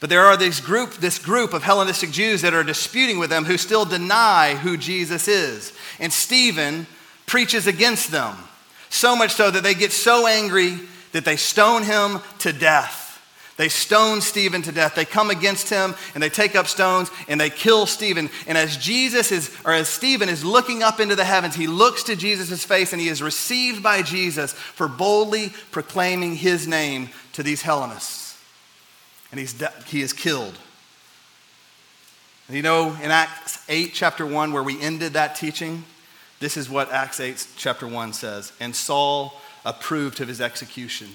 But 0.00 0.10
there 0.10 0.26
are 0.26 0.36
this 0.36 0.60
group, 0.60 0.94
this 0.94 1.18
group 1.18 1.54
of 1.54 1.62
Hellenistic 1.62 2.10
Jews 2.10 2.42
that 2.42 2.54
are 2.54 2.62
disputing 2.62 3.18
with 3.18 3.30
them 3.30 3.46
who 3.46 3.56
still 3.56 3.86
deny 3.86 4.54
who 4.54 4.76
Jesus 4.76 5.26
is. 5.26 5.72
And 5.98 6.12
Stephen 6.12 6.86
preaches 7.26 7.66
against 7.66 8.10
them, 8.10 8.36
so 8.90 9.16
much 9.16 9.32
so 9.32 9.50
that 9.50 9.62
they 9.62 9.74
get 9.74 9.92
so 9.92 10.26
angry 10.26 10.78
that 11.12 11.24
they 11.24 11.36
stone 11.36 11.82
him 11.82 12.20
to 12.40 12.52
death. 12.52 13.07
They 13.58 13.68
stone 13.68 14.20
Stephen 14.20 14.62
to 14.62 14.72
death. 14.72 14.94
They 14.94 15.04
come 15.04 15.30
against 15.30 15.68
him 15.68 15.96
and 16.14 16.22
they 16.22 16.28
take 16.28 16.54
up 16.54 16.68
stones 16.68 17.10
and 17.26 17.40
they 17.40 17.50
kill 17.50 17.86
Stephen. 17.86 18.30
And 18.46 18.56
as 18.56 18.76
Jesus 18.76 19.32
is, 19.32 19.54
or 19.64 19.72
as 19.72 19.88
Stephen 19.88 20.28
is 20.28 20.44
looking 20.44 20.84
up 20.84 21.00
into 21.00 21.16
the 21.16 21.24
heavens, 21.24 21.56
he 21.56 21.66
looks 21.66 22.04
to 22.04 22.14
Jesus' 22.14 22.64
face 22.64 22.92
and 22.92 23.02
he 23.02 23.08
is 23.08 23.20
received 23.20 23.82
by 23.82 24.02
Jesus 24.02 24.52
for 24.52 24.86
boldly 24.86 25.52
proclaiming 25.72 26.36
his 26.36 26.68
name 26.68 27.10
to 27.32 27.42
these 27.42 27.60
Hellenists. 27.62 28.40
And 29.32 29.40
he's 29.40 29.60
he 29.86 30.02
is 30.02 30.12
killed. 30.12 30.56
You 32.48 32.62
know, 32.62 32.96
in 33.02 33.10
Acts 33.10 33.62
8, 33.68 33.90
chapter 33.92 34.24
1, 34.24 34.52
where 34.52 34.62
we 34.62 34.80
ended 34.80 35.12
that 35.14 35.34
teaching, 35.34 35.84
this 36.40 36.56
is 36.56 36.70
what 36.70 36.90
Acts 36.90 37.20
8, 37.20 37.46
chapter 37.56 37.86
1 37.86 38.14
says. 38.14 38.52
And 38.58 38.74
Saul 38.74 39.34
approved 39.66 40.20
of 40.20 40.28
his 40.28 40.40
execution. 40.40 41.08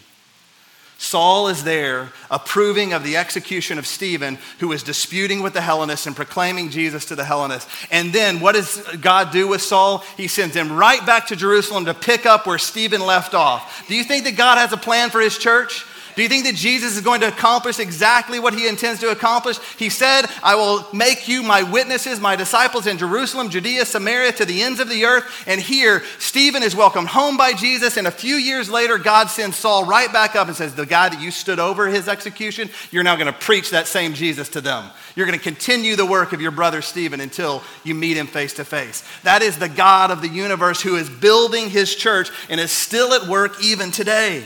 Saul 0.97 1.49
is 1.49 1.63
there 1.63 2.11
approving 2.31 2.93
of 2.93 3.03
the 3.03 3.17
execution 3.17 3.77
of 3.77 3.85
Stephen, 3.85 4.37
who 4.59 4.71
is 4.71 4.83
disputing 4.83 5.41
with 5.43 5.53
the 5.53 5.61
Hellenists 5.61 6.07
and 6.07 6.15
proclaiming 6.15 6.69
Jesus 6.69 7.05
to 7.05 7.15
the 7.15 7.25
Hellenists. 7.25 7.69
And 7.91 8.13
then 8.13 8.39
what 8.39 8.55
does 8.55 8.81
God 9.01 9.31
do 9.31 9.47
with 9.47 9.61
Saul? 9.61 9.99
He 10.17 10.27
sends 10.27 10.55
him 10.55 10.71
right 10.71 11.05
back 11.05 11.27
to 11.27 11.35
Jerusalem 11.35 11.85
to 11.85 11.93
pick 11.93 12.25
up 12.25 12.47
where 12.47 12.57
Stephen 12.57 13.01
left 13.01 13.33
off. 13.33 13.85
Do 13.87 13.95
you 13.95 14.03
think 14.03 14.23
that 14.23 14.37
God 14.37 14.57
has 14.57 14.71
a 14.71 14.77
plan 14.77 15.09
for 15.09 15.19
his 15.19 15.37
church? 15.37 15.85
Do 16.15 16.21
you 16.21 16.29
think 16.29 16.45
that 16.45 16.55
Jesus 16.55 16.95
is 16.95 17.01
going 17.01 17.21
to 17.21 17.27
accomplish 17.27 17.79
exactly 17.79 18.39
what 18.39 18.53
he 18.53 18.67
intends 18.67 18.99
to 19.01 19.09
accomplish? 19.09 19.57
He 19.77 19.89
said, 19.89 20.25
I 20.43 20.55
will 20.55 20.87
make 20.93 21.27
you 21.27 21.41
my 21.43 21.63
witnesses, 21.63 22.19
my 22.19 22.35
disciples 22.35 22.87
in 22.87 22.97
Jerusalem, 22.97 23.49
Judea, 23.49 23.85
Samaria, 23.85 24.33
to 24.33 24.45
the 24.45 24.61
ends 24.61 24.79
of 24.79 24.89
the 24.89 25.05
earth. 25.05 25.43
And 25.47 25.59
here, 25.59 26.03
Stephen 26.19 26.61
is 26.61 26.75
welcomed 26.75 27.07
home 27.07 27.37
by 27.37 27.53
Jesus. 27.53 27.97
And 27.97 28.07
a 28.07 28.11
few 28.11 28.35
years 28.35 28.69
later, 28.69 28.97
God 28.97 29.29
sends 29.29 29.57
Saul 29.57 29.85
right 29.85 30.11
back 30.11 30.35
up 30.35 30.47
and 30.47 30.55
says, 30.55 30.75
The 30.75 30.85
guy 30.85 31.09
that 31.09 31.21
you 31.21 31.31
stood 31.31 31.59
over 31.59 31.87
his 31.87 32.07
execution, 32.07 32.69
you're 32.91 33.03
now 33.03 33.15
going 33.15 33.27
to 33.27 33.33
preach 33.33 33.71
that 33.71 33.87
same 33.87 34.13
Jesus 34.13 34.49
to 34.49 34.61
them. 34.61 34.89
You're 35.15 35.27
going 35.27 35.37
to 35.37 35.43
continue 35.43 35.95
the 35.95 36.05
work 36.05 36.33
of 36.33 36.41
your 36.41 36.51
brother 36.51 36.81
Stephen 36.81 37.21
until 37.21 37.63
you 37.83 37.95
meet 37.95 38.17
him 38.17 38.27
face 38.27 38.53
to 38.53 38.65
face. 38.65 39.03
That 39.23 39.41
is 39.41 39.57
the 39.57 39.69
God 39.69 40.11
of 40.11 40.21
the 40.21 40.27
universe 40.27 40.81
who 40.81 40.95
is 40.95 41.09
building 41.09 41.69
his 41.69 41.95
church 41.95 42.29
and 42.49 42.59
is 42.59 42.71
still 42.71 43.13
at 43.13 43.27
work 43.27 43.63
even 43.63 43.91
today. 43.91 44.43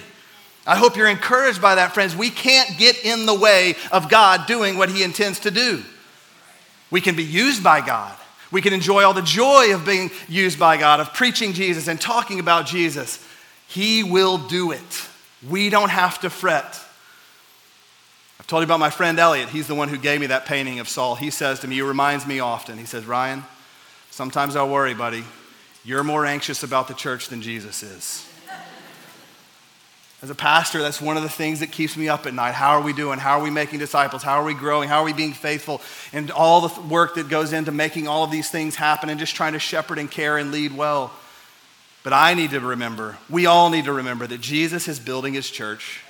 I 0.67 0.75
hope 0.75 0.97
you're 0.97 1.07
encouraged 1.07 1.61
by 1.61 1.75
that, 1.75 1.93
friends. 1.93 2.15
We 2.15 2.29
can't 2.29 2.77
get 2.77 3.05
in 3.05 3.25
the 3.25 3.33
way 3.33 3.75
of 3.91 4.09
God 4.09 4.45
doing 4.47 4.77
what 4.77 4.89
He 4.89 5.01
intends 5.01 5.39
to 5.39 5.51
do. 5.51 5.81
We 6.91 6.99
can 6.99 7.15
be 7.15 7.23
used 7.23 7.63
by 7.63 7.79
God. 7.79 8.15
We 8.51 8.61
can 8.61 8.73
enjoy 8.73 9.03
all 9.03 9.13
the 9.13 9.21
joy 9.21 9.73
of 9.73 9.85
being 9.85 10.11
used 10.27 10.59
by 10.59 10.77
God, 10.77 10.99
of 10.99 11.13
preaching 11.13 11.53
Jesus 11.53 11.87
and 11.87 11.99
talking 11.99 12.39
about 12.39 12.65
Jesus. 12.65 13.25
He 13.67 14.03
will 14.03 14.37
do 14.37 14.71
it. 14.71 15.07
We 15.47 15.69
don't 15.69 15.89
have 15.89 16.19
to 16.21 16.29
fret. 16.29 16.79
I've 18.39 18.47
told 18.47 18.61
you 18.61 18.65
about 18.65 18.79
my 18.79 18.89
friend 18.89 19.17
Elliot. 19.19 19.49
He's 19.49 19.67
the 19.67 19.75
one 19.75 19.89
who 19.89 19.97
gave 19.97 20.19
me 20.19 20.27
that 20.27 20.45
painting 20.45 20.79
of 20.79 20.89
Saul. 20.89 21.15
He 21.15 21.29
says 21.29 21.59
to 21.61 21.67
me, 21.67 21.75
he 21.75 21.81
reminds 21.81 22.25
me 22.27 22.39
often, 22.39 22.77
he 22.77 22.85
says, 22.85 23.05
Ryan, 23.05 23.43
sometimes 24.11 24.55
I 24.55 24.63
worry, 24.63 24.93
buddy. 24.93 25.23
You're 25.83 26.03
more 26.03 26.25
anxious 26.25 26.63
about 26.63 26.87
the 26.89 26.93
church 26.93 27.29
than 27.29 27.41
Jesus 27.41 27.83
is. 27.83 28.26
As 30.21 30.31
a 30.31 30.35
pastor, 30.35 30.81
that's 30.81 30.99
one 30.99 31.15
of 31.15 31.21
the 31.21 31.29
things 31.29 31.59
that 31.59 31.71
keeps 31.71 31.95
me 31.95 32.09
up 32.09 32.25
at 32.25 32.33
night. 32.33 32.55
How 32.55 32.71
are 32.71 32.81
we 32.81 32.91
doing? 32.91 33.19
How 33.19 33.39
are 33.39 33.43
we 33.43 33.51
making 33.51 33.77
disciples? 33.77 34.23
How 34.23 34.41
are 34.41 34.43
we 34.43 34.55
growing? 34.55 34.89
How 34.89 35.01
are 35.01 35.05
we 35.05 35.13
being 35.13 35.33
faithful? 35.33 35.79
And 36.11 36.31
all 36.31 36.67
the 36.67 36.81
work 36.81 37.15
that 37.15 37.29
goes 37.29 37.53
into 37.53 37.71
making 37.71 38.07
all 38.07 38.23
of 38.23 38.31
these 38.31 38.49
things 38.49 38.75
happen 38.75 39.09
and 39.09 39.19
just 39.19 39.35
trying 39.35 39.53
to 39.53 39.59
shepherd 39.59 39.99
and 39.99 40.09
care 40.09 40.37
and 40.39 40.51
lead 40.51 40.75
well. 40.75 41.11
But 42.03 42.13
I 42.13 42.33
need 42.33 42.51
to 42.51 42.59
remember, 42.59 43.17
we 43.29 43.45
all 43.45 43.69
need 43.69 43.85
to 43.85 43.93
remember 43.93 44.25
that 44.25 44.41
Jesus 44.41 44.87
is 44.87 44.99
building 44.99 45.33
his 45.35 45.49
church. 45.49 46.01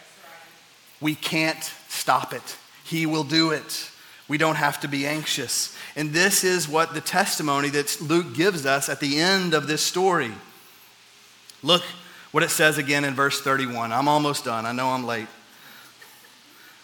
We 1.02 1.14
can't 1.16 1.64
stop 1.90 2.34
it, 2.34 2.58
he 2.86 3.06
will 3.06 3.24
do 3.24 3.52
it. 3.52 3.92
We 4.30 4.38
don't 4.38 4.56
have 4.56 4.82
to 4.82 4.90
be 4.90 5.08
anxious. 5.08 5.76
And 5.96 6.12
this 6.12 6.44
is 6.44 6.68
what 6.68 6.94
the 6.94 7.00
testimony 7.02 7.70
that 7.70 8.02
Luke 8.02 8.36
gives 8.36 8.66
us 8.66 8.90
at 8.90 9.00
the 9.00 9.20
end 9.20 9.54
of 9.54 9.68
this 9.68 9.82
story. 9.82 10.32
Look 11.64 11.84
what 12.38 12.44
it 12.44 12.52
says 12.52 12.78
again 12.78 13.04
in 13.04 13.16
verse 13.16 13.42
31. 13.42 13.92
I'm 13.92 14.08
almost 14.08 14.46
done. 14.46 14.68
I 14.68 14.72
know 14.72 14.90
I'm 14.90 15.08
late. 15.08 15.26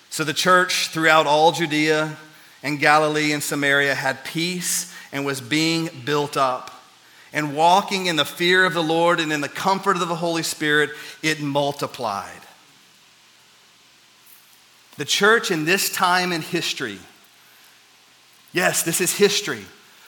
So 0.10 0.24
the 0.24 0.34
church 0.34 0.88
throughout 0.88 1.28
all 1.28 1.52
Judea 1.52 2.18
and 2.64 2.80
Galilee 2.80 3.34
and 3.34 3.44
Samaria 3.44 3.94
had 3.94 4.26
peace 4.26 4.92
and 5.12 5.28
was 5.28 5.42
being 5.42 5.92
built 6.06 6.38
up. 6.38 6.72
And 7.32 7.56
walking 7.56 8.08
in 8.08 8.16
the 8.16 8.26
fear 8.26 8.66
of 8.66 8.74
the 8.74 8.82
Lord 8.82 9.20
and 9.20 9.32
in 9.32 9.42
the 9.42 9.48
comfort 9.48 9.98
of 9.98 10.08
the 10.08 10.16
Holy 10.16 10.42
Spirit, 10.42 10.90
it 11.22 11.40
multiplied. 11.40 12.42
The 14.98 15.06
church 15.06 15.52
in 15.52 15.66
this 15.66 15.92
time 15.92 16.32
in 16.32 16.42
history, 16.42 16.98
yes, 18.54 18.82
this 18.82 19.00
is 19.00 19.16
history, 19.16 19.66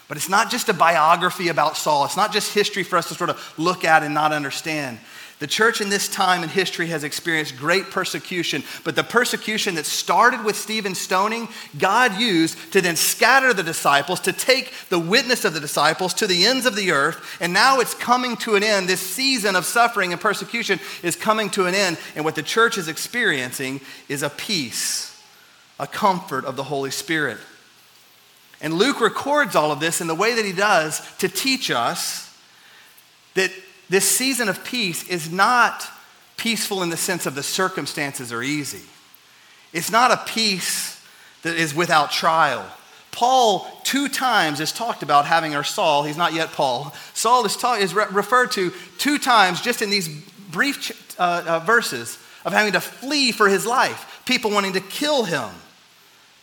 but 0.07 0.17
it's 0.17 0.27
not 0.27 0.49
just 0.49 0.69
a 0.69 0.73
biography 0.73 1.49
about 1.49 1.77
Saul. 1.77 2.05
It's 2.05 2.17
not 2.17 2.33
just 2.33 2.51
history 2.51 2.81
for 2.81 2.97
us 2.97 3.09
to 3.09 3.13
sort 3.13 3.29
of 3.29 3.53
look 3.59 3.85
at 3.85 4.01
and 4.01 4.15
not 4.15 4.33
understand. 4.33 4.97
The 5.39 5.47
church 5.47 5.81
in 5.81 5.89
this 5.89 6.07
time 6.07 6.43
in 6.43 6.49
history 6.49 6.87
has 6.87 7.03
experienced 7.03 7.57
great 7.57 7.91
persecution, 7.91 8.63
but 8.85 8.95
the 8.95 9.03
persecution 9.03 9.75
that 9.75 9.85
started 9.85 10.45
with 10.45 10.55
Stephen's 10.55 10.99
stoning, 10.99 11.49
God 11.77 12.17
used 12.17 12.71
to 12.71 12.79
then 12.79 12.95
scatter 12.95 13.53
the 13.53 13.61
disciples, 13.61 14.21
to 14.21 14.31
take 14.31 14.71
the 14.89 14.97
witness 14.97 15.43
of 15.43 15.53
the 15.53 15.59
disciples 15.59 16.13
to 16.15 16.27
the 16.27 16.45
ends 16.45 16.65
of 16.65 16.77
the 16.77 16.91
earth, 16.91 17.37
and 17.41 17.51
now 17.51 17.81
it's 17.81 17.93
coming 17.93 18.37
to 18.37 18.55
an 18.55 18.63
end. 18.63 18.87
This 18.87 19.01
season 19.01 19.57
of 19.57 19.65
suffering 19.65 20.13
and 20.13 20.21
persecution 20.21 20.79
is 21.03 21.17
coming 21.17 21.49
to 21.51 21.65
an 21.65 21.75
end, 21.75 21.97
and 22.15 22.23
what 22.23 22.35
the 22.35 22.41
church 22.41 22.77
is 22.77 22.87
experiencing 22.87 23.81
is 24.07 24.23
a 24.23 24.29
peace, 24.29 25.21
a 25.81 25.87
comfort 25.87 26.45
of 26.45 26.55
the 26.55 26.63
Holy 26.63 26.91
Spirit. 26.91 27.39
And 28.61 28.73
Luke 28.73 29.01
records 29.01 29.53
all 29.53 29.73
of 29.73 29.81
this 29.81 29.99
in 29.99 30.07
the 30.07 30.15
way 30.15 30.33
that 30.33 30.45
he 30.45 30.53
does 30.53 31.01
to 31.17 31.27
teach 31.27 31.69
us 31.69 32.33
that 33.33 33.51
this 33.89 34.09
season 34.09 34.49
of 34.49 34.63
peace 34.63 35.07
is 35.07 35.31
not 35.31 35.87
peaceful 36.37 36.83
in 36.83 36.89
the 36.89 36.97
sense 36.97 37.25
of 37.25 37.35
the 37.35 37.43
circumstances 37.43 38.31
are 38.33 38.43
easy. 38.43 38.83
It's 39.73 39.91
not 39.91 40.11
a 40.11 40.31
peace 40.31 41.03
that 41.43 41.55
is 41.55 41.75
without 41.75 42.11
trial. 42.11 42.65
Paul, 43.11 43.67
two 43.83 44.09
times, 44.09 44.59
has 44.59 44.71
talked 44.73 45.03
about 45.03 45.25
having, 45.25 45.55
or 45.55 45.63
Saul, 45.63 46.03
he's 46.03 46.17
not 46.17 46.33
yet 46.33 46.51
Paul. 46.51 46.93
Saul 47.13 47.45
is, 47.45 47.55
ta- 47.55 47.75
is 47.75 47.93
re- 47.93 48.05
referred 48.11 48.51
to 48.51 48.73
two 48.97 49.17
times 49.17 49.61
just 49.61 49.81
in 49.81 49.89
these 49.89 50.09
brief 50.51 51.15
uh, 51.19 51.43
uh, 51.47 51.59
verses 51.59 52.17
of 52.43 52.53
having 52.53 52.73
to 52.73 52.81
flee 52.81 53.31
for 53.31 53.47
his 53.47 53.65
life, 53.65 54.21
people 54.25 54.51
wanting 54.51 54.73
to 54.73 54.81
kill 54.81 55.23
him. 55.23 55.49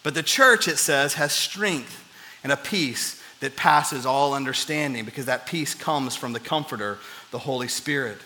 But 0.03 0.15
the 0.15 0.23
church, 0.23 0.67
it 0.67 0.79
says, 0.79 1.15
has 1.15 1.33
strength 1.33 1.99
and 2.43 2.51
a 2.51 2.57
peace 2.57 3.23
that 3.41 3.57
passes 3.57 4.07
all 4.07 4.35
understanding 4.35 5.05
because 5.05 5.27
that 5.27 5.47
peace 5.47 5.75
comes 5.75 6.17
from 6.17 6.33
the 6.33 6.41
Comforter 6.41 6.99
the 7.33 7.41
Holy 7.41 7.67
Spirit. 7.67 8.19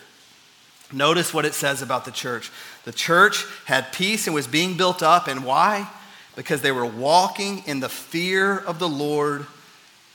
Notice 0.93 1.33
what 1.33 1.45
it 1.45 1.53
says 1.53 1.81
about 1.81 2.05
the 2.05 2.11
church. 2.11 2.51
The 2.85 2.91
church 2.91 3.45
had 3.65 3.91
peace 3.91 4.27
and 4.27 4.33
was 4.33 4.47
being 4.47 4.77
built 4.77 5.01
up, 5.01 5.27
and 5.27 5.43
why? 5.43 5.89
Because 6.35 6.61
they 6.61 6.71
were 6.71 6.85
walking 6.85 7.63
in 7.65 7.79
the 7.79 7.89
fear 7.89 8.57
of 8.57 8.79
the 8.79 8.87
Lord 8.87 9.47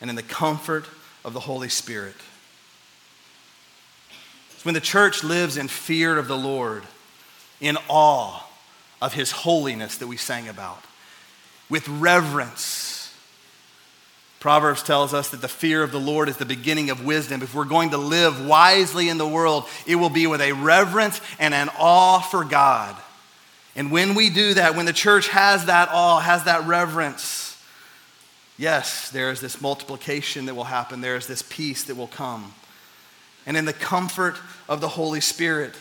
and 0.00 0.08
in 0.08 0.16
the 0.16 0.22
comfort 0.22 0.86
of 1.24 1.32
the 1.32 1.40
Holy 1.40 1.68
Spirit. 1.68 2.14
It's 4.52 4.64
when 4.64 4.74
the 4.74 4.80
church 4.80 5.24
lives 5.24 5.56
in 5.56 5.68
fear 5.68 6.16
of 6.16 6.28
the 6.28 6.38
Lord, 6.38 6.84
in 7.60 7.76
awe 7.88 8.46
of 9.00 9.14
his 9.14 9.32
holiness 9.32 9.98
that 9.98 10.06
we 10.06 10.16
sang 10.16 10.48
about, 10.48 10.82
with 11.68 11.88
reverence 11.88 13.01
Proverbs 14.42 14.82
tells 14.82 15.14
us 15.14 15.28
that 15.28 15.40
the 15.40 15.46
fear 15.46 15.84
of 15.84 15.92
the 15.92 16.00
Lord 16.00 16.28
is 16.28 16.36
the 16.36 16.44
beginning 16.44 16.90
of 16.90 17.04
wisdom. 17.04 17.42
If 17.42 17.54
we're 17.54 17.64
going 17.64 17.90
to 17.90 17.96
live 17.96 18.44
wisely 18.44 19.08
in 19.08 19.16
the 19.16 19.26
world, 19.26 19.68
it 19.86 19.94
will 19.94 20.10
be 20.10 20.26
with 20.26 20.40
a 20.40 20.50
reverence 20.50 21.20
and 21.38 21.54
an 21.54 21.70
awe 21.78 22.18
for 22.18 22.44
God. 22.44 22.96
And 23.76 23.92
when 23.92 24.16
we 24.16 24.30
do 24.30 24.54
that, 24.54 24.74
when 24.74 24.84
the 24.84 24.92
church 24.92 25.28
has 25.28 25.66
that 25.66 25.90
awe, 25.92 26.18
has 26.18 26.42
that 26.42 26.66
reverence, 26.66 27.56
yes, 28.58 29.10
there 29.10 29.30
is 29.30 29.40
this 29.40 29.60
multiplication 29.60 30.46
that 30.46 30.56
will 30.56 30.64
happen. 30.64 31.02
There 31.02 31.16
is 31.16 31.28
this 31.28 31.42
peace 31.42 31.84
that 31.84 31.96
will 31.96 32.08
come. 32.08 32.52
And 33.46 33.56
in 33.56 33.64
the 33.64 33.72
comfort 33.72 34.34
of 34.68 34.80
the 34.80 34.88
Holy 34.88 35.20
Spirit, 35.20 35.76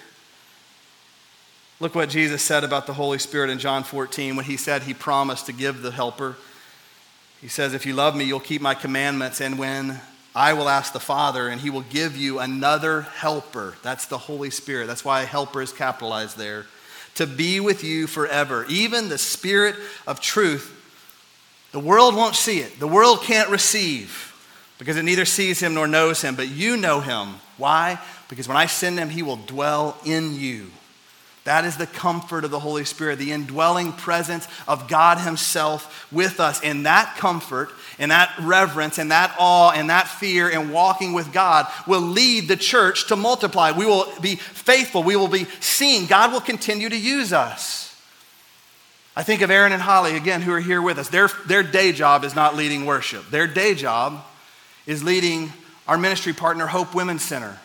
look 1.80 1.96
what 1.96 2.10
Jesus 2.10 2.44
said 2.44 2.64
about 2.64 2.86
the 2.86 2.94
Holy 2.94 3.18
Spirit 3.18 3.50
in 3.50 3.58
John 3.58 3.84
14 3.84 4.36
when 4.36 4.46
he 4.46 4.56
said 4.56 4.84
he 4.84 4.94
promised 4.94 5.48
to 5.48 5.52
give 5.52 5.82
the 5.82 5.90
helper. 5.90 6.38
He 7.42 7.48
says, 7.48 7.74
If 7.74 7.86
you 7.86 7.94
love 7.94 8.16
me, 8.16 8.24
you'll 8.24 8.40
keep 8.40 8.62
my 8.62 8.76
commandments, 8.76 9.42
and 9.42 9.58
when 9.58 10.00
I 10.34 10.54
will 10.54 10.70
ask 10.70 10.94
the 10.94 11.00
Father, 11.00 11.50
and 11.50 11.60
he 11.60 11.70
will 11.70 11.82
give 11.82 12.16
you 12.16 12.40
another 12.40 13.02
helper. 13.02 13.76
That's 13.84 14.06
the 14.06 14.18
Holy 14.18 14.50
Spirit. 14.50 14.88
That's 14.88 15.04
why 15.04 15.24
helper 15.24 15.62
is 15.62 15.74
capitalized 15.74 16.38
there. 16.38 16.68
To 17.16 17.28
be 17.28 17.60
with 17.60 17.84
you 17.84 18.08
forever. 18.08 18.66
Even 18.70 19.10
the 19.10 19.18
Spirit 19.18 19.76
of 20.08 20.22
truth. 20.22 20.78
The 21.74 21.80
world 21.80 22.16
won't 22.16 22.36
see 22.36 22.60
it, 22.60 22.80
the 22.80 22.88
world 22.88 23.22
can't 23.22 23.50
receive 23.50 24.28
because 24.78 24.98
it 24.98 25.04
neither 25.04 25.26
sees 25.26 25.62
him 25.62 25.76
nor 25.76 25.88
knows 25.88 26.22
him, 26.22 26.36
but 26.36 26.50
you 26.50 26.76
know 26.76 27.02
him. 27.02 27.36
Why? 27.58 28.00
Because 28.30 28.48
when 28.48 28.58
I 28.58 28.66
send 28.66 28.98
him, 28.98 29.10
he 29.10 29.22
will 29.22 29.36
dwell 29.36 29.96
in 30.04 30.34
you. 30.34 30.72
That 31.44 31.66
is 31.66 31.78
the 31.78 31.88
comfort 31.88 32.44
of 32.44 32.52
the 32.52 32.60
Holy 32.60 32.86
Spirit, 32.86 33.18
the 33.18 33.32
indwelling 33.32 33.94
presence 33.94 34.48
of 34.68 34.88
God 34.88 35.18
Himself 35.18 36.08
with 36.12 36.40
us. 36.40 36.62
And 36.62 36.86
that 36.86 37.16
comfort 37.18 37.72
and 37.98 38.12
that 38.12 38.34
reverence 38.40 39.00
and 39.00 39.10
that 39.12 39.36
awe 39.40 39.72
and 39.72 39.90
that 39.90 40.08
fear 40.08 40.50
and 40.50 40.72
walking 40.72 41.14
with 41.14 41.34
God 41.34 41.66
will 41.88 42.02
lead 42.02 42.48
the 42.48 42.56
church 42.56 43.08
to 43.08 43.16
multiply. 43.16 43.72
We 43.72 43.88
will 43.88 44.12
be 44.22 44.36
faithful. 44.36 45.02
We 45.02 45.16
will 45.16 45.28
be 45.28 45.46
seen. 45.60 46.06
God 46.06 46.32
will 46.32 46.42
continue 46.42 46.90
to 46.90 46.98
use 46.98 47.34
us. 47.34 47.88
I 49.16 49.24
think 49.24 49.42
of 49.42 49.52
Aaron 49.52 49.74
and 49.74 49.82
Holly, 49.82 50.16
again, 50.16 50.42
who 50.42 50.54
are 50.54 50.60
here 50.60 50.82
with 50.82 50.98
us. 50.98 51.10
Their, 51.10 51.28
their 51.48 51.64
day 51.64 51.92
job 51.92 52.24
is 52.24 52.36
not 52.36 52.56
leading 52.56 52.86
worship, 52.86 53.30
their 53.30 53.48
day 53.48 53.76
job 53.76 54.24
is 54.86 55.04
leading 55.04 55.52
our 55.88 55.98
ministry 55.98 56.34
partner, 56.34 56.68
Hope 56.68 56.96
Women's 56.96 57.24
Center. 57.24 57.60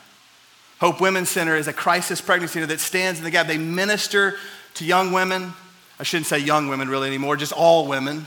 Hope 0.80 1.00
Women's 1.00 1.30
Center 1.30 1.56
is 1.56 1.68
a 1.68 1.72
crisis 1.72 2.20
pregnancy 2.20 2.54
center 2.54 2.66
that 2.66 2.80
stands 2.80 3.18
in 3.18 3.24
the 3.24 3.30
gap. 3.30 3.46
They 3.46 3.58
minister 3.58 4.36
to 4.74 4.84
young 4.84 5.12
women. 5.12 5.54
I 5.98 6.02
shouldn't 6.02 6.26
say 6.26 6.38
young 6.38 6.68
women 6.68 6.88
really 6.88 7.08
anymore, 7.08 7.36
just 7.36 7.52
all 7.52 7.86
women 7.86 8.26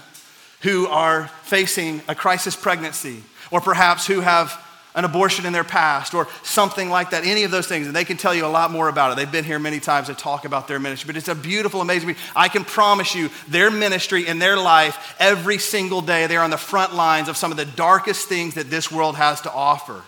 who 0.62 0.88
are 0.88 1.28
facing 1.44 2.02
a 2.08 2.16
crisis 2.16 2.56
pregnancy 2.56 3.24
or 3.52 3.62
perhaps 3.62 4.08
who 4.08 4.22
have 4.22 4.66
an 4.96 5.06
abortion 5.06 5.46
in 5.46 5.54
their 5.54 5.64
past 5.64 6.16
or 6.16 6.28
something 6.44 6.90
like 6.90 7.12
that, 7.12 7.24
any 7.24 7.44
of 7.44 7.52
those 7.52 7.68
things. 7.68 7.86
And 7.86 7.96
they 7.96 8.04
can 8.04 8.18
tell 8.18 8.34
you 8.34 8.46
a 8.46 8.48
lot 8.48 8.72
more 8.72 8.90
about 8.90 9.12
it. 9.12 9.16
They've 9.16 9.32
been 9.32 9.44
here 9.44 9.60
many 9.60 9.80
times 9.80 10.08
to 10.08 10.16
talk 10.16 10.46
about 10.46 10.68
their 10.68 10.80
ministry, 10.80 11.08
but 11.08 11.16
it's 11.16 11.28
a 11.28 11.36
beautiful, 11.36 11.82
amazing. 11.82 12.16
I 12.36 12.50
can 12.50 12.66
promise 12.66 13.14
you, 13.14 13.30
their 13.48 13.70
ministry 13.70 14.28
and 14.28 14.42
their 14.42 14.58
life, 14.58 15.16
every 15.20 15.60
single 15.60 16.02
day, 16.02 16.26
they're 16.26 16.42
on 16.42 16.50
the 16.50 16.58
front 16.58 16.96
lines 16.96 17.30
of 17.30 17.38
some 17.38 17.52
of 17.52 17.58
the 17.58 17.66
darkest 17.66 18.28
things 18.28 18.56
that 18.56 18.72
this 18.72 18.92
world 18.92 19.16
has 19.16 19.42
to 19.42 19.52
offer. 19.52 20.02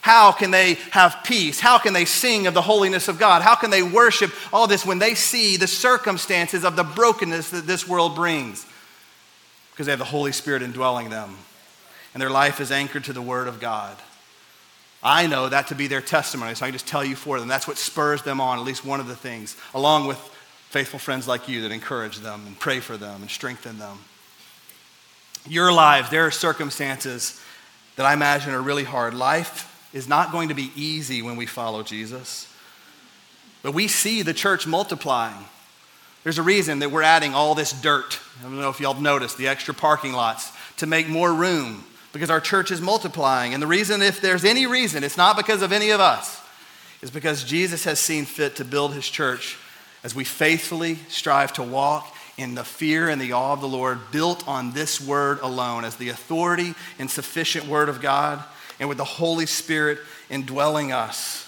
How 0.00 0.32
can 0.32 0.50
they 0.50 0.74
have 0.92 1.18
peace? 1.24 1.60
How 1.60 1.78
can 1.78 1.92
they 1.92 2.06
sing 2.06 2.46
of 2.46 2.54
the 2.54 2.62
holiness 2.62 3.08
of 3.08 3.18
God? 3.18 3.42
How 3.42 3.54
can 3.54 3.70
they 3.70 3.82
worship 3.82 4.32
all 4.52 4.66
this 4.66 4.86
when 4.86 4.98
they 4.98 5.14
see 5.14 5.56
the 5.56 5.66
circumstances 5.66 6.64
of 6.64 6.74
the 6.74 6.84
brokenness 6.84 7.50
that 7.50 7.66
this 7.66 7.86
world 7.86 8.14
brings? 8.14 8.64
Because 9.72 9.86
they 9.86 9.92
have 9.92 9.98
the 9.98 10.06
Holy 10.06 10.32
Spirit 10.32 10.62
indwelling 10.62 11.10
them, 11.10 11.36
and 12.14 12.20
their 12.20 12.30
life 12.30 12.60
is 12.60 12.72
anchored 12.72 13.04
to 13.04 13.12
the 13.12 13.22
Word 13.22 13.46
of 13.46 13.60
God. 13.60 13.96
I 15.02 15.26
know 15.26 15.48
that 15.48 15.68
to 15.68 15.74
be 15.74 15.86
their 15.86 16.02
testimony, 16.02 16.54
so 16.54 16.64
I 16.64 16.68
can 16.68 16.74
just 16.74 16.86
tell 16.86 17.04
you 17.04 17.16
for 17.16 17.38
them. 17.38 17.48
That's 17.48 17.68
what 17.68 17.78
spurs 17.78 18.22
them 18.22 18.40
on, 18.40 18.58
at 18.58 18.64
least 18.64 18.84
one 18.84 19.00
of 19.00 19.06
the 19.06 19.16
things, 19.16 19.56
along 19.74 20.06
with 20.06 20.18
faithful 20.70 20.98
friends 20.98 21.26
like 21.28 21.48
you 21.48 21.62
that 21.62 21.72
encourage 21.72 22.18
them 22.18 22.46
and 22.46 22.58
pray 22.58 22.80
for 22.80 22.96
them 22.96 23.22
and 23.22 23.30
strengthen 23.30 23.78
them. 23.78 23.98
Your 25.46 25.72
lives, 25.72 26.10
there 26.10 26.26
are 26.26 26.30
circumstances 26.30 27.40
that 27.96 28.06
I 28.06 28.12
imagine 28.12 28.52
are 28.52 28.62
really 28.62 28.84
hard. 28.84 29.14
Life 29.14 29.66
is 29.92 30.08
not 30.08 30.32
going 30.32 30.48
to 30.48 30.54
be 30.54 30.70
easy 30.76 31.22
when 31.22 31.36
we 31.36 31.46
follow 31.46 31.82
Jesus. 31.82 32.52
But 33.62 33.72
we 33.72 33.88
see 33.88 34.22
the 34.22 34.34
church 34.34 34.66
multiplying. 34.66 35.44
There's 36.22 36.38
a 36.38 36.42
reason 36.42 36.80
that 36.80 36.90
we're 36.90 37.02
adding 37.02 37.34
all 37.34 37.54
this 37.54 37.72
dirt. 37.72 38.18
I 38.40 38.42
don't 38.44 38.60
know 38.60 38.68
if 38.68 38.80
y'all 38.80 39.00
noticed 39.00 39.38
the 39.38 39.48
extra 39.48 39.74
parking 39.74 40.12
lots 40.12 40.52
to 40.76 40.86
make 40.86 41.08
more 41.08 41.32
room 41.32 41.84
because 42.12 42.30
our 42.30 42.40
church 42.40 42.70
is 42.70 42.80
multiplying. 42.80 43.54
And 43.54 43.62
the 43.62 43.66
reason, 43.66 44.02
if 44.02 44.20
there's 44.20 44.44
any 44.44 44.66
reason, 44.66 45.04
it's 45.04 45.16
not 45.16 45.36
because 45.36 45.62
of 45.62 45.72
any 45.72 45.90
of 45.90 46.00
us, 46.00 46.40
is 47.02 47.10
because 47.10 47.44
Jesus 47.44 47.84
has 47.84 47.98
seen 47.98 48.24
fit 48.24 48.56
to 48.56 48.64
build 48.64 48.94
his 48.94 49.08
church 49.08 49.56
as 50.02 50.14
we 50.14 50.24
faithfully 50.24 50.96
strive 51.08 51.52
to 51.54 51.62
walk 51.62 52.14
in 52.36 52.54
the 52.54 52.64
fear 52.64 53.08
and 53.08 53.20
the 53.20 53.32
awe 53.32 53.52
of 53.52 53.60
the 53.60 53.68
Lord, 53.68 53.98
built 54.10 54.46
on 54.48 54.72
this 54.72 55.00
word 55.00 55.40
alone 55.40 55.84
as 55.84 55.96
the 55.96 56.08
authority 56.08 56.74
and 56.98 57.10
sufficient 57.10 57.66
word 57.66 57.88
of 57.88 58.00
God, 58.00 58.42
and 58.80 58.88
with 58.88 58.98
the 58.98 59.04
Holy 59.04 59.46
Spirit 59.46 59.98
indwelling 60.28 60.90
us. 60.90 61.46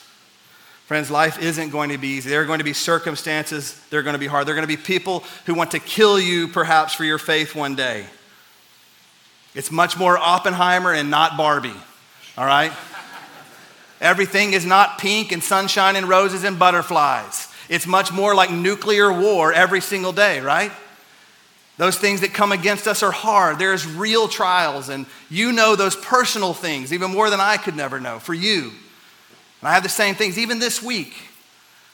Friends, 0.86 1.10
life 1.10 1.40
isn't 1.40 1.70
going 1.70 1.88
to 1.88 1.98
be 1.98 2.08
easy. 2.08 2.28
There 2.28 2.42
are 2.42 2.46
going 2.46 2.58
to 2.58 2.64
be 2.64 2.74
circumstances, 2.74 3.80
they're 3.88 4.02
going 4.02 4.12
to 4.12 4.18
be 4.18 4.26
hard. 4.26 4.46
There 4.46 4.54
are 4.54 4.56
going 4.56 4.68
to 4.68 4.76
be 4.76 4.80
people 4.80 5.24
who 5.46 5.54
want 5.54 5.70
to 5.70 5.78
kill 5.78 6.20
you, 6.20 6.48
perhaps, 6.48 6.94
for 6.94 7.04
your 7.04 7.18
faith 7.18 7.54
one 7.54 7.74
day. 7.74 8.04
It's 9.54 9.70
much 9.70 9.98
more 9.98 10.18
Oppenheimer 10.18 10.92
and 10.92 11.10
not 11.10 11.36
Barbie, 11.36 11.72
all 12.36 12.46
right? 12.46 12.72
Everything 14.00 14.52
is 14.52 14.66
not 14.66 14.98
pink 14.98 15.32
and 15.32 15.42
sunshine 15.42 15.96
and 15.96 16.08
roses 16.08 16.44
and 16.44 16.58
butterflies. 16.58 17.48
It's 17.68 17.86
much 17.86 18.12
more 18.12 18.34
like 18.34 18.50
nuclear 18.50 19.12
war 19.12 19.52
every 19.52 19.80
single 19.80 20.12
day, 20.12 20.40
right? 20.40 20.72
Those 21.78 21.96
things 21.96 22.20
that 22.20 22.34
come 22.34 22.52
against 22.52 22.86
us 22.86 23.02
are 23.02 23.10
hard. 23.10 23.58
There's 23.58 23.86
real 23.86 24.28
trials, 24.28 24.88
and 24.88 25.06
you 25.30 25.52
know 25.52 25.74
those 25.74 25.96
personal 25.96 26.52
things 26.52 26.92
even 26.92 27.10
more 27.10 27.30
than 27.30 27.40
I 27.40 27.56
could 27.56 27.76
never 27.76 27.98
know 27.98 28.18
for 28.18 28.34
you. 28.34 28.72
And 29.60 29.68
I 29.68 29.74
have 29.74 29.82
the 29.82 29.88
same 29.88 30.14
things 30.14 30.38
even 30.38 30.58
this 30.58 30.82
week. 30.82 31.14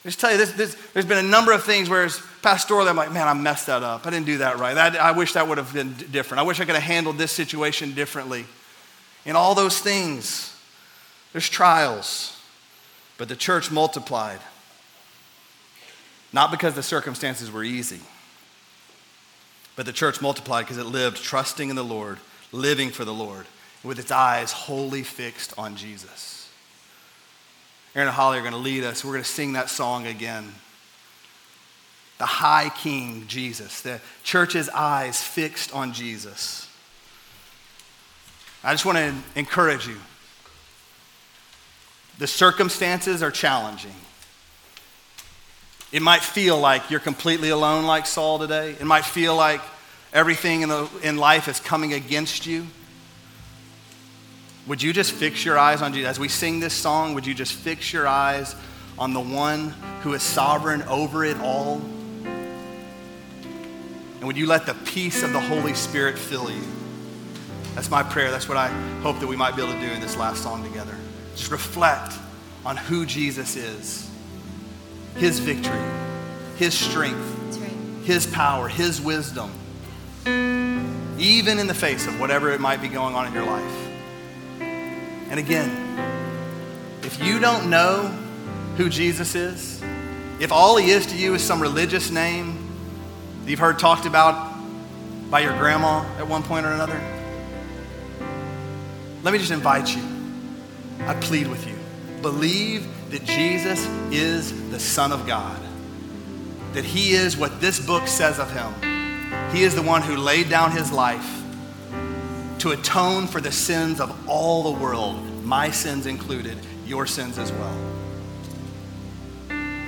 I 0.03 0.07
just 0.07 0.19
tell 0.19 0.31
you, 0.31 0.37
this, 0.37 0.51
this, 0.53 0.75
there's 0.93 1.05
been 1.05 1.23
a 1.23 1.29
number 1.29 1.51
of 1.51 1.63
things 1.63 1.89
where 1.89 2.05
pastorally, 2.05 2.89
I'm 2.89 2.95
like, 2.95 3.11
man, 3.11 3.27
I 3.27 3.33
messed 3.33 3.67
that 3.67 3.83
up. 3.83 4.07
I 4.07 4.09
didn't 4.09 4.25
do 4.25 4.37
that 4.39 4.57
right. 4.57 4.73
That, 4.73 4.95
I 4.95 5.11
wish 5.11 5.33
that 5.33 5.47
would 5.47 5.57
have 5.57 5.73
been 5.73 5.93
different. 5.93 6.39
I 6.39 6.43
wish 6.43 6.59
I 6.59 6.65
could 6.65 6.75
have 6.75 6.83
handled 6.83 7.17
this 7.17 7.31
situation 7.31 7.93
differently. 7.93 8.45
In 9.25 9.35
all 9.35 9.55
those 9.55 9.79
things, 9.79 10.55
there's 11.33 11.49
trials, 11.49 12.41
but 13.17 13.27
the 13.27 13.35
church 13.35 13.71
multiplied. 13.71 14.39
Not 16.31 16.51
because 16.51 16.75
the 16.75 16.83
circumstances 16.83 17.51
were 17.51 17.63
easy, 17.63 17.99
but 19.79 19.85
the 19.85 19.93
church 19.93 20.21
multiplied 20.21 20.65
because 20.65 20.77
it 20.77 20.87
lived 20.87 21.23
trusting 21.23 21.69
in 21.69 21.77
the 21.77 21.85
Lord, 21.85 22.17
living 22.51 22.89
for 22.89 23.05
the 23.05 23.13
Lord, 23.13 23.45
with 23.81 23.97
its 23.97 24.11
eyes 24.11 24.51
wholly 24.51 25.03
fixed 25.03 25.57
on 25.57 25.77
Jesus. 25.77 26.49
Aaron 27.95 28.09
and 28.09 28.13
Holly 28.13 28.39
are 28.39 28.41
going 28.41 28.51
to 28.51 28.59
lead 28.59 28.83
us. 28.83 29.05
We're 29.05 29.13
going 29.13 29.23
to 29.23 29.29
sing 29.29 29.53
that 29.53 29.69
song 29.69 30.05
again. 30.05 30.53
The 32.17 32.25
High 32.25 32.71
King, 32.75 33.23
Jesus. 33.27 33.79
The 33.79 34.01
church's 34.21 34.67
eyes 34.67 35.23
fixed 35.23 35.73
on 35.73 35.93
Jesus. 35.93 36.67
I 38.65 38.73
just 38.73 38.85
want 38.85 38.97
to 38.97 39.15
encourage 39.39 39.87
you. 39.87 39.95
The 42.17 42.27
circumstances 42.27 43.23
are 43.23 43.31
challenging. 43.31 43.95
It 45.91 46.01
might 46.01 46.21
feel 46.21 46.59
like 46.59 46.91
you're 46.91 46.99
completely 46.99 47.49
alone, 47.49 47.85
like 47.85 48.05
Saul 48.05 48.39
today. 48.39 48.71
It 48.71 48.85
might 48.85 49.05
feel 49.05 49.35
like 49.35 49.61
everything 50.13 50.61
in, 50.61 50.69
the, 50.69 50.89
in 51.01 51.17
life 51.17 51.47
is 51.47 51.59
coming 51.59 51.93
against 51.93 52.45
you. 52.45 52.67
Would 54.67 54.83
you 54.83 54.93
just 54.93 55.11
fix 55.11 55.43
your 55.43 55.57
eyes 55.57 55.81
on 55.81 55.93
Jesus? 55.93 56.09
As 56.09 56.19
we 56.19 56.27
sing 56.27 56.59
this 56.59 56.73
song, 56.73 57.15
would 57.15 57.25
you 57.25 57.33
just 57.33 57.53
fix 57.53 57.91
your 57.91 58.07
eyes 58.07 58.55
on 58.99 59.13
the 59.13 59.19
one 59.19 59.69
who 60.01 60.13
is 60.13 60.21
sovereign 60.21 60.83
over 60.83 61.25
it 61.25 61.37
all? 61.39 61.81
And 64.19 64.27
would 64.27 64.37
you 64.37 64.45
let 64.45 64.65
the 64.65 64.73
peace 64.73 65.23
of 65.23 65.31
the 65.31 65.39
Holy 65.39 65.73
Spirit 65.73 66.19
fill 66.19 66.51
you? 66.51 66.61
That's 67.73 67.89
my 67.89 68.03
prayer. 68.03 68.29
That's 68.29 68.49
what 68.49 68.57
I 68.57 68.67
hope 69.01 69.19
that 69.21 69.27
we 69.27 69.37
might 69.37 69.55
be 69.55 69.63
able 69.63 69.73
to 69.73 69.79
do 69.79 69.91
in 69.91 70.01
this 70.01 70.17
last 70.17 70.43
song 70.43 70.63
together. 70.63 70.95
Just 71.35 71.51
reflect 71.51 72.13
on 72.65 72.75
who 72.75 73.05
Jesus 73.05 73.55
is, 73.55 74.08
his 75.15 75.39
victory, 75.39 75.81
his 76.57 76.73
strength, 76.73 77.57
right. 77.59 78.05
his 78.05 78.25
power, 78.27 78.67
his 78.67 79.01
wisdom, 79.01 79.51
even 81.17 81.59
in 81.59 81.67
the 81.67 81.73
face 81.73 82.07
of 82.07 82.19
whatever 82.19 82.51
it 82.51 82.59
might 82.59 82.81
be 82.81 82.87
going 82.87 83.15
on 83.15 83.27
in 83.27 83.33
your 83.33 83.45
life. 83.45 83.87
And 85.29 85.39
again, 85.39 85.69
if 87.03 87.23
you 87.23 87.39
don't 87.39 87.69
know 87.69 88.07
who 88.77 88.89
Jesus 88.89 89.35
is, 89.35 89.81
if 90.39 90.51
all 90.51 90.77
he 90.77 90.91
is 90.91 91.05
to 91.07 91.17
you 91.17 91.33
is 91.35 91.43
some 91.43 91.61
religious 91.61 92.09
name 92.09 92.57
that 93.43 93.49
you've 93.49 93.59
heard 93.59 93.77
talked 93.77 94.05
about 94.05 94.57
by 95.29 95.41
your 95.41 95.55
grandma 95.57 96.03
at 96.17 96.27
one 96.27 96.43
point 96.43 96.65
or 96.65 96.71
another, 96.71 96.99
let 99.21 99.33
me 99.33 99.37
just 99.37 99.51
invite 99.51 99.93
you. 99.93 100.01
I 101.01 101.13
plead 101.15 101.47
with 101.47 101.67
you. 101.67 101.75
Believe 102.21 102.87
that 103.09 103.25
Jesus 103.25 103.85
is 104.11 104.69
the 104.69 104.79
Son 104.79 105.11
of 105.11 105.25
God, 105.25 105.59
that 106.73 106.85
he 106.85 107.11
is 107.13 107.35
what 107.35 107.59
this 107.59 107.83
book 107.85 108.07
says 108.07 108.39
of 108.39 108.51
him. 108.51 108.73
He 109.51 109.63
is 109.63 109.75
the 109.75 109.81
one 109.81 110.01
who 110.01 110.15
laid 110.15 110.49
down 110.49 110.71
his 110.71 110.91
life 110.91 111.43
to 112.59 112.71
atone 112.71 113.25
for 113.25 113.41
the 113.41 113.51
sins 113.51 113.99
of 113.99 114.29
all 114.29 114.63
the 114.63 114.79
world, 114.79 115.43
my 115.43 115.71
sins 115.71 116.05
included, 116.05 116.57
your 116.85 117.05
sins 117.05 117.37
as 117.37 117.51
well. 117.51 117.77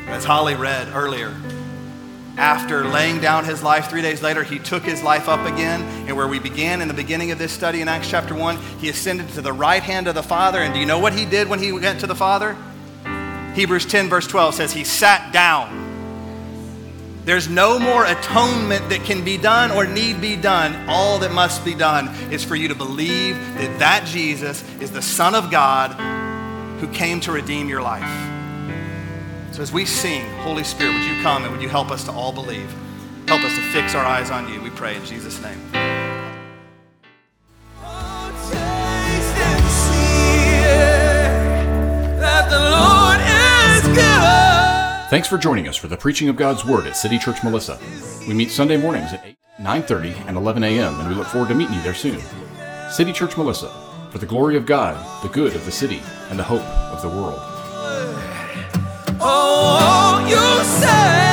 As 0.07 0.26
Holly 0.26 0.55
read 0.55 0.88
earlier, 0.93 1.36
after 2.38 2.86
laying 2.86 3.19
down 3.19 3.45
his 3.45 3.61
life 3.61 3.89
three 3.89 4.01
days 4.01 4.22
later, 4.22 4.43
he 4.43 4.57
took 4.57 4.84
his 4.84 5.03
life 5.03 5.28
up 5.28 5.45
again. 5.45 5.82
And 6.07 6.15
where 6.15 6.28
we 6.28 6.39
began 6.39 6.82
in 6.82 6.88
the 6.88 6.93
beginning 6.93 7.32
of 7.32 7.38
this 7.38 7.51
study 7.51 7.82
in 7.82 7.88
Acts 7.88 8.09
chapter 8.09 8.34
1, 8.34 8.57
he 8.80 8.89
ascended 8.89 9.30
to 9.30 9.41
the 9.41 9.53
right 9.53 9.84
hand 9.84 10.07
of 10.07 10.15
the 10.15 10.24
Father. 10.24 10.59
And 10.59 10.74
do 10.74 10.80
you 10.80 10.86
know 10.86 10.99
what 10.99 11.13
he 11.13 11.26
did 11.26 11.49
when 11.49 11.59
he 11.59 11.72
went 11.72 11.99
to 11.99 12.07
the 12.07 12.15
Father? 12.15 12.55
Hebrews 13.56 13.86
10, 13.86 14.10
verse 14.10 14.28
12 14.28 14.56
says 14.56 14.74
he 14.74 14.84
sat 14.84 15.34
down 15.34 15.82
there's 17.24 17.47
no 17.47 17.78
more 17.78 18.04
atonement 18.06 18.89
that 18.89 19.04
can 19.04 19.24
be 19.24 19.38
done 19.38 19.70
or 19.72 19.86
need 19.86 20.22
be 20.22 20.36
done. 20.36 20.89
All 20.89 21.20
that 21.20 21.32
must 21.32 21.64
be 21.64 21.76
done 21.76 22.08
is 22.32 22.43
for 22.43 22.56
you 22.56 22.68
to 22.70 22.76
believe 22.76 23.36
that 23.58 23.78
that 23.80 24.06
Jesus 24.08 24.64
is 24.80 24.91
the 24.91 25.04
Son 25.04 25.36
of 25.36 25.52
God 25.52 25.91
who 26.80 26.88
came 26.88 27.20
to 27.22 27.32
redeem 27.32 27.70
your 27.70 27.84
life. 27.84 28.10
So 29.54 29.62
as 29.62 29.72
we 29.72 29.86
sing, 29.86 30.28
Holy 30.38 30.64
Spirit, 30.64 30.93
would 30.93 31.04
you 31.04 31.22
come 31.22 31.43
and 31.43 31.52
would 31.52 31.62
you 31.62 31.70
help 31.70 31.91
us 31.91 32.06
to 32.06 32.12
all 32.12 32.32
believe? 32.32 32.74
Help 33.28 33.43
us 33.43 33.56
to 33.56 33.62
fix 33.72 33.93
our 33.93 34.04
eyes 34.04 34.32
on 34.32 34.52
you. 34.52 34.60
We 34.60 34.72
pray 34.72 34.95
in 34.95 35.06
Jesus' 35.06 35.39
name. 35.43 35.70
Thanks 45.12 45.28
for 45.28 45.38
joining 45.38 45.68
us 45.68 45.76
for 45.76 45.89
the 45.89 45.97
preaching 45.97 46.30
of 46.30 46.38
God's 46.38 46.64
Word 46.64 46.88
at 46.88 46.95
City 46.95 47.20
Church 47.20 47.43
Melissa. 47.43 47.78
We 48.26 48.34
meet 48.34 48.49
Sunday 48.49 48.78
mornings 48.78 49.12
at 49.12 49.26
8, 49.26 49.36
9:30, 49.59 50.16
and 50.26 50.38
11 50.38 50.64
a.m., 50.64 50.97
and 51.01 51.09
we 51.09 51.16
look 51.16 51.28
forward 51.28 51.49
to 51.49 51.53
meeting 51.53 51.76
you 51.76 51.82
there 51.82 51.93
soon. 51.93 52.18
City 52.89 53.12
Church 53.12 53.36
Melissa, 53.36 53.74
for 54.09 54.20
the 54.20 54.26
glory 54.26 54.55
of 54.55 54.66
God, 54.66 54.95
the 55.22 55.28
good 55.28 55.53
of 55.53 55.66
the 55.66 55.72
city, 55.72 56.01
and 56.30 56.39
the 56.39 56.43
hope 56.43 56.62
of 56.93 57.01
the 57.01 57.09
world. 57.09 57.41
Oh, 59.20 60.26
you 60.30 60.64
say 60.64 61.30